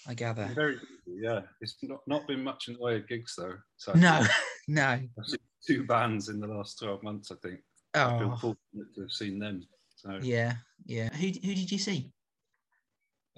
I 0.07 0.15
gather. 0.15 0.51
Very 0.55 0.79
busy, 1.07 1.19
yeah. 1.23 1.41
It's 1.61 1.77
not, 1.83 2.01
not 2.07 2.27
been 2.27 2.43
much 2.43 2.69
in 2.69 2.75
the 2.75 2.81
way 2.81 2.97
of 2.97 3.09
gigs 3.09 3.35
though. 3.37 3.57
So 3.77 3.93
No, 3.95 4.25
no. 4.69 4.83
I've 4.83 5.27
seen 5.27 5.39
two 5.67 5.85
bands 5.87 6.29
in 6.29 6.41
the 6.41 6.47
last 6.47 6.79
12 6.79 7.03
months, 7.03 7.31
I 7.31 7.37
think. 7.47 7.61
Oh. 7.95 8.01
I've 8.01 8.19
been 8.19 8.37
fortunate 8.37 8.95
to 8.95 9.01
have 9.03 9.11
seen 9.11 9.39
them. 9.39 9.63
So 9.97 10.19
yeah, 10.23 10.55
yeah. 10.87 11.11
Who 11.15 11.27
Who 11.27 11.55
did 11.55 11.71
you 11.71 11.79
see? 11.79 12.11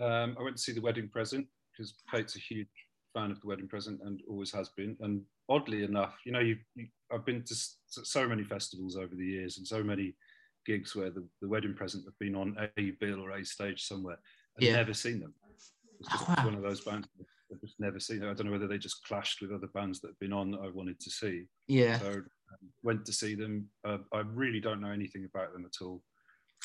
um, 0.01 0.37
I 0.39 0.43
went 0.43 0.57
to 0.57 0.62
see 0.62 0.73
The 0.73 0.81
Wedding 0.81 1.09
Present 1.09 1.47
because 1.73 1.95
Kate's 2.11 2.37
a 2.37 2.41
huge 2.41 2.69
fan 3.15 3.31
of 3.31 3.41
The 3.41 3.47
Wedding 3.47 3.69
Present 3.69 4.01
and 4.05 4.21
always 4.29 4.51
has 4.53 4.71
been. 4.71 4.97
And 5.01 5.23
oddly 5.49 5.85
enough, 5.85 6.15
you 6.25 6.33
know, 6.33 6.41
you, 6.41 6.57
you 6.75 6.87
I've 7.12 7.25
been 7.27 7.43
to 7.45 7.55
so 7.87 8.27
many 8.29 8.45
festivals 8.45 8.97
over 8.97 9.15
the 9.15 9.25
years 9.27 9.59
and 9.59 9.67
so 9.67 9.83
many 9.83 10.15
gigs 10.67 10.97
where 10.97 11.11
the, 11.11 11.25
the 11.43 11.49
Wedding 11.49 11.75
Present 11.75 12.05
have 12.07 12.19
been 12.19 12.35
on 12.35 12.57
a 12.79 12.91
bill 12.93 13.21
or 13.21 13.33
a 13.33 13.45
stage 13.45 13.83
somewhere. 13.87 14.19
I've 14.57 14.62
Yeah. 14.65 14.77
never 14.77 14.95
seen 14.95 15.21
them. 15.21 15.35
It's 15.53 15.73
just 16.11 16.25
Oh, 16.29 16.35
wow. 16.39 16.45
one 16.47 16.55
of 16.55 16.62
those 16.62 16.81
bands 16.81 17.07
I've 17.55 17.61
just 17.61 17.79
never 17.79 18.01
seen. 18.01 18.23
I 18.25 18.35
don't 18.35 18.47
know 18.47 18.53
whether 18.53 18.67
they 18.67 18.79
just 18.79 19.05
clashed 19.07 19.41
with 19.41 19.53
other 19.53 19.69
bands 19.69 20.01
that 20.01 20.09
have 20.09 20.19
been 20.19 20.33
on 20.33 20.51
that 20.53 20.61
I 20.61 20.69
wanted 20.69 20.99
to 21.01 21.11
see. 21.11 21.45
Yeah. 21.69 21.99
So 21.99 22.09
um, 22.11 22.25
went 22.83 23.05
to 23.07 23.13
see 23.13 23.35
them. 23.35 23.69
Uh, 23.87 23.99
I 24.13 24.21
really 24.21 24.61
don't 24.61 24.81
know 24.81 24.91
anything 24.91 25.25
about 25.33 25.53
them 25.53 25.65
at 25.65 25.85
all. 25.85 26.03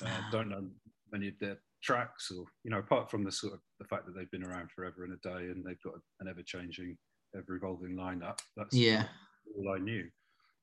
Uh, 0.01 0.07
Ah. 0.09 0.29
don't 0.31 0.49
know 0.49 0.67
many 1.11 1.27
of 1.27 1.37
their 1.39 1.57
tracks, 1.83 2.31
or 2.31 2.45
you 2.63 2.71
know, 2.71 2.79
apart 2.79 3.09
from 3.11 3.23
the 3.23 3.31
sort 3.31 3.53
of 3.53 3.59
the 3.79 3.85
fact 3.85 4.05
that 4.05 4.15
they've 4.15 4.31
been 4.31 4.43
around 4.43 4.71
forever 4.71 5.03
and 5.03 5.13
a 5.13 5.17
day, 5.17 5.49
and 5.51 5.63
they've 5.65 5.81
got 5.81 5.93
an 6.19 6.27
ever-changing, 6.27 6.97
ever-evolving 7.35 7.95
lineup. 7.95 8.39
That's 8.57 8.75
Yeah. 8.75 9.07
all 9.55 9.73
I 9.75 9.79
knew. 9.79 10.09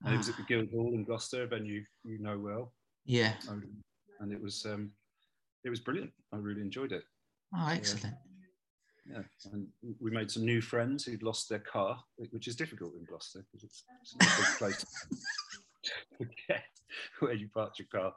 And 0.05 0.15
it 0.15 0.19
was 0.19 0.29
at 0.29 0.35
Ah, 0.35 0.39
the 0.39 0.45
Guildhall 0.45 0.95
in 0.95 1.05
Gloucester, 1.05 1.45
a 1.45 1.47
venue 1.47 1.83
you 2.05 2.19
know 2.19 2.39
well, 2.39 2.75
yeah. 3.05 3.35
Um, 3.49 3.83
and 4.21 4.33
it 4.33 4.41
was 4.41 4.65
um, 4.67 4.93
it 5.65 5.71
was 5.71 5.81
brilliant. 5.81 6.13
I 6.33 6.37
really 6.37 6.61
enjoyed 6.61 6.93
it. 6.93 7.05
Oh, 7.57 7.69
excellent. 7.69 8.15
Yeah, 9.11 9.23
and 9.53 9.69
we 10.01 10.11
made 10.11 10.31
some 10.31 10.45
new 10.45 10.61
friends 10.61 11.05
who'd 11.05 11.23
lost 11.23 11.49
their 11.49 11.61
car, 11.61 11.99
which 12.31 12.49
is 12.49 12.57
difficult 12.57 12.95
in 12.99 13.05
Gloucester 13.05 13.45
because 13.53 13.63
it's, 13.65 13.85
it's 14.03 14.15
a 14.15 14.19
big 14.19 14.59
place 14.59 14.85
to 15.85 15.95
forget 16.19 16.65
where 17.21 17.35
you 17.35 17.49
parked 17.55 17.79
your 17.79 17.89
car. 17.95 18.13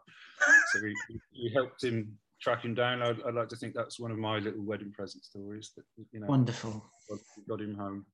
So 0.74 0.82
we, 0.82 0.96
we 1.34 1.52
helped 1.54 1.84
him 1.84 2.18
track 2.42 2.64
him 2.64 2.74
down. 2.74 3.02
I'd, 3.04 3.22
I'd 3.24 3.36
like 3.36 3.50
to 3.50 3.56
think 3.56 3.74
that's 3.76 4.00
one 4.00 4.12
of 4.12 4.18
my 4.18 4.40
little 4.40 4.64
wedding 4.64 4.92
present 4.92 5.24
stories 5.24 5.72
that 5.76 5.84
you 6.12 6.22
know 6.22 6.28
Wonderful. 6.28 6.84
got, 7.10 7.20
got 7.48 7.62
him 7.62 7.76
home. 7.76 8.06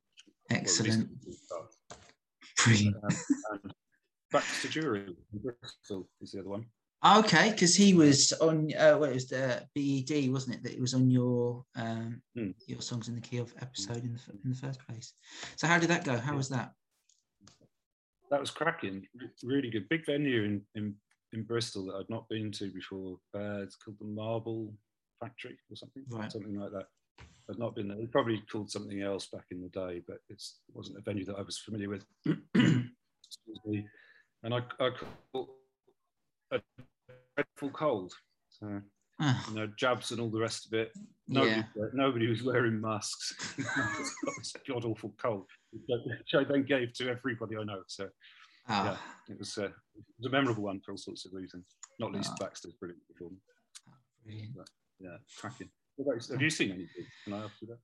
Well, 0.49 0.59
Excellent. 0.59 1.09
car. 1.49 1.67
Brilliant. 2.65 2.95
Um, 3.03 3.17
and 3.51 3.73
Baxter 4.31 4.67
Dury 4.67 5.15
Bristol 5.33 6.09
is 6.21 6.31
the 6.31 6.39
other 6.39 6.49
one. 6.49 6.65
Okay, 7.05 7.51
because 7.51 7.75
he 7.75 7.93
was 7.93 8.33
on. 8.33 8.73
Uh, 8.75 8.97
what 8.97 9.09
it 9.09 9.13
was 9.13 9.27
the 9.27 9.67
BED, 9.75 10.31
wasn't 10.31 10.55
it? 10.55 10.63
That 10.63 10.73
it 10.73 10.81
was 10.81 10.95
on 10.95 11.11
your 11.11 11.63
um, 11.75 12.21
Hmm. 12.35 12.51
your 12.65 12.81
songs 12.81 13.07
in 13.09 13.15
the 13.15 13.21
key 13.21 13.37
of 13.37 13.53
episode 13.61 14.03
in 14.03 14.13
the, 14.13 14.21
in 14.43 14.49
the 14.49 14.55
first 14.55 14.79
place. 14.87 15.13
So 15.55 15.67
how 15.67 15.77
did 15.77 15.89
that 15.89 16.03
go? 16.03 16.17
How 16.17 16.31
Yeah. 16.31 16.37
was 16.37 16.49
that? 16.49 16.73
That 18.31 18.39
was 18.39 18.49
cracking. 18.49 19.07
Really 19.43 19.69
good. 19.69 19.87
Big 19.87 20.03
venue 20.05 20.43
in, 20.43 20.65
in, 20.73 20.95
in 21.33 21.43
Bristol 21.43 21.85
that 21.85 21.97
I'd 21.97 22.09
not 22.09 22.27
been 22.27 22.51
to 22.53 22.71
before. 22.71 23.19
Uh, 23.35 23.61
it's 23.61 23.75
called 23.75 23.97
the 23.99 24.05
Marble 24.07 24.73
Factory 25.19 25.59
or 25.69 25.75
something, 25.75 26.03
Right. 26.09 26.31
something 26.31 26.59
like 26.59 26.71
that. 26.71 26.87
I'd 27.51 27.59
not 27.59 27.75
been 27.75 27.87
there. 27.87 27.99
It 27.99 28.11
probably 28.11 28.41
called 28.51 28.71
something 28.71 29.03
else 29.03 29.27
back 29.27 29.45
in 29.51 29.61
the 29.61 29.69
day, 29.69 30.01
but 30.07 30.17
it's, 30.29 30.61
it 30.67 30.75
wasn't 30.75 30.97
a 30.97 31.01
venue 31.01 31.23
that 31.25 31.37
I 31.37 31.43
was 31.43 31.59
familiar 31.59 31.89
with. 31.89 32.05
And 34.43 34.53
I, 34.53 34.57
I 34.79 34.89
caught 35.33 35.49
a 36.51 36.61
dreadful 37.35 37.69
cold. 37.71 38.13
So, 38.49 38.81
Ah, 39.17 39.45
you 39.49 39.55
know, 39.55 39.67
jabs 39.77 40.11
and 40.11 40.19
all 40.19 40.29
the 40.29 40.39
rest 40.41 40.65
of 40.65 40.73
it. 40.73 40.91
Nobody, 41.29 41.63
yeah. 41.75 41.85
nobody 41.93 42.27
was 42.27 42.43
wearing 42.43 42.81
masks. 42.81 43.55
it 43.57 43.65
was 44.37 44.53
god 44.67 44.83
awful 44.83 45.13
cold, 45.17 45.45
which 45.71 46.33
I 46.35 46.43
then 46.43 46.63
gave 46.63 46.91
to 46.95 47.09
everybody 47.09 47.55
I 47.57 47.63
know. 47.63 47.81
So 47.87 48.09
Ah, 48.67 49.01
it 49.29 49.39
was, 49.39 49.57
uh, 49.57 49.65
it 49.67 49.71
was 50.19 50.25
a 50.25 50.29
memorable 50.29 50.63
one 50.63 50.81
for 50.81 50.91
all 50.91 50.97
sorts 50.97 51.25
of 51.25 51.31
reasons. 51.33 51.63
Not 51.97 52.11
least 52.11 52.31
Ah. 52.33 52.45
Baxter's 52.45 52.73
brilliant 52.73 53.01
performance. 53.07 53.41
brilliant. 54.25 54.57
Yeah, 54.99 55.17
cracking. 55.37 55.69
Have 56.29 56.41
you 56.41 56.49
seen 56.49 56.71
anything? 56.71 57.05
Can 57.23 57.33
I 57.33 57.37
ask 57.45 57.53
you 57.61 57.67
that? 57.69 57.79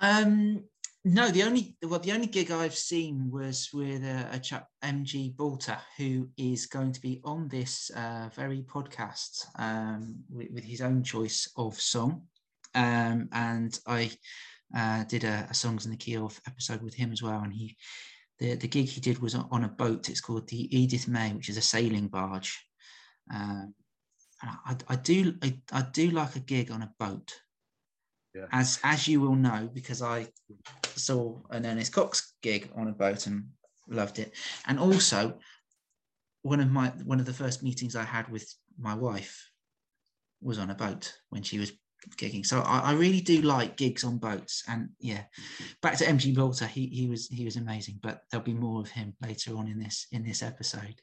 Um, 0.00 0.64
no, 1.04 1.30
the 1.30 1.42
only 1.42 1.76
well, 1.82 2.00
the 2.00 2.12
only 2.12 2.26
gig 2.26 2.50
I've 2.50 2.74
seen 2.74 3.30
was 3.30 3.68
with 3.72 4.02
a, 4.02 4.26
a 4.32 4.38
chap 4.38 4.68
MG 4.82 5.34
Boulter, 5.36 5.78
who 5.98 6.28
is 6.38 6.66
going 6.66 6.92
to 6.92 7.00
be 7.00 7.20
on 7.24 7.48
this 7.48 7.90
uh, 7.94 8.30
very 8.34 8.62
podcast 8.62 9.46
um, 9.58 10.16
with, 10.30 10.48
with 10.50 10.64
his 10.64 10.80
own 10.80 11.02
choice 11.02 11.50
of 11.56 11.78
song, 11.78 12.22
um, 12.74 13.28
and 13.32 13.78
I 13.86 14.10
uh, 14.76 15.04
did 15.04 15.24
a, 15.24 15.46
a 15.50 15.54
songs 15.54 15.84
in 15.84 15.90
the 15.90 15.96
key 15.96 16.16
of 16.16 16.40
episode 16.46 16.82
with 16.82 16.94
him 16.94 17.12
as 17.12 17.22
well, 17.22 17.40
and 17.40 17.52
he. 17.52 17.76
The, 18.40 18.56
the 18.56 18.66
gig 18.66 18.88
he 18.88 19.00
did 19.00 19.20
was 19.20 19.36
on 19.36 19.62
a 19.62 19.68
boat. 19.68 20.08
It's 20.08 20.20
called 20.20 20.48
the 20.48 20.76
Edith 20.76 21.06
May, 21.06 21.32
which 21.34 21.48
is 21.48 21.56
a 21.56 21.62
sailing 21.62 22.08
barge. 22.08 22.60
Um, 23.32 23.72
I, 24.42 24.76
I 24.88 24.96
do 24.96 25.34
I, 25.40 25.56
I 25.70 25.82
do 25.92 26.10
like 26.10 26.34
a 26.34 26.40
gig 26.40 26.72
on 26.72 26.82
a 26.82 26.92
boat 26.98 27.32
Yeah. 28.34 28.46
as 28.50 28.80
as 28.82 29.06
you 29.06 29.20
will 29.20 29.36
know 29.36 29.70
because 29.72 30.02
I 30.02 30.26
saw 30.96 31.38
an 31.50 31.66
Ernest 31.66 31.92
Cox 31.92 32.34
gig 32.42 32.68
on 32.74 32.88
a 32.88 32.92
boat 32.92 33.26
and 33.26 33.44
loved 33.88 34.18
it, 34.18 34.34
and 34.66 34.78
also 34.78 35.38
one 36.42 36.60
of 36.60 36.70
my 36.70 36.88
one 37.04 37.20
of 37.20 37.26
the 37.26 37.32
first 37.32 37.62
meetings 37.62 37.94
I 37.94 38.02
had 38.04 38.28
with 38.28 38.52
my 38.78 38.94
wife 38.94 39.50
was 40.42 40.58
on 40.58 40.70
a 40.70 40.74
boat 40.74 41.14
when 41.30 41.42
she 41.42 41.58
was 41.58 41.72
gigging. 42.16 42.44
So 42.44 42.60
I, 42.60 42.80
I 42.80 42.92
really 42.94 43.20
do 43.20 43.42
like 43.42 43.76
gigs 43.76 44.04
on 44.04 44.18
boats, 44.18 44.64
and 44.68 44.90
yeah, 44.98 45.24
back 45.80 45.96
to 45.98 46.04
MG 46.04 46.34
Boulter, 46.34 46.66
he 46.66 46.86
he 46.86 47.08
was 47.08 47.28
he 47.28 47.44
was 47.44 47.56
amazing, 47.56 48.00
but 48.02 48.22
there'll 48.30 48.44
be 48.44 48.54
more 48.54 48.80
of 48.80 48.90
him 48.90 49.14
later 49.22 49.56
on 49.56 49.68
in 49.68 49.78
this 49.78 50.06
in 50.12 50.24
this 50.24 50.42
episode. 50.42 51.00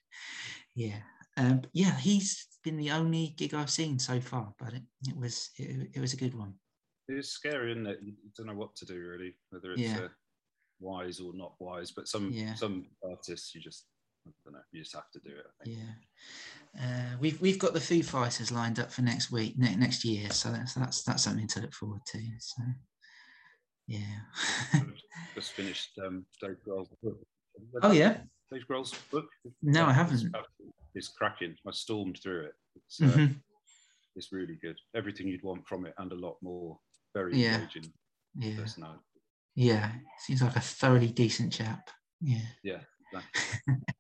Yeah, 0.76 1.00
um, 1.38 1.62
yeah, 1.74 1.98
he's 1.98 2.48
been 2.64 2.78
the 2.78 2.92
only 2.92 3.34
gig 3.38 3.54
I've 3.54 3.70
seen 3.70 4.00
so 4.00 4.20
far, 4.20 4.54
but 4.60 4.74
it, 4.74 4.84
it 5.08 5.18
was 5.18 5.50
it, 5.58 5.92
it 5.94 6.00
was 6.00 6.14
a 6.14 6.18
good 6.18 6.34
one. 6.34 6.56
It's 7.18 7.30
scary, 7.30 7.72
isn't 7.72 7.88
it? 7.88 8.00
You 8.04 8.14
don't 8.38 8.48
know 8.48 8.56
what 8.56 8.76
to 8.78 8.86
do 8.86 9.00
really, 9.00 9.36
whether 9.50 9.72
it's 9.74 9.82
Yeah. 9.82 10.02
uh, 10.06 10.10
wise 10.80 11.20
or 11.20 11.34
not 11.34 11.54
wise. 11.60 11.92
But 11.92 12.08
some 12.08 12.32
Yeah. 12.32 12.54
some 12.56 12.88
artists, 13.08 13.54
you 13.56 13.62
just 13.62 13.86
I 14.28 14.32
don't 14.46 14.54
know, 14.54 14.60
you 14.72 14.82
just 14.84 14.94
have 14.96 15.10
to 15.12 15.20
do 15.20 15.32
it. 15.36 15.46
Yeah, 15.66 15.94
uh, 16.80 17.18
we've 17.20 17.42
we've 17.42 17.58
got 17.60 17.74
the 17.74 17.82
Foo 17.82 18.04
Fighters 18.04 18.52
lined 18.52 18.80
up 18.80 18.92
for 18.92 19.02
next 19.02 19.32
week, 19.32 19.58
ne- 19.58 19.76
next 19.76 20.06
year, 20.06 20.30
so 20.30 20.52
that's 20.52 20.74
that's 20.76 21.04
that's 21.04 21.24
something 21.24 21.48
to 21.48 21.62
look 21.62 21.74
forward 21.74 22.02
to. 22.12 22.20
So, 22.40 22.62
yeah. 23.88 24.22
Just 25.36 25.54
finished 25.54 25.98
um, 26.06 26.26
Dave 26.40 26.58
Grohl's 26.68 26.90
book. 27.02 27.18
oh 27.82 27.92
yeah. 27.92 28.22
Dave 28.52 28.64
Grohl's 28.70 28.94
book. 29.12 29.28
No, 29.62 29.86
I 29.86 29.94
haven't. 29.94 30.34
It's 30.94 31.08
cracking. 31.10 31.56
I 31.68 31.72
stormed 31.72 32.20
through 32.22 32.42
it. 32.48 32.54
It's, 32.76 33.02
uh, 33.02 33.06
Mhm. 33.06 33.42
it's 34.16 34.32
really 34.32 34.56
good. 34.62 34.78
Everything 34.94 35.28
you'd 35.28 35.42
want 35.44 35.66
from 35.68 35.86
it 35.86 35.94
and 35.98 36.12
a 36.12 36.16
lot 36.16 36.38
more. 36.42 36.80
Very 37.14 37.38
Yeah. 37.38 37.56
engaging 37.62 37.94
Yeah. 38.36 38.56
personality. 38.58 39.04
Yeah. 39.56 39.92
Seems 40.20 40.42
like 40.42 40.56
a 40.56 40.62
thoroughly 40.62 41.12
decent 41.12 41.54
chap. 41.54 41.90
Yeah. 42.22 42.48
Yeah, 42.64 42.84
exactly. 43.02 43.42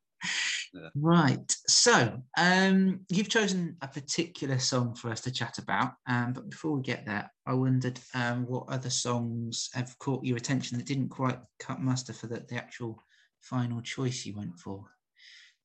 Yeah. 0.74 0.89
Right. 0.95 1.51
So, 1.68 2.24
um, 2.38 3.05
you've 3.09 3.28
chosen 3.28 3.76
a 3.82 3.89
particular 3.89 4.57
song 4.57 4.95
for 4.95 5.09
us 5.09 5.20
to 5.22 5.32
chat 5.32 5.57
about. 5.57 5.93
Um, 6.07 6.32
but 6.32 6.49
before 6.49 6.72
we 6.72 6.82
get 6.82 7.05
there, 7.05 7.30
I 7.45 7.53
wondered 7.55 7.99
um, 8.14 8.45
what 8.45 8.70
other 8.70 8.89
songs 8.89 9.70
have 9.74 9.97
caught 9.99 10.24
your 10.24 10.38
attention 10.38 10.78
that 10.78 10.88
didn't 10.88 11.09
quite 11.09 11.39
cut 11.59 11.82
muster 11.82 12.14
for 12.14 12.28
the, 12.28 12.45
the 12.47 12.55
actual 12.55 13.03
final 13.41 13.82
choice 13.82 14.26
you 14.26 14.34
went 14.38 14.57
for. 14.59 14.86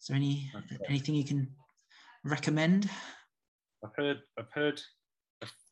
Is 0.01 0.09
there 0.09 0.17
any 0.17 0.51
Okay. 0.57 0.85
anything 0.89 1.15
you 1.15 1.25
can 1.25 1.55
recommend? 2.25 2.91
I've 3.85 3.95
heard 3.97 4.19
I've 4.37 4.51
heard 4.53 4.81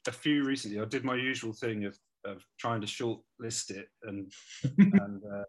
a, 0.09 0.13
few 0.13 0.45
recently. 0.45 0.81
I 0.81 0.85
did 0.85 1.05
my 1.05 1.15
usual 1.17 1.53
thing 1.53 1.85
of, 1.85 1.97
of 2.25 2.45
trying 2.59 2.81
to 2.81 2.87
shortlist 2.87 3.71
it 3.71 3.89
and 4.03 4.31
and 4.79 5.23
uh, 5.25 5.45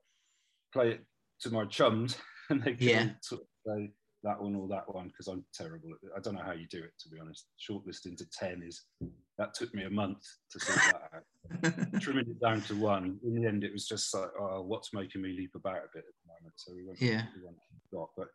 play 0.74 0.92
it 0.92 1.06
to 1.42 1.50
my 1.52 1.66
chums, 1.66 2.18
and 2.50 2.62
they 2.64 2.74
can 2.74 2.88
Yeah. 2.88 3.10
sort 3.22 3.42
of 3.42 3.48
say 3.68 3.92
that 4.24 4.42
one 4.42 4.56
or 4.56 4.68
that 4.70 4.92
one 4.94 5.08
because 5.10 5.28
I'm 5.28 5.46
terrible 5.54 5.90
at 5.92 6.08
it. 6.08 6.14
I 6.18 6.20
don't 6.20 6.34
know 6.36 6.44
how 6.44 6.54
you 6.54 6.68
do 6.68 6.80
it 6.84 6.94
to 7.02 7.10
be 7.10 7.20
honest. 7.20 7.46
Shortlisting 7.70 8.18
to 8.18 8.26
ten 8.32 8.64
is 8.66 8.84
that 9.38 9.54
took 9.54 9.74
me 9.74 9.84
a 9.84 9.90
month 9.90 10.24
to 10.52 10.60
sort 10.60 10.80
that 10.94 11.10
out. 11.14 12.02
Trimming 12.02 12.30
it 12.30 12.40
down 12.42 12.62
to 12.64 12.76
one. 12.76 13.20
In 13.24 13.36
the 13.36 13.48
end, 13.48 13.64
it 13.64 13.74
was 13.74 13.88
just 13.88 14.14
like, 14.16 14.30
oh, 14.40 14.62
what's 14.62 14.94
making 14.94 15.22
me 15.22 15.34
leap 15.38 15.52
about 15.56 15.76
a 15.78 15.90
bit 15.94 16.06
at 16.08 16.16
the 16.24 16.34
moment? 16.34 16.54
So 16.56 16.74
we 16.74 16.86
went 16.86 17.02
Yeah. 17.02 17.26
the 17.38 17.46
one 17.46 17.56
got, 17.94 18.10
but. 18.18 18.30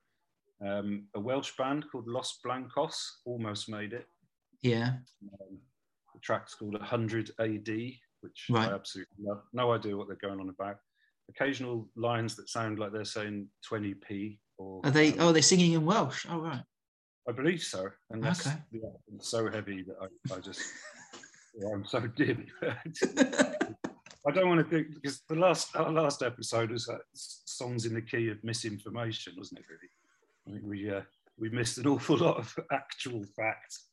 Um, 0.62 1.06
a 1.14 1.20
Welsh 1.20 1.52
band 1.56 1.86
called 1.90 2.06
Los 2.06 2.38
Blancos 2.44 3.20
almost 3.24 3.70
made 3.70 3.94
it. 3.94 4.06
yeah. 4.60 4.96
Um, 5.40 5.58
the 6.14 6.20
track's 6.20 6.54
called 6.54 6.74
100 6.74 7.30
AD, 7.38 7.68
which 8.20 8.46
Right. 8.50 8.68
I 8.70 8.74
absolutely 8.74 9.16
love. 9.20 9.42
No 9.52 9.72
idea 9.72 9.96
what 9.96 10.08
they're 10.08 10.16
going 10.16 10.40
on 10.40 10.48
about. 10.48 10.76
Occasional 11.28 11.88
lines 11.96 12.34
that 12.36 12.48
sound 12.48 12.78
like 12.78 12.92
they're 12.92 13.04
saying 13.04 13.48
20p 13.70 14.38
Or 14.58 14.80
Are 14.84 14.90
they? 14.90 15.12
um, 15.12 15.20
Oh, 15.20 15.32
they're 15.32 15.42
singing 15.42 15.72
in 15.72 15.84
Welsh. 15.86 16.26
Oh, 16.28 16.40
right. 16.40 16.62
I 17.28 17.32
believe 17.32 17.62
so. 17.62 17.88
And 18.10 18.22
that's 18.22 18.46
Okay. 18.46 18.56
the 18.72 18.78
accent's 18.86 19.28
so 19.28 19.50
heavy 19.50 19.82
that 19.84 19.96
I, 20.00 20.34
I 20.34 20.40
just 20.40 20.60
yeah, 21.54 21.68
I'm 21.72 21.84
so 21.84 22.00
dim. 22.00 22.46
I 22.62 24.32
don't 24.32 24.48
want 24.48 24.60
to 24.60 24.68
think 24.68 24.94
because 24.94 25.22
the 25.28 25.34
last 25.36 25.74
our 25.76 25.90
last 25.90 26.22
episode 26.22 26.70
was 26.70 26.88
uh, 26.88 26.98
songs 27.14 27.86
in 27.86 27.94
the 27.94 28.02
key 28.02 28.28
of 28.28 28.42
misinformation, 28.44 29.34
wasn't 29.36 29.60
it? 29.60 29.66
Really, 29.68 29.90
I 30.46 30.50
think 30.52 30.64
we 30.70 30.90
uh, 30.90 31.02
we 31.38 31.48
missed 31.50 31.78
an 31.78 31.86
awful 31.86 32.18
lot 32.18 32.36
of 32.38 32.58
actual 32.72 33.24
facts. 33.36 33.86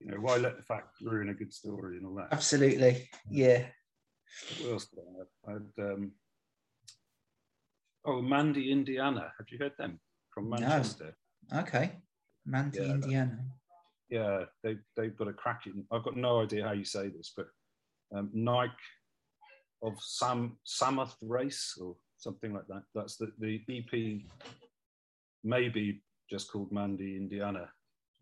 You 0.00 0.12
know, 0.12 0.18
why 0.20 0.36
let 0.36 0.56
the 0.56 0.62
fact 0.62 1.00
ruin 1.02 1.28
a 1.30 1.34
good 1.34 1.52
story 1.52 1.96
and 1.96 2.06
all 2.06 2.14
that? 2.14 2.28
Absolutely. 2.30 3.08
Yeah. 3.30 3.64
What 4.60 4.72
else 4.72 4.86
did 4.86 5.00
I 5.00 5.18
have? 5.18 5.28
I 5.48 5.52
had, 5.52 5.92
um, 5.92 6.12
oh, 8.04 8.22
Mandy, 8.22 8.70
Indiana. 8.70 9.32
Have 9.38 9.46
you 9.50 9.58
heard 9.58 9.72
them 9.78 9.98
from 10.32 10.50
Manchester? 10.50 11.16
No. 11.50 11.60
Okay. 11.60 11.92
Mandy, 12.46 12.78
Yeah. 12.78 12.92
Indiana. 12.92 13.38
yeah, 14.08 14.44
they 14.62 14.76
they've 14.96 15.16
got 15.16 15.28
a 15.28 15.32
cracking. 15.32 15.84
I've 15.90 16.04
got 16.04 16.16
no 16.16 16.42
idea 16.42 16.64
how 16.64 16.72
you 16.72 16.84
say 16.84 17.08
this, 17.08 17.32
but 17.36 17.46
um, 18.14 18.30
Nike 18.32 18.72
of 19.82 19.94
Sam 20.00 20.56
Samothrace 20.64 21.78
or 21.80 21.96
something 22.16 22.54
like 22.54 22.66
that. 22.68 22.82
That's 22.94 23.16
the 23.16 23.32
the 23.38 23.60
EP, 23.68 24.22
maybe 25.44 26.02
just 26.30 26.50
called 26.50 26.72
Mandy 26.72 27.16
Indiana. 27.16 27.68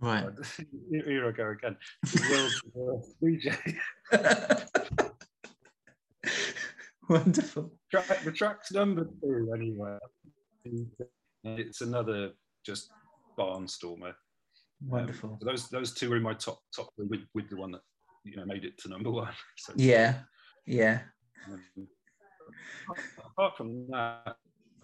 Right. 0.01 0.27
Here 0.91 1.03
here 1.07 1.29
I 1.29 1.33
go 1.33 1.51
again. 1.51 1.77
The 2.05 2.51
world's 2.75 3.13
worst 3.13 3.17
DJ. 3.23 3.77
Wonderful. 7.09 7.73
Track, 7.91 8.25
the 8.25 8.33
track's 8.33 8.73
number 8.73 9.09
two 9.23 9.53
anyway. 9.55 9.97
It's 11.45 11.81
another 11.81 12.33
just 12.65 12.91
barnstormer. 13.39 14.09
Um, 14.09 14.15
Wonderful. 14.89 15.39
so 15.41 15.47
those 15.49 15.69
those 15.71 15.95
two 15.95 16.13
are 16.13 16.17
in 16.17 16.23
my 16.23 16.35
top 16.35 16.59
top 16.75 16.89
with 16.99 17.23
with 17.35 17.49
the 17.49 17.57
one 17.57 17.71
that 17.73 17.81
you 18.25 18.37
know 18.37 18.45
made 18.45 18.65
it 18.65 18.77
to 18.79 18.89
number 18.89 19.11
one. 19.11 19.33
So, 19.57 19.73
Yeah. 19.77 20.15
Yeah. 20.67 21.01
um, 21.49 21.63
apart 23.25 23.57
from 23.57 23.87
that, 23.91 24.37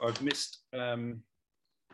I've 0.02 0.22
missed 0.22 0.60
um, 0.72 1.22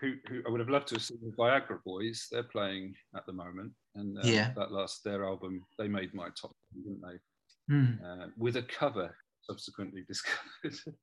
who, 0.01 0.15
who 0.29 0.43
I 0.47 0.51
would 0.51 0.61
have 0.61 0.69
loved 0.69 0.89
to 0.89 0.95
have 0.97 1.03
seen 1.03 1.19
the 1.23 1.33
Viagra 1.37 1.83
Boys. 1.85 2.27
They're 2.31 2.43
playing 2.43 2.95
at 3.17 3.27
the 3.27 3.33
moment, 3.33 3.73
and 3.95 4.19
uh, 4.19 4.23
Yeah. 4.25 4.53
that 4.57 4.73
last 4.73 5.03
their 5.05 5.25
album 5.25 5.65
they 5.79 5.89
made 5.89 6.15
my 6.15 6.29
top, 6.41 6.55
10, 6.75 6.83
didn't 6.83 7.03
they? 7.03 7.75
Hmm. 7.75 8.05
Uh, 8.05 8.27
with 8.37 8.57
a 8.57 8.63
cover 8.63 9.15
subsequently 9.43 10.03
discovered. 10.09 10.95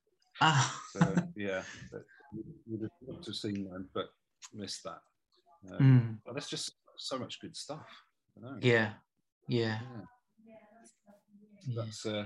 Ah. 0.42 0.82
so 0.92 1.16
yeah, 1.36 1.62
but 1.92 2.04
would 2.68 2.82
have 2.82 2.92
loved 3.08 3.24
to 3.26 3.30
have 3.32 3.36
seen 3.38 3.70
them, 3.70 3.88
but 3.94 4.08
missed 4.54 4.84
that. 4.84 5.02
Um, 5.72 5.78
Hmm. 5.78 6.14
But 6.26 6.34
there's 6.34 6.48
just 6.48 6.74
so 6.98 7.18
much 7.18 7.40
good 7.40 7.56
stuff. 7.56 7.86
I 8.38 8.42
know. 8.42 8.58
Yeah. 8.62 8.94
Yeah. 9.48 9.80
Yeah. 9.82 10.02
Yeah. 11.68 11.76
That's 11.84 12.06
uh, 12.06 12.26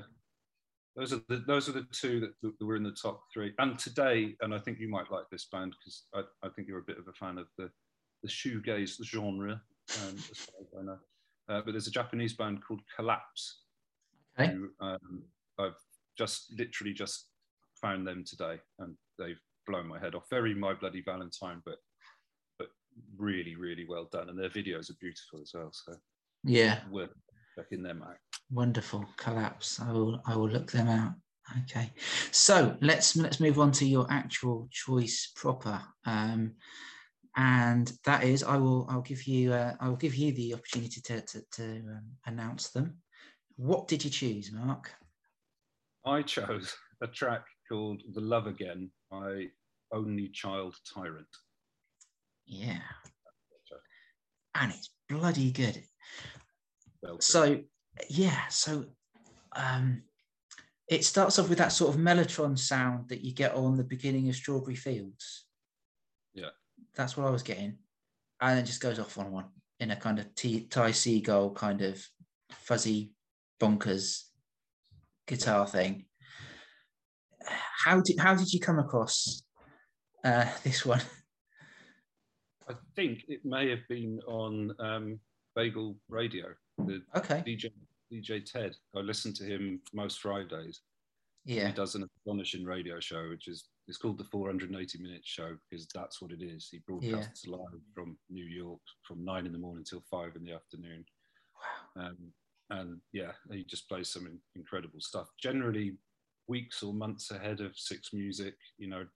those 0.99 1.13
are 1.13 1.21
the 1.29 1.43
those 1.47 1.69
are 1.69 1.71
the 1.71 1.87
two 1.91 2.19
that, 2.19 2.33
that 2.59 2.65
were 2.65 2.75
in 2.75 2.83
the 2.83 2.91
top 2.91 3.23
three. 3.33 3.53
And 3.57 3.79
today, 3.79 4.35
and 4.41 4.53
I 4.53 4.59
think 4.59 4.79
you 4.79 4.89
might 4.89 5.09
like 5.11 5.29
this 5.31 5.45
band 5.45 5.73
because 5.79 6.03
I, 6.13 6.23
I 6.45 6.49
think 6.49 6.67
you're 6.67 6.79
a 6.79 6.83
bit 6.83 6.97
of 6.99 7.07
a 7.07 7.13
fan 7.13 7.37
of 7.37 7.47
the 7.57 7.71
the 8.21 8.27
shoegaze 8.29 9.01
genre, 9.03 9.61
um, 10.01 10.15
as 10.15 10.37
far 10.39 10.61
as 10.61 10.67
I 10.77 10.83
know. 10.83 10.97
Uh, 11.47 11.61
but 11.63 11.71
there's 11.71 11.87
a 11.87 11.91
Japanese 11.91 12.33
band 12.33 12.61
called 12.63 12.81
Collapse, 12.95 13.61
Okay. 14.37 14.51
who 14.51 14.69
um, 14.81 15.23
I've 15.57 15.77
just 16.17 16.53
literally 16.57 16.93
just 16.93 17.27
found 17.81 18.05
them 18.05 18.25
today, 18.25 18.59
and 18.79 18.95
they've 19.17 19.39
blown 19.67 19.87
my 19.87 19.99
head 19.99 20.15
off. 20.15 20.29
Very 20.29 20.53
My 20.53 20.73
Bloody 20.73 21.01
Valentine, 21.01 21.61
but 21.65 21.77
but 22.57 22.67
really 23.17 23.55
really 23.55 23.85
well 23.87 24.09
done, 24.11 24.27
and 24.27 24.37
their 24.37 24.49
videos 24.49 24.89
are 24.89 24.97
beautiful 24.99 25.41
as 25.41 25.51
well. 25.53 25.71
So 25.71 25.93
Yeah. 26.43 26.81
worth 26.91 27.13
checking 27.59 27.83
them 27.83 28.03
out. 28.03 28.17
Wonderful. 28.51 29.05
Collapse. 29.17 29.79
I 29.79 29.91
will 29.91 30.21
I 30.25 30.35
will 30.35 30.49
look 30.49 30.71
them 30.71 30.87
out. 30.87 31.13
Okay. 31.63 31.91
So 32.31 32.77
let's 32.81 33.15
let's 33.15 33.39
move 33.39 33.59
on 33.59 33.71
to 33.73 33.85
your 33.85 34.07
actual 34.09 34.67
choice 34.71 35.31
proper. 35.35 35.81
Um 36.05 36.53
and 37.35 37.91
that 38.05 38.23
is 38.23 38.43
I 38.43 38.57
will 38.57 38.87
I'll 38.89 39.01
give 39.01 39.23
you 39.23 39.53
uh, 39.53 39.73
I 39.79 39.87
will 39.87 39.95
give 39.95 40.15
you 40.15 40.31
the 40.33 40.53
opportunity 40.53 41.01
to 41.01 41.21
to, 41.21 41.41
to 41.53 41.63
um, 41.63 42.03
announce 42.25 42.69
them. 42.69 42.97
What 43.55 43.87
did 43.87 44.03
you 44.03 44.09
choose, 44.09 44.51
Mark? 44.51 44.91
I 46.05 46.21
chose 46.21 46.73
a 47.01 47.07
track 47.07 47.43
called 47.67 48.01
The 48.13 48.21
Love 48.21 48.47
Again 48.47 48.89
by 49.11 49.47
Only 49.93 50.29
Child 50.29 50.75
Tyrant. 50.93 51.27
Yeah. 52.45 52.79
And 54.55 54.71
it's 54.71 54.89
bloody 55.07 55.51
good. 55.51 55.83
Belter. 57.03 57.23
So 57.23 57.59
yeah, 58.09 58.47
so 58.49 58.85
um 59.55 60.03
it 60.87 61.05
starts 61.05 61.37
off 61.37 61.49
with 61.49 61.59
that 61.59 61.71
sort 61.71 61.93
of 61.93 62.01
mellotron 62.01 62.57
sound 62.57 63.09
that 63.09 63.21
you 63.21 63.31
get 63.31 63.53
on 63.53 63.77
the 63.77 63.83
beginning 63.83 64.27
of 64.27 64.35
Strawberry 64.35 64.75
Fields. 64.75 65.45
Yeah. 66.33 66.49
That's 66.95 67.15
what 67.15 67.27
I 67.27 67.29
was 67.29 67.43
getting. 67.43 67.77
And 68.41 68.57
it 68.57 68.63
just 68.63 68.81
goes 68.81 68.97
off 68.97 69.17
on 69.19 69.31
one 69.31 69.45
in 69.79 69.91
a 69.91 69.95
kind 69.95 70.17
of 70.17 70.33
T- 70.33 70.65
Ty 70.65 70.89
Segall 70.91 71.55
kind 71.55 71.81
of 71.81 72.03
fuzzy 72.51 73.13
bonkers 73.61 74.23
guitar 75.27 75.67
thing. 75.67 76.05
How 77.45 78.01
did 78.01 78.19
how 78.19 78.35
did 78.35 78.51
you 78.51 78.59
come 78.59 78.79
across 78.79 79.43
uh, 80.23 80.45
this 80.63 80.85
one? 80.85 81.01
I 82.67 82.73
think 82.95 83.23
it 83.27 83.41
may 83.43 83.69
have 83.69 83.87
been 83.87 84.19
on 84.27 84.71
um, 84.79 85.19
Bagel 85.55 85.95
Radio, 86.07 86.47
the 86.85 87.01
Okay. 87.15 87.43
DJ, 87.45 87.71
DJ 88.11 88.43
Ted. 88.45 88.75
I 88.95 88.99
listen 88.99 89.33
to 89.35 89.43
him 89.43 89.81
most 89.93 90.19
Fridays. 90.21 90.81
Yeah. 91.45 91.67
He 91.67 91.73
does 91.73 91.95
an 91.95 92.07
astonishing 92.17 92.65
radio 92.65 92.99
show, 92.99 93.29
which 93.29 93.47
is 93.47 93.65
it's 93.87 93.97
called 93.97 94.17
the 94.19 94.23
480 94.25 94.99
minute 95.01 95.25
show 95.25 95.57
because 95.69 95.87
that's 95.87 96.21
what 96.21 96.31
it 96.31 96.41
is. 96.43 96.67
He 96.69 96.79
broadcasts 96.87 97.47
live 97.47 97.81
from 97.95 98.17
New 98.29 98.45
York 98.45 98.81
from 99.07 99.25
nine 99.25 99.45
in 99.47 99.51
the 99.51 99.57
morning 99.57 99.83
till 99.83 100.03
five 100.11 100.35
in 100.35 100.43
the 100.43 100.53
afternoon. 100.53 101.03
Um, 101.95 102.17
and 102.69 103.01
yeah, 103.13 103.31
he 103.51 103.63
just 103.63 103.87
plays 103.89 104.09
some 104.09 104.27
in- 104.27 104.39
incredible 104.55 105.01
stuff. 105.01 105.27
Generally, 105.41 105.97
weeks 106.47 106.83
or 106.83 106.93
months 106.93 107.31
ahead 107.31 107.61
of 107.61 107.75
Six 107.77 108.13
Music. 108.13 108.55
You 108.77 108.89
know, 108.89 109.07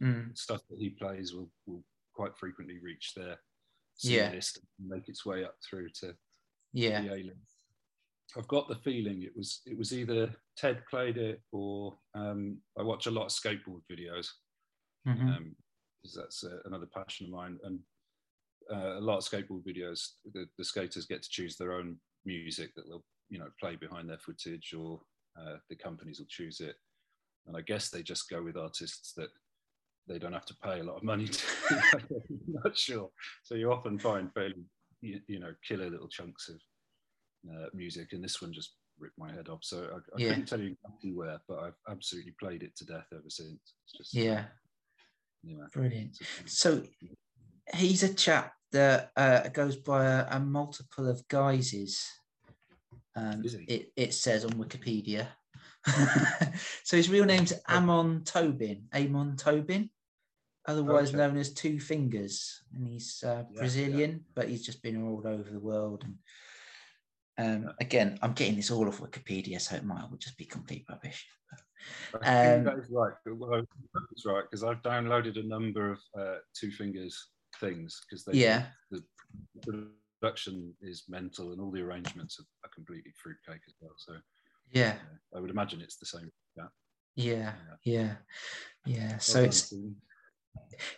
Mm. 0.00 0.38
stuff 0.38 0.60
that 0.70 0.78
he 0.78 0.90
plays 0.90 1.34
will 1.34 1.50
will 1.66 1.84
quite 2.14 2.36
frequently 2.38 2.78
reach 2.78 3.14
their 3.14 3.38
Yeah. 3.98 4.30
list 4.30 4.58
and 4.78 4.88
make 4.88 5.08
its 5.08 5.26
way 5.26 5.44
up 5.44 5.56
through 5.68 5.90
to 6.00 6.16
Yeah. 6.72 7.02
the 7.02 7.12
A 7.14 7.16
list. 7.16 7.38
I've 8.36 8.48
got 8.48 8.66
the 8.68 8.76
feeling 8.76 9.22
it 9.22 9.32
was 9.36 9.60
it 9.66 9.76
was 9.76 9.92
either 9.92 10.34
Ted 10.56 10.82
played 10.88 11.18
it 11.18 11.42
or 11.52 11.98
um, 12.14 12.58
I 12.78 12.82
watch 12.82 13.06
a 13.06 13.10
lot 13.10 13.26
of 13.26 13.30
skateboard 13.32 13.82
videos 13.90 14.28
Mhm. 15.06 15.36
um, 15.36 15.56
because 16.02 16.14
that's 16.16 16.44
uh, 16.44 16.58
another 16.64 16.86
passion 16.86 17.26
of 17.26 17.32
mine. 17.32 17.58
And 17.64 17.80
uh, 18.72 18.98
a 18.98 19.00
lot 19.00 19.18
of 19.18 19.24
skateboard 19.24 19.64
videos, 19.64 20.12
the, 20.32 20.46
the 20.58 20.64
skaters 20.64 21.06
get 21.06 21.22
to 21.22 21.28
choose 21.28 21.56
their 21.56 21.72
own 21.72 21.98
music 22.24 22.74
that 22.74 22.86
they'll, 22.88 23.04
you 23.28 23.38
know, 23.38 23.50
play 23.60 23.76
behind 23.76 24.08
their 24.08 24.18
footage, 24.18 24.72
or 24.72 25.00
uh, 25.38 25.56
the 25.68 25.76
companies 25.76 26.18
will 26.18 26.26
choose 26.28 26.60
it. 26.60 26.76
And 27.46 27.56
I 27.56 27.60
guess 27.60 27.90
they 27.90 28.02
just 28.02 28.30
go 28.30 28.42
with 28.42 28.56
artists 28.56 29.12
that 29.14 29.30
they 30.08 30.18
don't 30.18 30.32
have 30.32 30.46
to 30.46 30.56
pay 30.62 30.80
a 30.80 30.84
lot 30.84 30.96
of 30.96 31.02
money 31.02 31.26
to. 31.28 31.44
I'm 31.70 32.08
not 32.64 32.76
sure. 32.78 33.10
So 33.42 33.54
you 33.56 33.72
often 33.72 33.98
find 33.98 34.32
fairly, 34.32 34.64
you, 35.02 35.20
you 35.26 35.38
know, 35.38 35.52
killer 35.66 35.90
little 35.90 36.08
chunks 36.08 36.48
of 36.48 36.56
uh, 37.50 37.66
music, 37.74 38.12
and 38.12 38.24
this 38.24 38.40
one 38.40 38.52
just 38.52 38.76
ripped 38.98 39.18
my 39.18 39.30
head 39.32 39.48
off. 39.48 39.60
So 39.62 39.88
I, 39.92 39.96
I 39.96 40.18
Yeah. 40.18 40.28
couldn't 40.28 40.46
tell 40.46 40.60
you 40.60 40.74
exactly 40.84 41.12
where, 41.12 41.38
but 41.48 41.58
I've 41.58 41.78
absolutely 41.90 42.34
played 42.40 42.62
it 42.62 42.74
to 42.76 42.86
death 42.86 43.06
ever 43.12 43.28
since. 43.28 43.74
It's 43.84 43.96
just 43.96 44.14
Yeah. 44.14 44.44
yeah. 45.42 45.64
Brilliant. 45.72 46.18
So 46.46 46.82
he's 47.74 48.02
a 48.02 48.14
chap 48.14 48.54
that 48.70 49.10
uh, 49.16 49.48
goes 49.48 49.76
by 49.76 50.06
a, 50.06 50.26
a 50.30 50.40
multiple 50.40 51.08
of 51.08 51.26
guises. 51.28 52.06
Um, 53.14 53.42
it, 53.68 53.92
it 53.96 54.14
says 54.14 54.44
on 54.44 54.52
Wikipedia. 54.52 55.26
so 56.84 56.96
his 56.96 57.10
real 57.10 57.24
name's 57.24 57.52
Amon 57.68 58.22
Tobin, 58.24 58.84
Amon 58.94 59.36
Tobin, 59.36 59.90
otherwise 60.66 61.08
Okay. 61.08 61.18
known 61.18 61.36
as 61.36 61.52
Two 61.52 61.80
Fingers, 61.80 62.62
and 62.74 62.86
he's 62.86 63.22
uh, 63.24 63.44
yeah. 63.50 63.58
Brazilian, 63.60 64.24
but 64.34 64.48
he's 64.48 64.64
just 64.64 64.82
been 64.82 65.02
all 65.02 65.22
over 65.26 65.50
the 65.50 65.60
world. 65.60 66.04
And 67.38 67.66
um, 67.66 67.74
again, 67.80 68.18
I'm 68.22 68.34
getting 68.34 68.56
this 68.56 68.70
all 68.70 68.86
off 68.88 69.00
Wikipedia, 69.00 69.60
so 69.60 69.76
it 69.76 69.84
might 69.84 70.04
just 70.18 70.36
be 70.36 70.44
complete 70.44 70.84
rubbish. 70.88 71.26
Um, 72.14 72.64
that 72.64 72.78
is 72.78 72.88
right. 72.90 73.14
Well, 73.26 73.64
that's 73.94 74.26
right 74.26 74.44
because 74.48 74.62
I've 74.62 74.82
downloaded 74.82 75.38
a 75.38 75.46
number 75.46 75.90
of 75.92 75.98
uh, 76.18 76.36
Two 76.54 76.70
Fingers 76.70 77.30
things 77.60 78.00
because 78.08 78.24
they 78.24 78.38
Yeah, 78.38 78.64
the 78.90 79.02
production 80.20 80.72
is 80.80 81.04
mental 81.08 81.52
and 81.52 81.60
all 81.60 81.72
the 81.72 81.82
arrangements 81.82 82.38
are, 82.38 82.46
are 82.64 82.70
completely 82.72 83.12
fruitcake 83.20 83.62
as 83.66 83.74
well. 83.80 83.94
So 83.96 84.14
yeah, 84.70 84.94
uh, 85.34 85.36
I 85.36 85.40
would 85.40 85.50
imagine 85.50 85.80
it's 85.80 85.96
the 85.96 86.06
same. 86.06 86.30
Yeah. 86.56 86.68
yeah, 87.16 87.52
yeah, 87.84 88.14
yeah. 88.86 89.18
So 89.18 89.42
it's. 89.42 89.72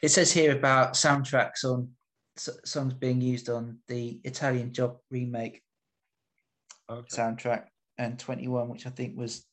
It 0.02 0.08
says 0.08 0.32
here 0.32 0.56
about 0.56 0.94
soundtracks 0.94 1.64
on 1.64 1.90
songs 2.36 2.94
being 2.94 3.20
used 3.20 3.48
on 3.48 3.78
the 3.88 4.20
Italian 4.24 4.72
Job 4.72 4.96
remake 5.10 5.62
Okay. 6.90 7.16
soundtrack 7.16 7.64
and 7.98 8.18
21, 8.18 8.68
which 8.68 8.86
I 8.86 8.90
think 8.90 9.16
was, 9.16 9.46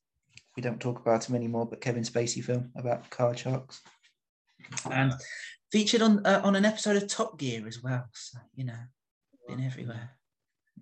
we 0.57 0.61
don't 0.63 0.79
talk 0.81 0.99
about 0.99 1.23
him 1.29 1.35
anymore, 1.35 1.65
but 1.65 1.79
Kevin 1.81 2.03
Spacey 2.03 2.43
film 2.43 2.71
about 2.75 3.09
car 3.09 3.35
sharks. 3.37 3.81
And 4.91 5.13
featured 5.71 6.01
on 6.01 6.25
uh, 6.25 6.41
on 6.43 6.55
an 6.55 6.65
episode 6.65 6.97
of 6.97 7.07
Top 7.07 7.37
Gear 7.39 7.65
as 7.67 7.81
well. 7.81 8.05
So, 8.13 8.39
you 8.55 8.65
know, 8.65 8.77
been 9.47 9.63
everywhere. 9.63 10.11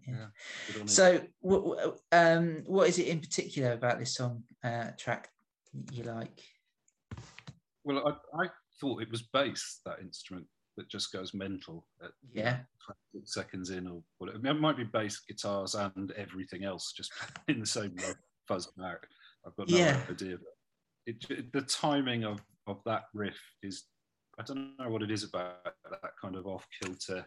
Yeah. 0.08 0.14
Yeah, 0.16 0.26
Good 0.68 0.76
on 0.76 0.82
him. 0.82 0.88
So, 0.88 1.22
what, 1.40 1.66
what- 1.66 2.00
um, 2.12 2.64
what 2.66 2.88
is 2.90 2.98
it 3.00 3.08
in 3.08 3.20
particular 3.20 3.74
about 3.74 4.00
this 4.00 4.16
song 4.16 4.44
uh, 4.64 4.92
track 4.98 5.30
you 5.92 6.04
like? 6.04 6.42
Well, 7.84 8.20
I, 8.36 8.44
I 8.44 8.48
thought 8.80 9.02
it 9.02 9.12
was 9.12 9.24
bass, 9.34 9.82
that 9.86 10.00
instrument 10.00 10.46
that 10.78 10.88
just 10.90 11.12
goes 11.12 11.34
mental 11.34 11.86
at 12.04 12.12
Yeah, 12.34 12.60
seconds 13.26 13.70
in 13.70 13.88
or 13.88 14.02
whatever. 14.18 14.46
It 14.48 14.54
might 14.60 14.78
be 14.78 14.84
bass, 14.86 15.20
guitars, 15.28 15.76
and 15.76 16.12
everything 16.12 16.64
else 16.64 16.94
just 16.94 17.12
in 17.48 17.60
the 17.60 17.66
same 17.66 17.96
fuzzing 18.50 18.84
out. 18.84 19.06
I've 19.46 19.56
got 19.56 19.70
no 19.70 19.78
Yeah. 19.78 20.02
idea. 20.10 20.38
It, 21.06 21.26
it- 21.30 21.52
the 21.54 21.62
timing 21.64 22.24
of, 22.24 22.42
of 22.68 22.82
that 22.86 23.04
riff 23.14 23.40
is, 23.64 23.86
I 24.40 24.44
don't 24.44 24.78
know 24.80 24.90
what 24.90 25.02
it 25.04 25.12
is 25.12 25.24
about 25.24 25.64
that 25.90 26.12
kind 26.22 26.36
of 26.36 26.48
off 26.48 26.66
kilter. 26.82 27.26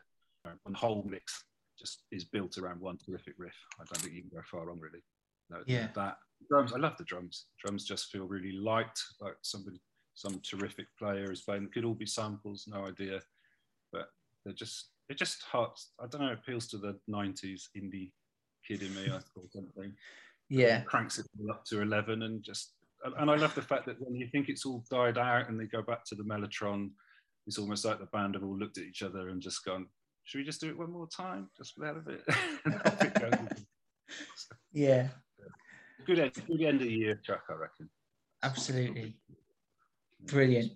One 0.64 0.74
whole 0.74 1.06
mix 1.08 1.44
just 1.78 2.02
is 2.10 2.24
built 2.24 2.58
around 2.58 2.80
one 2.80 2.98
terrific 3.04 3.34
riff. 3.38 3.54
I 3.80 3.84
don't 3.84 4.02
think 4.02 4.14
you 4.14 4.22
can 4.22 4.30
go 4.34 4.42
far 4.50 4.66
wrong, 4.66 4.80
really. 4.80 5.02
No, 5.50 5.58
Yeah. 5.66 5.88
That 5.94 6.16
drums, 6.48 6.72
I 6.72 6.78
love 6.78 6.96
the 6.96 7.04
drums. 7.04 7.46
Drums 7.62 7.84
just 7.84 8.06
feel 8.10 8.26
really 8.26 8.52
light, 8.52 8.98
like 9.20 9.34
somebody, 9.42 9.80
some 10.14 10.40
terrific 10.40 10.86
player 10.98 11.30
is 11.32 11.42
playing. 11.42 11.64
It 11.64 11.72
could 11.72 11.84
all 11.84 11.94
be 11.94 12.06
samples, 12.06 12.66
no 12.68 12.86
idea, 12.86 13.20
but 13.92 14.08
they're 14.44 14.54
just, 14.54 14.90
it 15.08 15.16
just 15.18 15.42
hot. 15.42 15.78
I 16.00 16.06
don't 16.06 16.20
know. 16.20 16.28
It 16.32 16.38
appeals 16.42 16.66
to 16.68 16.78
the 16.78 16.98
'90s 17.10 17.62
indie 17.76 18.12
kid 18.66 18.82
in 18.82 18.94
me, 18.94 19.06
I 19.10 19.14
or 19.36 19.44
something. 19.50 19.92
yeah, 20.48 20.82
Cranks 20.82 21.18
it 21.18 21.26
all 21.40 21.50
up 21.52 21.64
to 21.66 21.80
11 21.82 22.22
and 22.22 22.42
just, 22.42 22.74
and- 23.04 23.14
and 23.18 23.30
I 23.30 23.36
love 23.36 23.54
the 23.54 23.62
fact 23.62 23.86
that 23.86 24.00
when 24.00 24.14
you 24.14 24.28
think 24.28 24.48
it's 24.48 24.64
all 24.66 24.84
died 24.90 25.18
out 25.18 25.48
and 25.48 25.58
they 25.58 25.64
go 25.66 25.82
back 25.82 26.04
to 26.06 26.14
the 26.14 26.22
Mellotron, 26.24 26.90
it's 27.46 27.58
almost 27.58 27.84
like 27.84 27.98
the 27.98 28.06
band 28.06 28.34
have 28.34 28.44
all 28.44 28.56
looked 28.56 28.78
at 28.78 28.84
each 28.84 29.02
other 29.02 29.30
and 29.30 29.40
just 29.42 29.64
gone, 29.64 29.86
should 30.24 30.38
we 30.38 30.44
just 30.44 30.60
do 30.60 30.68
it 30.68 30.78
one 30.78 30.92
more 30.92 31.08
time, 31.08 31.48
just 31.56 31.74
for 31.74 31.80
the 31.80 31.86
hell 31.86 31.96
of 31.96 32.06
it? 32.08 32.22
And 32.64 32.74
off 32.86 33.02
it 33.02 33.14
goes. 33.14 33.64
yeah, 34.72 35.08
good, 36.06 36.20
end, 36.20 36.32
good 36.46 36.62
end 36.62 36.80
of 36.82 36.86
the 36.86 36.94
year 36.94 37.20
track, 37.24 37.42
I 37.50 37.54
reckon. 37.54 37.90
absolutely. 38.44 39.16
Brilliant. 40.26 40.72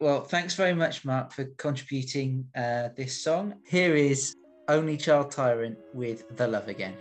Well, 0.00 0.22
thanks 0.22 0.54
very 0.54 0.74
much, 0.74 1.04
Mark, 1.04 1.32
for 1.32 1.44
contributing 1.58 2.46
uh, 2.56 2.88
this 2.96 3.22
song. 3.22 3.54
Here 3.66 3.94
is 3.94 4.34
Only 4.68 4.96
Child 4.96 5.30
Tyrant 5.30 5.78
with 5.92 6.36
The 6.36 6.48
Love 6.48 6.68
Again. 6.68 6.94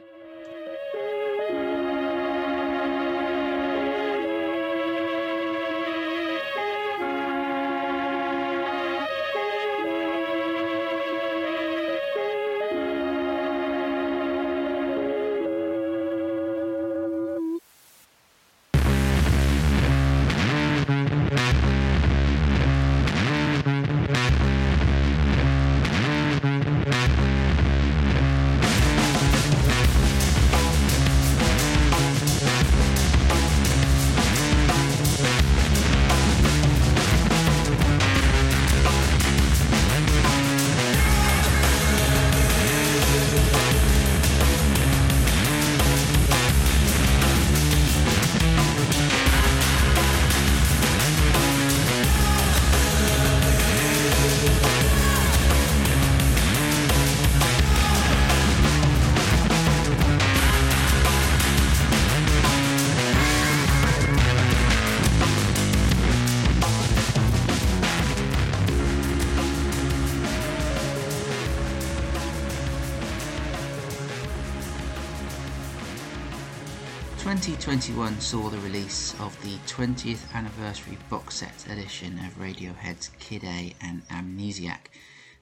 Twenty 77.70 77.93
twenty 77.93 77.99
one 77.99 78.20
saw 78.20 78.49
the 78.49 78.57
release 78.61 79.13
of 79.20 79.39
the 79.43 79.55
20th 79.72 80.34
anniversary 80.34 80.97
box 81.07 81.36
set 81.36 81.67
edition 81.67 82.17
of 82.17 82.39
Radiohead's 82.39 83.09
Kid 83.20 83.43
A 83.43 83.76
and 83.80 84.01
Amnesiac, 84.07 84.88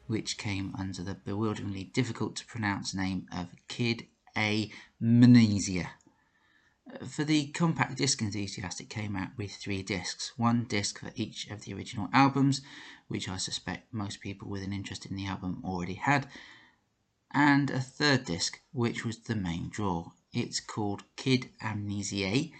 which 0.07 0.37
came 0.37 0.75
under 0.77 1.03
the 1.03 1.15
bewilderingly 1.15 1.85
difficult 1.85 2.35
to 2.35 2.45
pronounce 2.45 2.93
name 2.93 3.27
of 3.31 3.47
Kid 3.69 4.07
A 4.35 4.69
Mnesia. 5.01 5.87
For 7.07 7.23
the 7.23 7.47
compact 7.53 7.95
disc 7.95 8.21
enthusiast, 8.21 8.81
it 8.81 8.89
came 8.89 9.15
out 9.15 9.29
with 9.37 9.53
three 9.53 9.81
discs 9.81 10.33
one 10.35 10.65
disc 10.65 10.99
for 10.99 11.13
each 11.15 11.47
of 11.47 11.61
the 11.61 11.73
original 11.73 12.09
albums, 12.11 12.59
which 13.07 13.29
I 13.29 13.37
suspect 13.37 13.93
most 13.93 14.19
people 14.19 14.49
with 14.49 14.63
an 14.63 14.73
interest 14.73 15.05
in 15.05 15.15
the 15.15 15.27
album 15.27 15.61
already 15.63 15.93
had, 15.93 16.27
and 17.31 17.69
a 17.69 17.79
third 17.79 18.25
disc, 18.25 18.59
which 18.73 19.05
was 19.05 19.19
the 19.19 19.35
main 19.35 19.69
draw. 19.69 20.11
It's 20.39 20.59
called 20.59 21.03
Kid 21.15 21.49
Amnesiae 21.63 22.51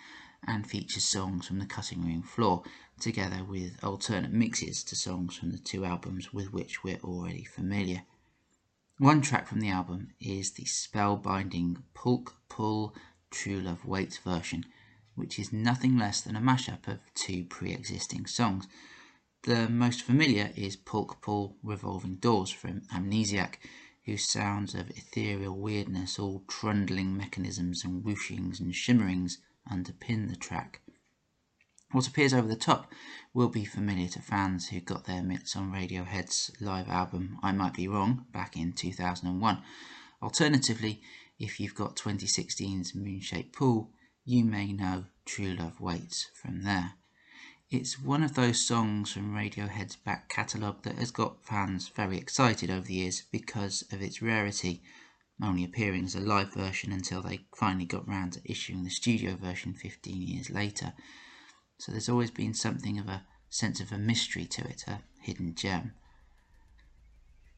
and 0.47 0.65
features 0.67 1.03
songs 1.03 1.45
from 1.45 1.59
the 1.59 1.67
cutting 1.67 2.03
room 2.03 2.23
floor, 2.23 2.63
together 2.99 3.43
with 3.43 3.83
alternate 3.83 4.31
mixes 4.33 4.83
to 4.85 4.95
songs 4.95 5.35
from 5.35 5.51
the 5.51 5.59
two 5.59 5.85
albums 5.85 6.33
with 6.33 6.51
which 6.51 6.83
we're 6.83 6.97
already 7.03 7.43
familiar. 7.43 8.01
One 8.97 9.21
track 9.21 9.47
from 9.47 9.59
the 9.59 9.69
album 9.69 10.15
is 10.19 10.53
the 10.53 10.63
spellbinding 10.63 11.83
Pulk 11.93 12.37
Pull 12.49 12.95
True 13.29 13.59
Love 13.59 13.85
Waits 13.85 14.17
version, 14.17 14.65
which 15.13 15.37
is 15.37 15.53
nothing 15.53 15.99
less 15.99 16.21
than 16.21 16.35
a 16.35 16.41
mashup 16.41 16.87
of 16.87 16.97
two 17.13 17.43
pre 17.43 17.73
existing 17.73 18.25
songs. 18.25 18.67
The 19.43 19.69
most 19.69 20.01
familiar 20.01 20.51
is 20.55 20.75
Pulk 20.75 21.21
Pull 21.21 21.57
Revolving 21.61 22.15
Doors 22.15 22.49
from 22.49 22.81
Amnesiac, 22.91 23.57
whose 24.07 24.23
sounds 24.23 24.73
of 24.73 24.89
ethereal 24.91 25.55
weirdness, 25.55 26.17
all 26.17 26.41
trundling 26.47 27.15
mechanisms 27.15 27.83
and 27.83 28.05
whooshings 28.05 28.57
and 28.57 28.73
shimmerings 28.73 29.39
underpin 29.69 30.29
the 30.29 30.35
track. 30.35 30.81
What 31.91 32.07
appears 32.07 32.33
over 32.33 32.47
the 32.47 32.55
top 32.55 32.91
will 33.33 33.49
be 33.49 33.65
familiar 33.65 34.07
to 34.09 34.21
fans 34.21 34.69
who 34.69 34.79
got 34.79 35.05
their 35.05 35.21
mitts 35.21 35.57
on 35.57 35.73
Radiohead's 35.73 36.51
live 36.61 36.87
album 36.87 37.37
I 37.43 37.51
Might 37.51 37.73
Be 37.73 37.89
Wrong 37.89 38.25
back 38.31 38.55
in 38.55 38.71
2001. 38.71 39.61
Alternatively, 40.21 41.01
if 41.37 41.59
you've 41.59 41.75
got 41.75 41.97
2016's 41.97 42.95
Moonshaped 42.95 43.53
Pool, 43.53 43.91
you 44.23 44.45
may 44.45 44.71
know 44.71 45.05
True 45.25 45.53
Love 45.53 45.81
Waits 45.81 46.29
from 46.33 46.63
there. 46.63 46.93
It's 47.69 47.99
one 47.99 48.23
of 48.23 48.35
those 48.35 48.65
songs 48.65 49.11
from 49.11 49.33
Radiohead's 49.33 49.97
back 49.97 50.29
catalogue 50.29 50.83
that 50.83 50.95
has 50.99 51.11
got 51.11 51.45
fans 51.45 51.89
very 51.89 52.17
excited 52.17 52.71
over 52.71 52.87
the 52.87 52.93
years 52.93 53.23
because 53.29 53.83
of 53.91 54.01
its 54.01 54.21
rarity, 54.21 54.81
only 55.43 55.65
appearing 55.65 56.05
as 56.05 56.15
a 56.15 56.21
live 56.21 56.53
version 56.53 56.93
until 56.93 57.21
they 57.21 57.41
finally 57.53 57.83
got 57.83 58.07
round 58.07 58.33
to 58.33 58.41
issuing 58.49 58.85
the 58.85 58.89
studio 58.89 59.35
version 59.35 59.73
15 59.73 60.21
years 60.21 60.49
later. 60.49 60.93
So 61.77 61.91
there's 61.91 62.07
always 62.07 62.31
been 62.31 62.53
something 62.53 62.97
of 62.99 63.09
a 63.09 63.25
sense 63.49 63.81
of 63.81 63.91
a 63.91 63.97
mystery 63.97 64.45
to 64.45 64.61
it, 64.65 64.85
a 64.87 65.01
hidden 65.19 65.53
gem. 65.53 65.91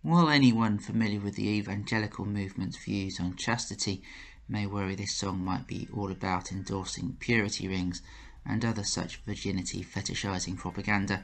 While 0.02 0.30
anyone 0.30 0.80
familiar 0.80 1.20
with 1.20 1.36
the 1.36 1.48
evangelical 1.50 2.26
movement's 2.26 2.84
views 2.84 3.20
on 3.20 3.36
chastity 3.36 4.02
may 4.48 4.66
worry 4.66 4.96
this 4.96 5.14
song 5.14 5.46
might 5.46 5.68
be 5.68 5.88
all 5.94 6.12
about 6.12 6.52
endorsing 6.52 7.16
purity 7.20 7.68
rings 7.68 8.02
and 8.46 8.64
other 8.64 8.84
such 8.84 9.18
virginity 9.26 9.84
fetishizing 9.84 10.58
propaganda, 10.58 11.24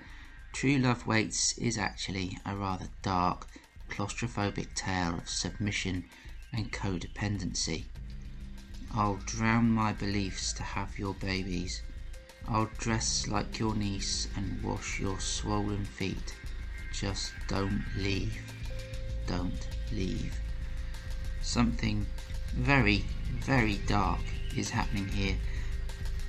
True 0.53 0.78
Love 0.78 1.05
Waits 1.05 1.57
is 1.57 1.78
actually 1.78 2.38
a 2.45 2.55
rather 2.55 2.88
dark, 3.01 3.47
claustrophobic 3.89 4.74
tale 4.74 5.16
of 5.18 5.30
submission 5.30 6.05
and 6.53 6.72
codependency. 6.72 7.86
I'll 8.93 9.20
drown 9.26 9.72
my 9.72 9.91
beliefs 9.91 10.53
to 10.53 10.63
have 10.63 10.97
your 10.97 11.13
babies. 11.16 11.82
I'll 12.47 12.70
dress 12.78 13.28
like 13.28 13.59
your 13.59 13.76
niece 13.76 14.30
and 14.38 14.63
wash 14.63 14.99
your 14.99 15.20
swollen 15.20 15.84
feet. 15.84 16.36
Just 16.93 17.34
don't 17.47 17.84
leave. 17.97 18.41
Don't 19.28 19.68
leave. 19.91 20.39
Something 21.41 22.05
very, 22.53 23.03
very 23.34 23.80
dark 23.88 24.22
is 24.55 24.70
happening 24.70 25.09
here. 25.09 25.36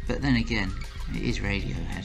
But 0.07 0.23
then 0.23 0.37
again, 0.37 0.73
it 1.15 1.23
is 1.23 1.41
Radiohead. 1.41 2.05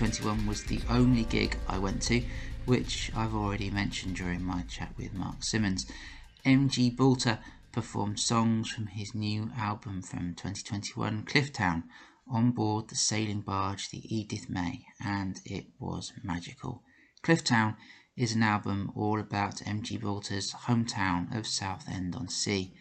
2021 0.00 0.46
was 0.46 0.64
the 0.64 0.80
only 0.88 1.24
gig 1.24 1.54
I 1.68 1.76
went 1.76 2.00
to, 2.04 2.22
which 2.64 3.12
I've 3.14 3.34
already 3.34 3.68
mentioned 3.68 4.16
during 4.16 4.42
my 4.42 4.62
chat 4.62 4.94
with 4.96 5.12
Mark 5.12 5.42
Simmons. 5.42 5.84
MG 6.42 6.96
Boulter 6.96 7.38
performed 7.70 8.18
songs 8.18 8.70
from 8.70 8.86
his 8.86 9.14
new 9.14 9.50
album 9.58 10.00
from 10.00 10.34
2021, 10.36 11.24
Clifftown, 11.24 11.82
on 12.26 12.52
board 12.52 12.88
the 12.88 12.94
sailing 12.94 13.42
barge, 13.42 13.90
the 13.90 14.02
Edith 14.08 14.48
May, 14.48 14.86
and 15.04 15.42
it 15.44 15.66
was 15.78 16.14
magical. 16.24 16.82
Clifftown 17.22 17.76
is 18.16 18.34
an 18.34 18.42
album 18.42 18.92
all 18.96 19.20
about 19.20 19.56
MG 19.56 20.00
Boulter's 20.00 20.54
hometown 20.64 21.36
of 21.36 21.46
Southend 21.46 22.16
on 22.16 22.28
Sea. 22.28 22.72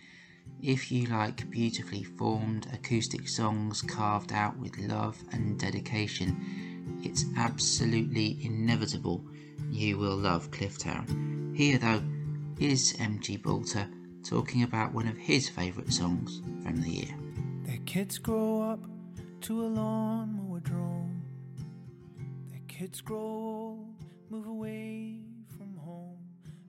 If 0.64 0.90
you 0.90 1.08
like 1.08 1.50
beautifully 1.50 2.04
formed 2.04 2.68
acoustic 2.72 3.28
songs 3.28 3.82
carved 3.82 4.32
out 4.32 4.58
with 4.58 4.78
love 4.78 5.22
and 5.34 5.60
dedication, 5.60 6.69
it's 7.04 7.26
absolutely 7.38 8.38
inevitable 8.44 9.24
you 9.70 9.98
will 9.98 10.16
love 10.16 10.52
Clifftown. 10.52 11.56
Here, 11.56 11.78
though, 11.78 12.02
is 12.60 12.94
MG 12.94 13.42
Boulter 13.42 13.88
talking 14.24 14.64
about 14.64 14.94
one 14.94 15.08
of 15.08 15.18
his 15.18 15.50
favourite 15.50 15.92
songs 15.92 16.42
from 16.64 16.82
the 16.82 16.90
year. 16.90 17.16
Their 17.64 17.80
kids 17.86 18.18
grow 18.18 18.62
up 18.62 18.80
to 19.42 19.66
a 19.66 19.68
lawnmower 19.68 20.60
drone. 20.60 21.22
Their 22.50 22.62
kids 22.68 23.02
grow 23.02 23.20
old, 23.20 23.96
move 24.30 24.48
away 24.48 25.22
from 25.58 25.76
home 25.78 26.18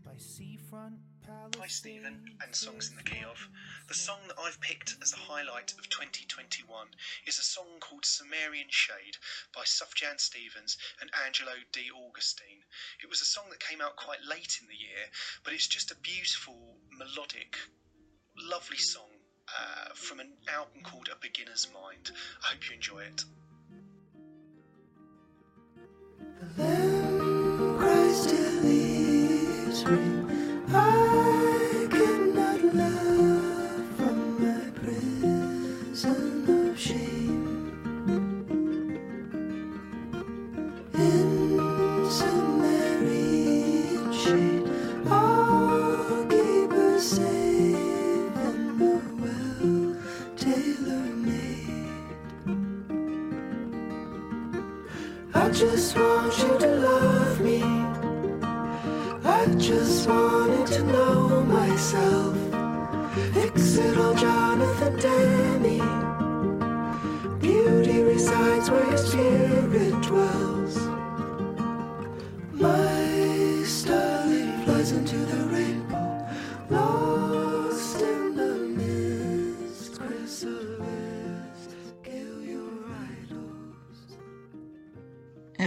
by 0.05 0.13
seafront 0.17 0.95
Hi 1.41 1.67
Stephen 1.69 2.37
and 2.45 2.55
Songs 2.55 2.91
in 2.91 2.97
the 2.97 3.03
Key 3.03 3.25
of. 3.25 3.49
The 3.89 3.95
song 3.95 4.19
that 4.29 4.39
I've 4.39 4.61
picked 4.61 4.97
as 5.03 5.11
the 5.11 5.17
highlight 5.17 5.73
of 5.73 5.89
2021 5.89 6.69
is 7.27 7.39
a 7.39 7.43
song 7.43 7.81
called 7.81 8.05
Cimmerian 8.05 8.69
Shade 8.69 9.17
by 9.55 9.63
Sufjan 9.63 10.21
Stevens 10.21 10.77
and 11.01 11.11
Angelo 11.25 11.53
De 11.73 11.91
Augustine. 11.91 12.61
It 13.03 13.09
was 13.09 13.23
a 13.23 13.25
song 13.25 13.45
that 13.51 13.59
came 13.59 13.81
out 13.81 13.97
quite 13.97 14.23
late 14.23 14.59
in 14.61 14.69
the 14.69 14.75
year, 14.75 15.09
but 15.43 15.55
it's 15.55 15.67
just 15.67 15.91
a 15.91 15.97
beautiful, 15.97 16.77
melodic, 16.93 17.57
lovely 18.37 18.77
song 18.77 19.09
uh, 19.49 19.95
from 19.95 20.21
an 20.21 20.33
album 20.47 20.83
called 20.83 21.09
A 21.11 21.17
Beginner's 21.23 21.69
Mind. 21.73 22.11
I 22.45 22.49
hope 22.53 22.69
you 22.69 22.75
enjoy 22.75 23.01
it. 23.01 23.25
Christ 27.79 28.29
till 28.29 28.63
leaves 28.63 29.85
ring. 29.87 30.20
I 30.20 30.20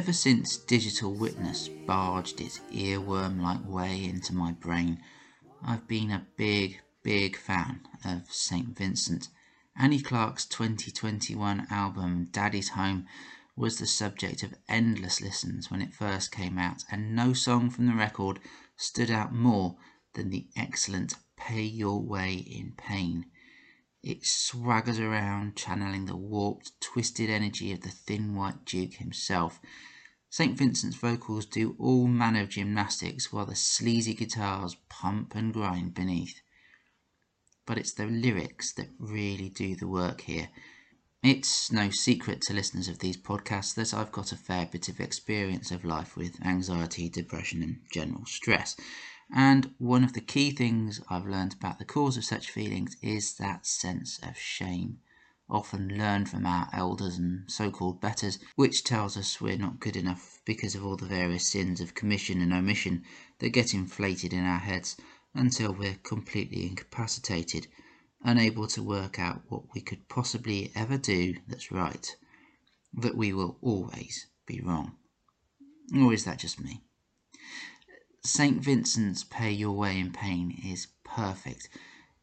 Ever 0.04 0.12
since 0.12 0.58
Digital 0.58 1.14
Witness 1.14 1.70
barged 1.70 2.42
its 2.42 2.60
earworm 2.74 3.42
like 3.42 3.66
way 3.66 4.04
into 4.04 4.36
my 4.36 4.52
brain, 4.52 5.02
I've 5.66 5.88
been 5.88 6.12
a 6.12 6.28
big, 6.36 6.82
big 7.04 7.38
fan 7.38 7.88
of 8.04 8.30
St. 8.30 8.78
Vincent. 8.78 9.30
Annie 9.78 10.02
Clark's 10.02 10.46
2021 10.46 11.68
album 11.70 12.28
Daddy's 12.34 12.72
Home 12.72 13.08
was 13.56 13.78
the 13.78 13.88
subject 13.88 14.44
of 14.44 14.56
endless 14.68 15.22
listens 15.22 15.72
when 15.72 15.82
it 15.82 15.94
first 15.94 16.34
came 16.34 16.58
out, 16.58 16.84
and 16.92 17.16
no 17.16 17.32
song 17.32 17.70
from 17.70 17.86
the 17.86 17.96
record 17.96 18.42
stood 18.76 19.10
out 19.10 19.34
more 19.34 19.78
than 20.16 20.32
the 20.32 20.48
excellent 20.58 21.14
Pay 21.38 21.62
Your 21.62 22.02
Way 22.02 22.34
in 22.34 22.74
Pain. 22.76 23.28
It 24.02 24.24
swaggers 24.24 25.00
around, 25.00 25.56
channeling 25.56 26.08
the 26.08 26.18
warped, 26.18 26.82
twisted 26.82 27.30
energy 27.30 27.72
of 27.72 27.84
the 27.84 27.90
thin 27.90 28.36
white 28.36 28.66
Duke 28.66 28.96
himself. 28.96 29.62
St. 30.36 30.58
Vincent's 30.58 30.98
vocals 30.98 31.46
do 31.46 31.76
all 31.78 32.08
manner 32.08 32.42
of 32.42 32.50
gymnastics 32.50 33.32
while 33.32 33.46
the 33.46 33.56
sleazy 33.56 34.16
guitars 34.16 34.76
pump 34.90 35.36
and 35.36 35.54
grind 35.54 35.94
beneath. 35.94 36.42
But 37.68 37.78
it's 37.78 37.94
the 37.94 38.08
lyrics 38.08 38.74
that 38.74 38.90
really 38.98 39.50
do 39.50 39.76
the 39.76 39.88
work 39.88 40.22
here. 40.22 40.50
It's 41.22 41.72
no 41.72 41.92
secret 41.92 42.42
to 42.48 42.54
listeners 42.56 42.88
of 42.88 42.98
these 42.98 43.16
podcasts 43.16 43.76
that 43.76 43.94
I've 43.94 44.12
got 44.12 44.32
a 44.32 44.36
fair 44.36 44.66
bit 44.66 44.90
of 44.90 45.00
experience 45.00 45.70
of 45.70 45.86
life 45.86 46.18
with 46.18 46.44
anxiety, 46.44 47.10
depression, 47.10 47.62
and 47.62 47.82
general 47.92 48.26
stress. 48.26 48.76
And 49.32 49.76
one 49.78 50.04
of 50.04 50.14
the 50.14 50.20
key 50.20 50.50
things 50.50 51.00
I've 51.12 51.28
learned 51.28 51.54
about 51.54 51.78
the 51.78 51.86
cause 51.86 52.18
of 52.18 52.26
such 52.26 52.50
feelings 52.50 52.98
is 53.04 53.36
that 53.36 53.68
sense 53.68 54.18
of 54.24 54.36
shame, 54.36 54.98
often 55.50 55.98
learn 55.98 56.26
from 56.26 56.46
our 56.46 56.70
elders 56.72 57.18
and 57.18 57.50
so 57.52 57.70
called 57.70 58.00
betters, 58.00 58.40
which 58.56 58.84
tells 58.84 59.18
us 59.18 59.42
we're 59.42 59.58
not 59.58 59.80
good 59.80 59.96
enough 59.96 60.42
because 60.46 60.74
of 60.74 60.86
all 60.86 60.96
the 60.96 61.06
various 61.06 61.48
sins 61.48 61.82
of 61.82 61.94
commission 61.94 62.42
and 62.42 62.54
omission 62.54 63.04
that 63.40 63.50
get 63.50 63.74
inflated 63.74 64.32
in 64.32 64.46
our 64.46 64.60
heads 64.60 64.96
until 65.34 65.74
we're 65.74 66.00
completely 66.04 66.66
incapacitated, 66.66 67.68
unable 68.24 68.68
to 68.68 68.82
work 68.82 69.20
out 69.20 69.44
what 69.50 69.64
we 69.74 69.82
could 69.82 70.08
possibly 70.08 70.72
ever 70.76 70.98
do 70.98 71.36
that's 71.48 71.72
right, 71.72 72.16
that 72.94 73.18
we 73.18 73.34
will 73.34 73.58
always 73.62 74.28
be 74.46 74.62
wrong. 74.62 74.96
Or 75.96 76.14
is 76.14 76.24
that 76.24 76.40
just 76.40 76.60
me? 76.60 76.84
St. 78.24 78.64
Vincent's 78.64 79.26
Pay 79.26 79.52
Your 79.52 79.74
Way 79.74 80.00
in 80.00 80.14
Pain 80.14 80.58
is 80.64 80.88
perfect 81.04 81.68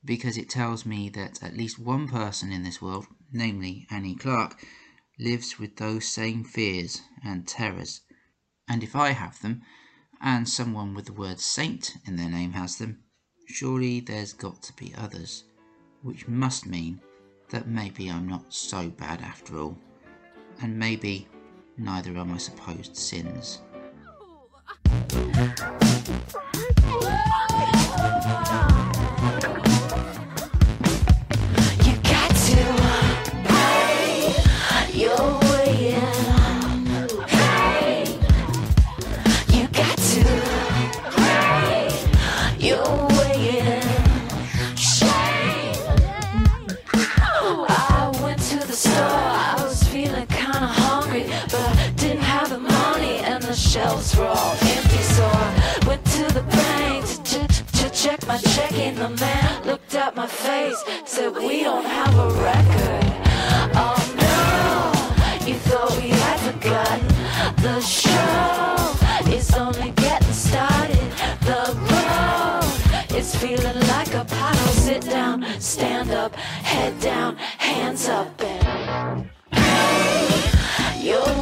because 0.04 0.38
it 0.38 0.48
tells 0.48 0.86
me 0.86 1.08
that 1.10 1.42
at 1.42 1.56
least 1.56 1.78
one 1.78 2.08
person 2.08 2.52
in 2.52 2.62
this 2.62 2.80
world, 2.80 3.06
namely 3.32 3.86
Annie 3.90 4.14
Clark, 4.14 4.64
lives 5.18 5.58
with 5.58 5.76
those 5.76 6.06
same 6.06 6.44
fears 6.44 7.02
and 7.22 7.46
terrors. 7.46 8.00
And 8.68 8.82
if 8.82 8.96
I 8.96 9.10
have 9.10 9.40
them, 9.42 9.62
and 10.20 10.48
someone 10.48 10.94
with 10.94 11.06
the 11.06 11.12
word 11.12 11.40
saint 11.40 11.96
in 12.06 12.16
their 12.16 12.30
name 12.30 12.52
has 12.52 12.78
them, 12.78 13.02
surely 13.46 14.00
there's 14.00 14.32
got 14.32 14.62
to 14.62 14.72
be 14.74 14.94
others, 14.96 15.44
which 16.02 16.28
must 16.28 16.66
mean 16.66 17.00
that 17.50 17.68
maybe 17.68 18.10
I'm 18.10 18.28
not 18.28 18.52
so 18.52 18.88
bad 18.90 19.20
after 19.22 19.58
all, 19.58 19.76
and 20.62 20.78
maybe 20.78 21.28
neither 21.76 22.16
are 22.16 22.24
my 22.24 22.38
supposed 22.38 22.96
sins. 22.96 23.60
to 58.38 58.48
check 58.54 58.72
in. 58.72 58.94
The 58.94 59.08
man 59.08 59.64
looked 59.64 59.94
at 59.94 60.14
my 60.14 60.26
face, 60.26 60.82
said, 61.04 61.34
"We 61.34 61.62
don't 61.62 61.84
have 61.84 62.14
a 62.18 62.28
record." 62.48 63.04
Oh 63.74 64.00
no, 64.26 65.46
you 65.46 65.54
thought 65.66 65.90
we 66.00 66.08
had 66.10 66.38
forgotten 66.40 67.08
the 67.62 67.80
show 67.80 68.76
is 69.32 69.54
only 69.54 69.90
getting 69.92 70.32
started. 70.32 71.08
The 71.50 71.62
road 71.90 73.16
is 73.18 73.34
feeling 73.34 73.80
like 73.88 74.14
a 74.14 74.24
puddle. 74.24 74.72
Sit 74.86 75.02
down, 75.02 75.44
stand 75.58 76.10
up, 76.10 76.34
head 76.34 76.98
down, 77.00 77.36
hands 77.36 78.08
up, 78.08 78.28
and 78.42 79.30
pay 79.50 81.00
your 81.00 81.39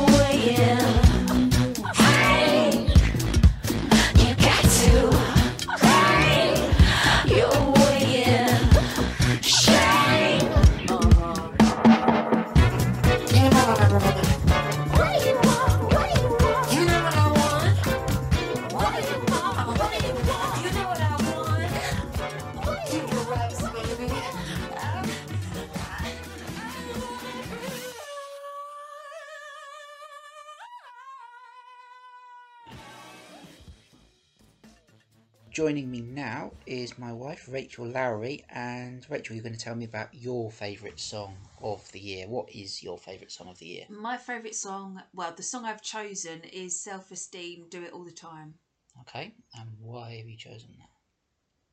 Joining 35.69 35.91
me 35.91 36.01
now 36.01 36.53
is 36.64 36.99
my 36.99 37.12
wife, 37.12 37.47
Rachel 37.47 37.85
Lowry. 37.85 38.43
And 38.49 39.05
Rachel, 39.11 39.37
you're 39.37 39.43
going 39.43 39.55
to 39.55 39.61
tell 39.61 39.75
me 39.75 39.85
about 39.85 40.14
your 40.14 40.51
favourite 40.51 40.99
song 40.99 41.37
of 41.61 41.93
the 41.93 42.01
year. 42.01 42.27
What 42.27 42.49
is 42.49 42.83
your 42.83 42.97
favourite 42.97 43.31
song 43.31 43.49
of 43.49 43.59
the 43.59 43.66
year? 43.66 43.85
My 43.91 44.16
favourite 44.16 44.55
song, 44.55 45.03
well, 45.12 45.35
the 45.37 45.43
song 45.43 45.66
I've 45.66 45.83
chosen 45.83 46.41
is 46.45 46.81
Self 46.81 47.11
Esteem, 47.11 47.66
Do 47.69 47.83
It 47.83 47.93
All 47.93 48.05
the 48.05 48.12
Time. 48.12 48.55
Okay, 49.03 49.35
and 49.61 49.69
why 49.79 50.16
have 50.16 50.27
you 50.27 50.39
chosen 50.39 50.71
that? 50.79 50.89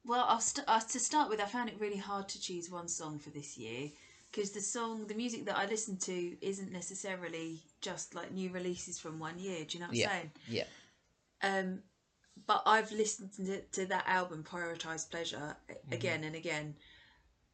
Well, 0.03 0.25
I'll 0.27 0.41
st- 0.41 0.67
uh, 0.67 0.81
to 0.81 0.99
start 0.99 1.29
with, 1.29 1.39
I 1.39 1.45
found 1.45 1.69
it 1.69 1.79
really 1.79 1.95
hard 1.95 2.27
to 2.27 2.41
choose 2.41 2.69
one 2.69 2.89
song 2.89 3.17
for 3.17 3.29
this 3.29 3.57
year 3.57 3.91
because 4.29 4.51
the 4.51 4.59
song, 4.59 5.07
the 5.07 5.15
music 5.15 5.45
that 5.45 5.57
I 5.57 5.67
listen 5.67 5.95
to 5.99 6.35
isn't 6.45 6.69
necessarily 6.69 7.61
just 7.79 8.13
like 8.13 8.33
new 8.33 8.49
releases 8.49 8.99
from 8.99 9.19
one 9.19 9.39
year. 9.39 9.63
Do 9.63 9.77
you 9.77 9.79
know 9.79 9.87
what 9.87 9.91
I'm 9.91 9.95
yeah, 9.95 10.09
saying? 10.09 10.31
yeah, 10.49 10.63
Um, 11.41 11.79
but 12.47 12.63
I've 12.65 12.91
listened 12.91 13.31
to, 13.37 13.61
to 13.61 13.85
that 13.87 14.05
album, 14.07 14.43
Prioritize 14.43 15.09
Pleasure, 15.09 15.55
Mm-hmm. 15.69 15.93
again 15.93 16.23
and 16.23 16.35
again. 16.35 16.75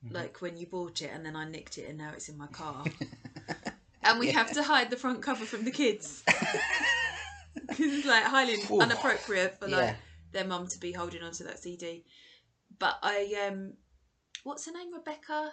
Like 0.09 0.41
when 0.41 0.57
you 0.57 0.65
bought 0.65 1.01
it 1.01 1.11
and 1.13 1.25
then 1.25 1.35
I 1.35 1.45
nicked 1.47 1.77
it 1.77 1.87
and 1.87 1.97
now 1.97 2.11
it's 2.13 2.27
in 2.29 2.37
my 2.37 2.47
car. 2.47 2.83
and 4.03 4.19
we 4.19 4.31
have 4.31 4.51
to 4.53 4.63
hide 4.63 4.89
the 4.89 4.97
front 4.97 5.21
cover 5.21 5.45
from 5.45 5.63
the 5.65 5.71
kids. 5.71 6.23
Because 7.67 7.93
it's 7.93 8.07
like 8.07 8.23
highly 8.23 8.55
Ooh. 8.71 8.81
inappropriate 8.81 9.57
for 9.59 9.67
like 9.67 9.83
Yeah. 9.89 9.95
their 10.31 10.45
mum 10.45 10.67
to 10.67 10.79
be 10.79 10.91
holding 10.91 11.21
onto 11.21 11.43
that 11.45 11.59
CD. 11.59 12.03
But 12.79 12.97
I, 13.01 13.47
um, 13.49 13.73
what's 14.43 14.65
her 14.65 14.71
name? 14.73 14.93
Rebecca? 14.93 15.51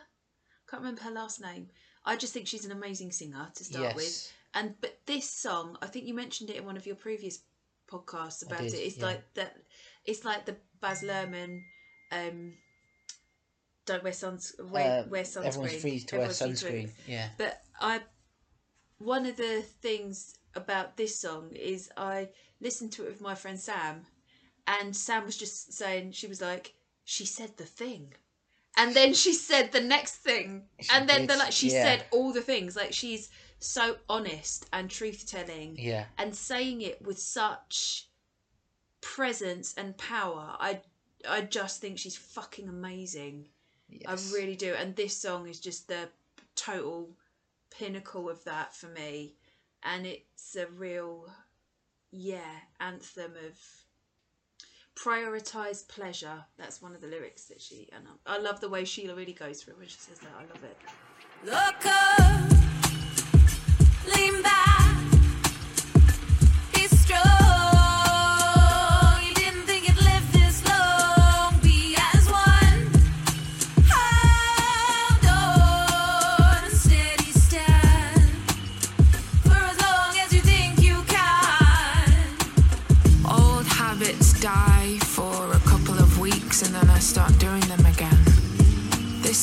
Can't 0.69 0.83
remember 0.83 1.03
her 1.03 1.11
last 1.11 1.41
name. 1.41 1.69
I 2.05 2.17
just 2.17 2.33
think 2.33 2.47
she's 2.49 2.65
an 2.65 2.73
amazing 2.73 3.13
singer 3.13 3.51
to 3.55 3.65
start 3.65 3.95
with. 3.95 4.33
And 4.55 4.75
but 4.81 4.99
this 5.07 5.31
song, 5.31 5.77
I 5.83 5.87
think 5.87 6.07
you 6.07 6.15
mentioned 6.15 6.51
it 6.51 6.57
in 6.57 6.65
one 6.65 6.77
of 6.77 6.87
your 6.87 6.97
previous 6.97 7.39
podcasts 7.91 8.45
I 8.45 8.47
about 8.47 8.61
did, 8.61 8.75
it. 8.75 8.79
It's 8.79 8.99
yeah. 8.99 9.05
like 9.07 9.35
that. 9.35 9.57
It's 10.05 10.25
like 10.25 10.47
the 10.47 10.57
Baz 10.81 11.03
Luhrmann. 11.03 11.63
Um, 12.13 12.55
don't 13.87 14.03
wear 14.05 14.13
suns. 14.13 14.55
Wear, 14.59 15.05
Uh, 15.05 15.09
wear 15.09 15.23
sunscreen. 15.25 15.45
everyone's 15.47 15.81
free 15.83 16.01
to 16.01 16.17
wear 16.19 16.27
Everyone's 16.29 16.61
to 16.61 16.67
sunscreen. 16.67 16.91
Yeah, 17.07 17.29
But 17.39 17.63
I, 17.81 18.01
one 18.99 19.27
of 19.27 19.37
the 19.37 19.63
things 19.83 20.35
about 20.55 20.97
this 20.97 21.19
song 21.19 21.53
is 21.55 21.91
I 21.97 22.29
listened 22.61 22.93
to 22.93 23.05
it 23.05 23.09
with 23.11 23.21
my 23.21 23.35
friend 23.35 23.59
Sam, 23.59 24.07
and 24.67 24.95
Sam 24.95 25.25
was 25.25 25.37
just 25.37 25.73
saying 25.73 26.13
she 26.13 26.27
was 26.27 26.41
like 26.41 26.75
she 27.05 27.25
said 27.25 27.57
the 27.57 27.65
thing. 27.65 28.13
And 28.77 28.95
then 28.95 29.13
she 29.15 29.33
said 29.33 29.73
the 29.73 29.81
next 29.81 30.17
thing, 30.17 30.69
She 30.81 30.89
and 30.93 31.09
then 31.09 31.23
did, 31.23 31.31
the, 31.31 31.37
like 31.37 31.53
she 31.53 31.71
yeah. 31.73 31.83
said 31.83 32.07
all 32.13 32.33
the 32.33 32.43
things. 32.43 32.77
Like 32.77 32.93
she's 32.93 33.31
so 33.61 33.97
honest 34.09 34.67
and 34.73 34.91
truth 34.91 35.27
telling 35.27 35.77
yeah, 35.79 36.05
and 36.17 36.35
saying 36.35 36.81
it 36.83 37.05
with 37.05 37.19
such 37.19 38.07
presence 39.01 39.75
and 39.77 39.97
power. 39.97 40.57
I 40.59 40.81
I 41.29 41.43
just 41.43 41.81
think 41.81 41.99
she's 41.99 42.17
fucking 42.17 42.69
amazing. 42.69 43.49
yes. 43.89 44.33
I 44.33 44.37
really 44.37 44.57
do. 44.57 44.75
And 44.75 44.95
this 44.95 45.17
song 45.17 45.49
is 45.49 45.61
just 45.61 45.89
the 45.89 46.09
total 46.55 47.11
pinnacle 47.71 48.29
of 48.29 48.43
that 48.45 48.75
for 48.75 48.87
me. 48.87 49.35
And 49.83 50.07
it's 50.07 50.57
a 50.57 50.67
real 50.67 51.27
yeah, 52.11 52.61
anthem 52.81 53.33
of 53.47 53.59
prioritize 54.95 55.87
pleasure. 55.87 56.45
That's 56.59 56.83
one 56.83 56.95
of 56.95 57.01
the 57.01 57.07
lyrics 57.07 57.45
that 57.45 57.61
she 57.61 57.89
and 57.93 58.05
I, 58.27 58.37
I 58.37 58.39
love 58.39 58.61
the 58.61 58.69
way 58.69 58.85
Sheila 58.85 59.15
really 59.15 59.33
goes 59.33 59.63
through 59.63 59.75
it 59.75 59.79
when 59.79 59.89
she 59.89 59.99
says 59.99 60.19
that. 60.21 60.31
I 60.37 60.43
love 60.43 60.65
it. 60.65 60.77
Look 61.45 61.87
up, 61.87 62.58
lean 64.15 64.43
back, 64.43 64.68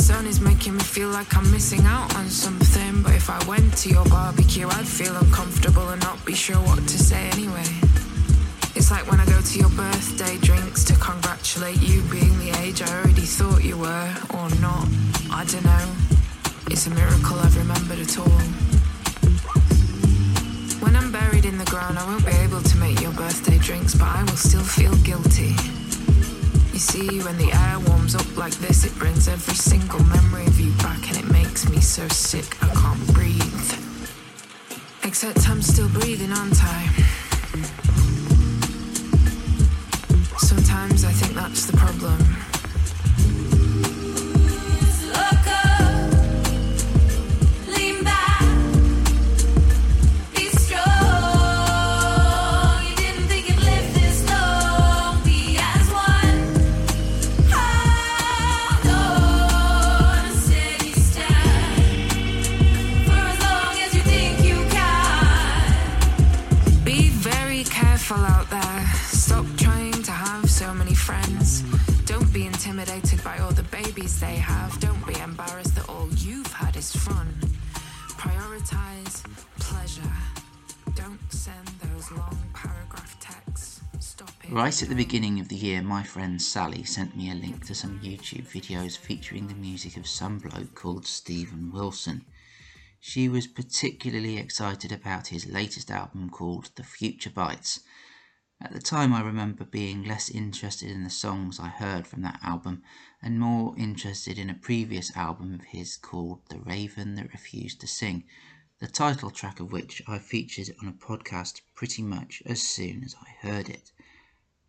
sun 0.05 0.27
is 0.27 0.39
making 0.39 0.73
me 0.73 0.83
feel 0.83 1.09
like 1.09 1.35
I'm 1.35 1.49
missing 1.49 1.83
out 1.83 2.15
on 2.15 2.29
something, 2.29 3.01
but 3.01 3.15
if 3.15 3.27
I 3.27 3.43
went 3.49 3.75
to 3.77 3.89
your 3.89 4.05
barbecue, 4.05 4.67
I'd 4.67 4.87
feel 4.87 5.15
uncomfortable 5.15 5.89
and 5.89 5.99
not 5.99 6.23
be 6.23 6.35
sure 6.35 6.61
what 6.67 6.77
to 6.77 6.97
say 7.09 7.27
anyway. 7.33 7.65
It's 8.75 8.91
like 8.91 9.09
when 9.09 9.19
I 9.19 9.25
go 9.25 9.41
to 9.41 9.57
your 9.57 9.69
birthday 9.69 10.37
drinks 10.37 10.83
to 10.83 10.93
congratulate 10.97 11.81
you 11.81 12.03
being 12.03 12.37
the 12.37 12.51
age 12.61 12.83
I 12.83 12.99
already 12.99 13.25
thought 13.25 13.63
you 13.63 13.79
were, 13.79 14.09
or 14.29 14.47
not. 14.61 14.85
I 15.31 15.43
don't 15.49 15.65
know. 15.65 15.87
It's 16.69 16.85
a 16.85 16.91
miracle 16.91 17.39
I've 17.39 17.57
remembered 17.57 17.97
at 17.97 18.19
all. 18.19 18.41
When 20.85 20.95
I'm 20.95 21.11
buried 21.11 21.45
in 21.45 21.57
the 21.57 21.65
ground, 21.65 21.97
I 21.97 22.05
won't 22.05 22.23
be 22.23 22.35
able 22.45 22.61
to 22.61 22.77
make 22.77 23.01
your 23.01 23.13
birthday 23.13 23.57
drinks, 23.57 23.95
but 23.95 24.07
I 24.07 24.21
will 24.21 24.37
still 24.37 24.67
feel 24.77 24.93
guilty. 24.97 25.55
You 26.75 26.81
see, 26.81 27.21
when 27.21 27.37
the 27.37 27.53
air 27.53 27.79
warms 27.87 28.15
up 28.15 28.35
like 28.35 28.51
this, 28.55 28.83
it 28.83 28.93
brings 28.99 29.29
every 29.29 29.53
single 29.53 30.03
memory 30.03 30.45
of 30.45 30.59
you 30.59 30.73
back, 30.83 31.07
and 31.07 31.15
it 31.15 31.31
makes 31.31 31.69
me 31.69 31.79
so 31.79 32.05
sick 32.09 32.61
I 32.61 32.67
can't 32.67 33.13
breathe. 33.13 33.71
Except 35.05 35.49
I'm 35.49 35.61
still 35.61 35.87
breathing, 35.87 36.33
aren't 36.33 36.61
I? 36.61 36.85
Sometimes 40.37 41.05
I 41.05 41.13
think 41.13 41.33
that's 41.33 41.65
the 41.65 41.77
problem. 41.77 42.44
pleasure. 79.59 80.01
Don't 80.95 81.19
send 81.31 81.67
those 81.67 82.11
long 82.11 82.37
paragraph 82.53 83.19
texts. 83.19 83.81
Stop 83.99 84.31
it. 84.43 84.51
Right 84.51 84.81
at 84.81 84.89
the 84.89 84.95
beginning 84.95 85.39
of 85.39 85.49
the 85.49 85.55
year, 85.55 85.81
my 85.81 86.03
friend 86.03 86.41
Sally 86.41 86.83
sent 86.83 87.15
me 87.15 87.31
a 87.31 87.35
link 87.35 87.65
to 87.65 87.75
some 87.75 87.99
YouTube 87.99 88.47
videos 88.47 88.97
featuring 88.97 89.47
the 89.47 89.55
music 89.55 89.97
of 89.97 90.07
some 90.07 90.39
bloke 90.39 90.75
called 90.75 91.05
Steven 91.05 91.71
Wilson. 91.71 92.25
She 92.99 93.29
was 93.29 93.45
particularly 93.45 94.37
excited 94.37 94.91
about 94.91 95.27
his 95.27 95.45
latest 95.45 95.91
album 95.91 96.29
called 96.29 96.71
The 96.75 96.83
Future 96.83 97.29
Bites. 97.29 97.81
At 98.61 98.71
the 98.71 98.79
time, 98.79 99.13
I 99.13 99.21
remember 99.21 99.65
being 99.65 100.03
less 100.03 100.29
interested 100.29 100.89
in 100.89 101.03
the 101.03 101.09
songs 101.09 101.59
I 101.59 101.67
heard 101.67 102.07
from 102.07 102.21
that 102.21 102.39
album 102.41 102.83
and 103.21 103.39
more 103.39 103.75
interested 103.77 104.39
in 104.39 104.49
a 104.49 104.55
previous 104.55 105.15
album 105.15 105.53
of 105.53 105.65
his 105.65 105.97
called 105.97 106.41
The 106.49 106.59
Raven 106.59 107.15
That 107.15 107.33
Refused 107.33 107.81
to 107.81 107.87
Sing, 107.87 108.23
the 108.79 108.87
title 108.87 109.31
track 109.31 109.59
of 109.59 109.71
which 109.71 110.01
I 110.07 110.19
featured 110.19 110.75
on 110.81 110.87
a 110.87 110.91
podcast 110.91 111.61
pretty 111.73 112.01
much 112.01 112.43
as 112.45 112.61
soon 112.61 113.03
as 113.03 113.15
I 113.21 113.47
heard 113.47 113.69
it. 113.69 113.91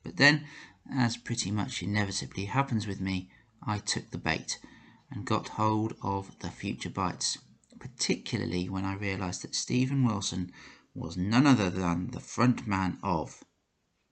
But 0.05 0.17
then, 0.17 0.47
as 0.93 1.17
pretty 1.17 1.51
much 1.51 1.83
inevitably 1.83 2.45
happens 2.45 2.87
with 2.87 3.01
me, 3.01 3.31
I 3.63 3.79
took 3.79 4.11
the 4.11 4.19
bait 4.19 4.61
and 5.11 5.25
got 5.27 5.49
hold 5.49 5.97
of 6.03 6.39
the 6.39 6.51
Future 6.51 6.91
Bites, 6.91 7.39
particularly 7.81 8.69
when 8.69 8.85
I 8.85 8.95
realised 8.95 9.43
that 9.43 9.57
Steven 9.57 10.05
Wilson 10.05 10.53
was 10.95 11.17
none 11.17 11.47
other 11.47 11.69
than 11.69 12.13
the 12.13 12.21
frontman 12.21 12.99
of 13.03 13.43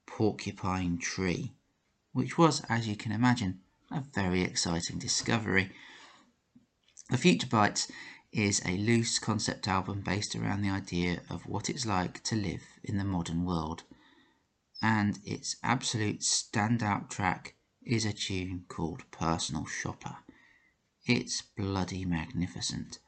Porcupine 0.07 0.99
Tree, 0.99 1.55
which 2.13 2.37
was, 2.37 2.63
as 2.69 2.89
you 2.89 2.97
can 2.97 3.13
imagine, 3.13 3.61
a 3.91 4.01
very 4.01 4.43
exciting 4.43 4.99
discovery. 4.99 5.71
The 7.11 7.19
Future 7.19 7.47
Bites 7.47 7.91
is 8.35 8.61
a 8.67 8.77
loose 8.77 9.19
concept 9.19 9.67
album 9.67 10.03
based 10.03 10.37
around 10.37 10.61
the 10.61 10.71
idea 10.71 11.23
of 11.31 11.47
what 11.47 11.71
it's 11.71 11.87
like 11.87 12.23
to 12.25 12.37
live 12.37 12.65
in 12.83 12.99
the 12.99 13.05
modern 13.05 13.45
world 13.45 13.85
and 14.83 15.19
its 15.25 15.57
absolute 15.63 16.21
standout 16.21 17.09
track 17.09 17.55
is 17.87 18.05
a 18.05 18.13
tune 18.13 18.67
called 18.69 19.11
Personal 19.11 19.65
Shopper. 19.65 20.19
It's 21.07 21.41
bloody 21.41 22.05
magnificent. 22.05 22.99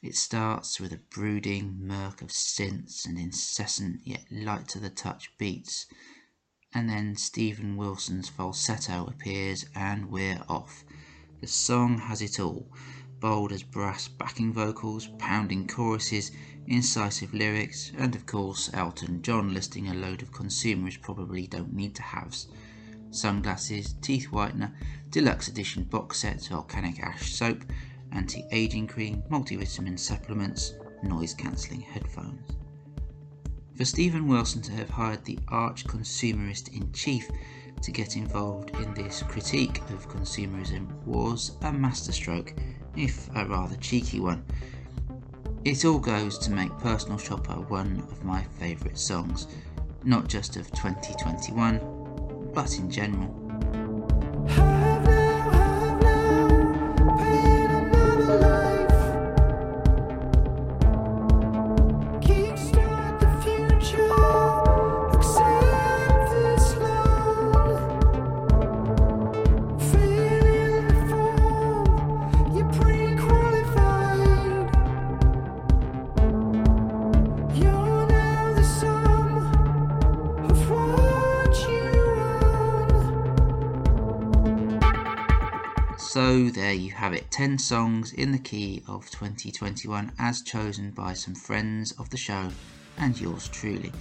It 0.00 0.16
starts 0.16 0.80
with 0.80 0.92
a 0.92 1.00
brooding 1.10 1.86
murk 1.86 2.22
of 2.22 2.28
synths 2.28 3.04
and 3.04 3.18
incessant 3.18 4.06
yet 4.06 4.24
light 4.30 4.68
to 4.68 4.78
the 4.78 4.88
touch 4.88 5.36
beats, 5.36 5.84
and 6.72 6.88
then 6.88 7.16
Steven 7.16 7.76
Wilson's 7.76 8.30
falsetto 8.30 9.06
appears 9.06 9.66
and 9.74 10.10
we're 10.10 10.44
off. 10.48 10.82
The 11.42 11.46
song 11.46 11.98
has 11.98 12.22
it 12.22 12.40
all 12.40 12.70
bold 13.20 13.52
as 13.52 13.62
brass 13.62 14.08
backing 14.08 14.52
vocals, 14.52 15.08
pounding 15.18 15.66
choruses, 15.66 16.30
incisive 16.66 17.32
lyrics, 17.32 17.92
and 17.96 18.14
of 18.14 18.26
course 18.26 18.70
Elton 18.74 19.22
John 19.22 19.54
listing 19.54 19.88
a 19.88 19.94
load 19.94 20.22
of 20.22 20.32
consumers 20.32 20.96
probably 20.96 21.46
don't 21.46 21.72
need 21.72 21.94
to 21.94 22.02
have 22.02 22.34
Sunglasses, 23.10 23.94
teeth 24.02 24.28
whitener, 24.30 24.74
deluxe 25.10 25.48
edition 25.48 25.84
box 25.84 26.18
sets, 26.18 26.48
volcanic 26.48 27.00
ash 27.02 27.32
soap, 27.32 27.64
anti 28.12 28.44
aging 28.50 28.86
cream, 28.86 29.22
multivitamin 29.30 29.98
supplements, 29.98 30.74
noise 31.02 31.32
cancelling 31.32 31.80
headphones. 31.80 32.56
For 33.76 33.84
Steven 33.84 34.26
Wilson 34.26 34.60
to 34.62 34.72
have 34.72 34.90
hired 34.90 35.24
the 35.24 35.38
arch 35.48 35.86
consumerist 35.86 36.74
in 36.74 36.92
chief 36.92 37.30
to 37.80 37.92
get 37.92 38.16
involved 38.16 38.70
in 38.76 38.92
this 38.94 39.22
critique 39.22 39.78
of 39.90 40.08
consumerism 40.08 40.90
was 41.04 41.56
a 41.62 41.72
masterstroke, 41.72 42.54
if 42.96 43.28
a 43.34 43.44
rather 43.44 43.76
cheeky 43.76 44.20
one. 44.20 44.44
It 45.64 45.84
all 45.84 45.98
goes 45.98 46.38
to 46.38 46.50
make 46.50 46.70
Personal 46.78 47.18
Shopper 47.18 47.54
one 47.54 48.04
of 48.10 48.24
my 48.24 48.42
favourite 48.58 48.98
songs, 48.98 49.48
not 50.04 50.28
just 50.28 50.56
of 50.56 50.70
2021, 50.72 52.50
but 52.54 52.78
in 52.78 52.90
general. 52.90 54.85
10 87.36 87.58
songs 87.58 88.14
in 88.14 88.32
the 88.32 88.38
key 88.38 88.82
of 88.88 89.10
2021 89.10 90.10
as 90.18 90.40
chosen 90.40 90.90
by 90.92 91.12
some 91.12 91.34
friends 91.34 91.92
of 91.98 92.08
the 92.08 92.16
show 92.16 92.48
and 92.96 93.20
yours 93.20 93.46
truly. 93.48 93.92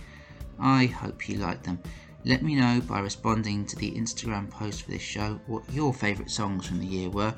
I 0.57 0.85
hope 0.85 1.27
you 1.27 1.35
like 1.35 1.61
them. 1.61 1.79
Let 2.23 2.43
me 2.43 2.55
know 2.55 2.79
by 2.87 3.01
responding 3.01 3.65
to 3.65 3.75
the 3.75 3.91
Instagram 3.91 4.49
post 4.49 4.83
for 4.83 4.91
this 4.91 5.01
show 5.01 5.37
what 5.47 5.69
your 5.73 5.93
favourite 5.93 6.31
songs 6.31 6.65
from 6.65 6.79
the 6.79 6.85
year 6.85 7.09
were 7.09 7.35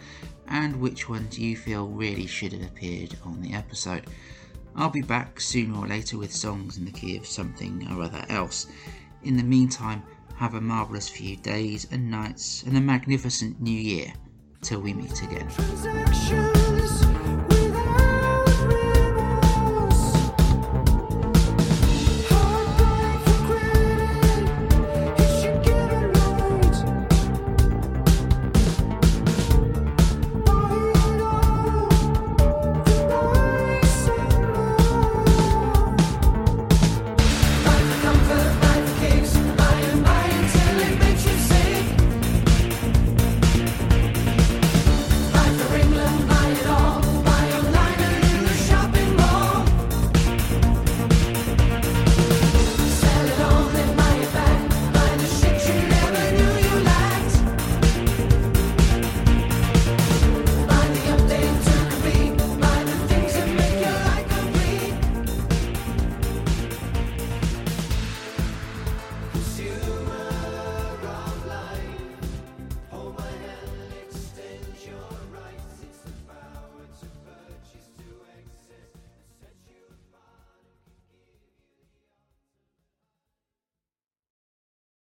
and 0.48 0.80
which 0.80 1.10
ones 1.10 1.39
you 1.39 1.58
feel 1.58 1.88
really 1.88 2.28
should 2.28 2.54
have 2.54 2.62
appeared 2.62 3.18
on 3.26 3.41
the 3.41 3.54
episode. 3.54 4.06
I'll 4.76 4.91
be 4.91 5.02
back 5.02 5.41
sooner 5.41 5.80
or 5.80 5.88
later 5.88 6.20
with 6.20 6.32
songs 6.32 6.78
in 6.78 6.86
the 6.86 6.91
key 6.91 7.18
of 7.18 7.26
something 7.26 7.88
or 7.89 8.04
other 8.04 8.24
else. 8.30 8.68
In 9.24 9.36
the 9.36 9.41
meantime, 9.41 10.04
have 10.36 10.54
a 10.54 10.62
marvellous 10.62 11.10
few 11.10 11.38
days 11.38 11.88
and 11.90 12.11
nights 12.11 12.61
and 12.68 12.78
a 12.78 12.82
magnificent 12.82 13.60
new 13.60 13.72
year 13.82 14.14
till 14.62 14.82
we 14.82 14.94
meet 14.94 15.22
again. 15.24 16.66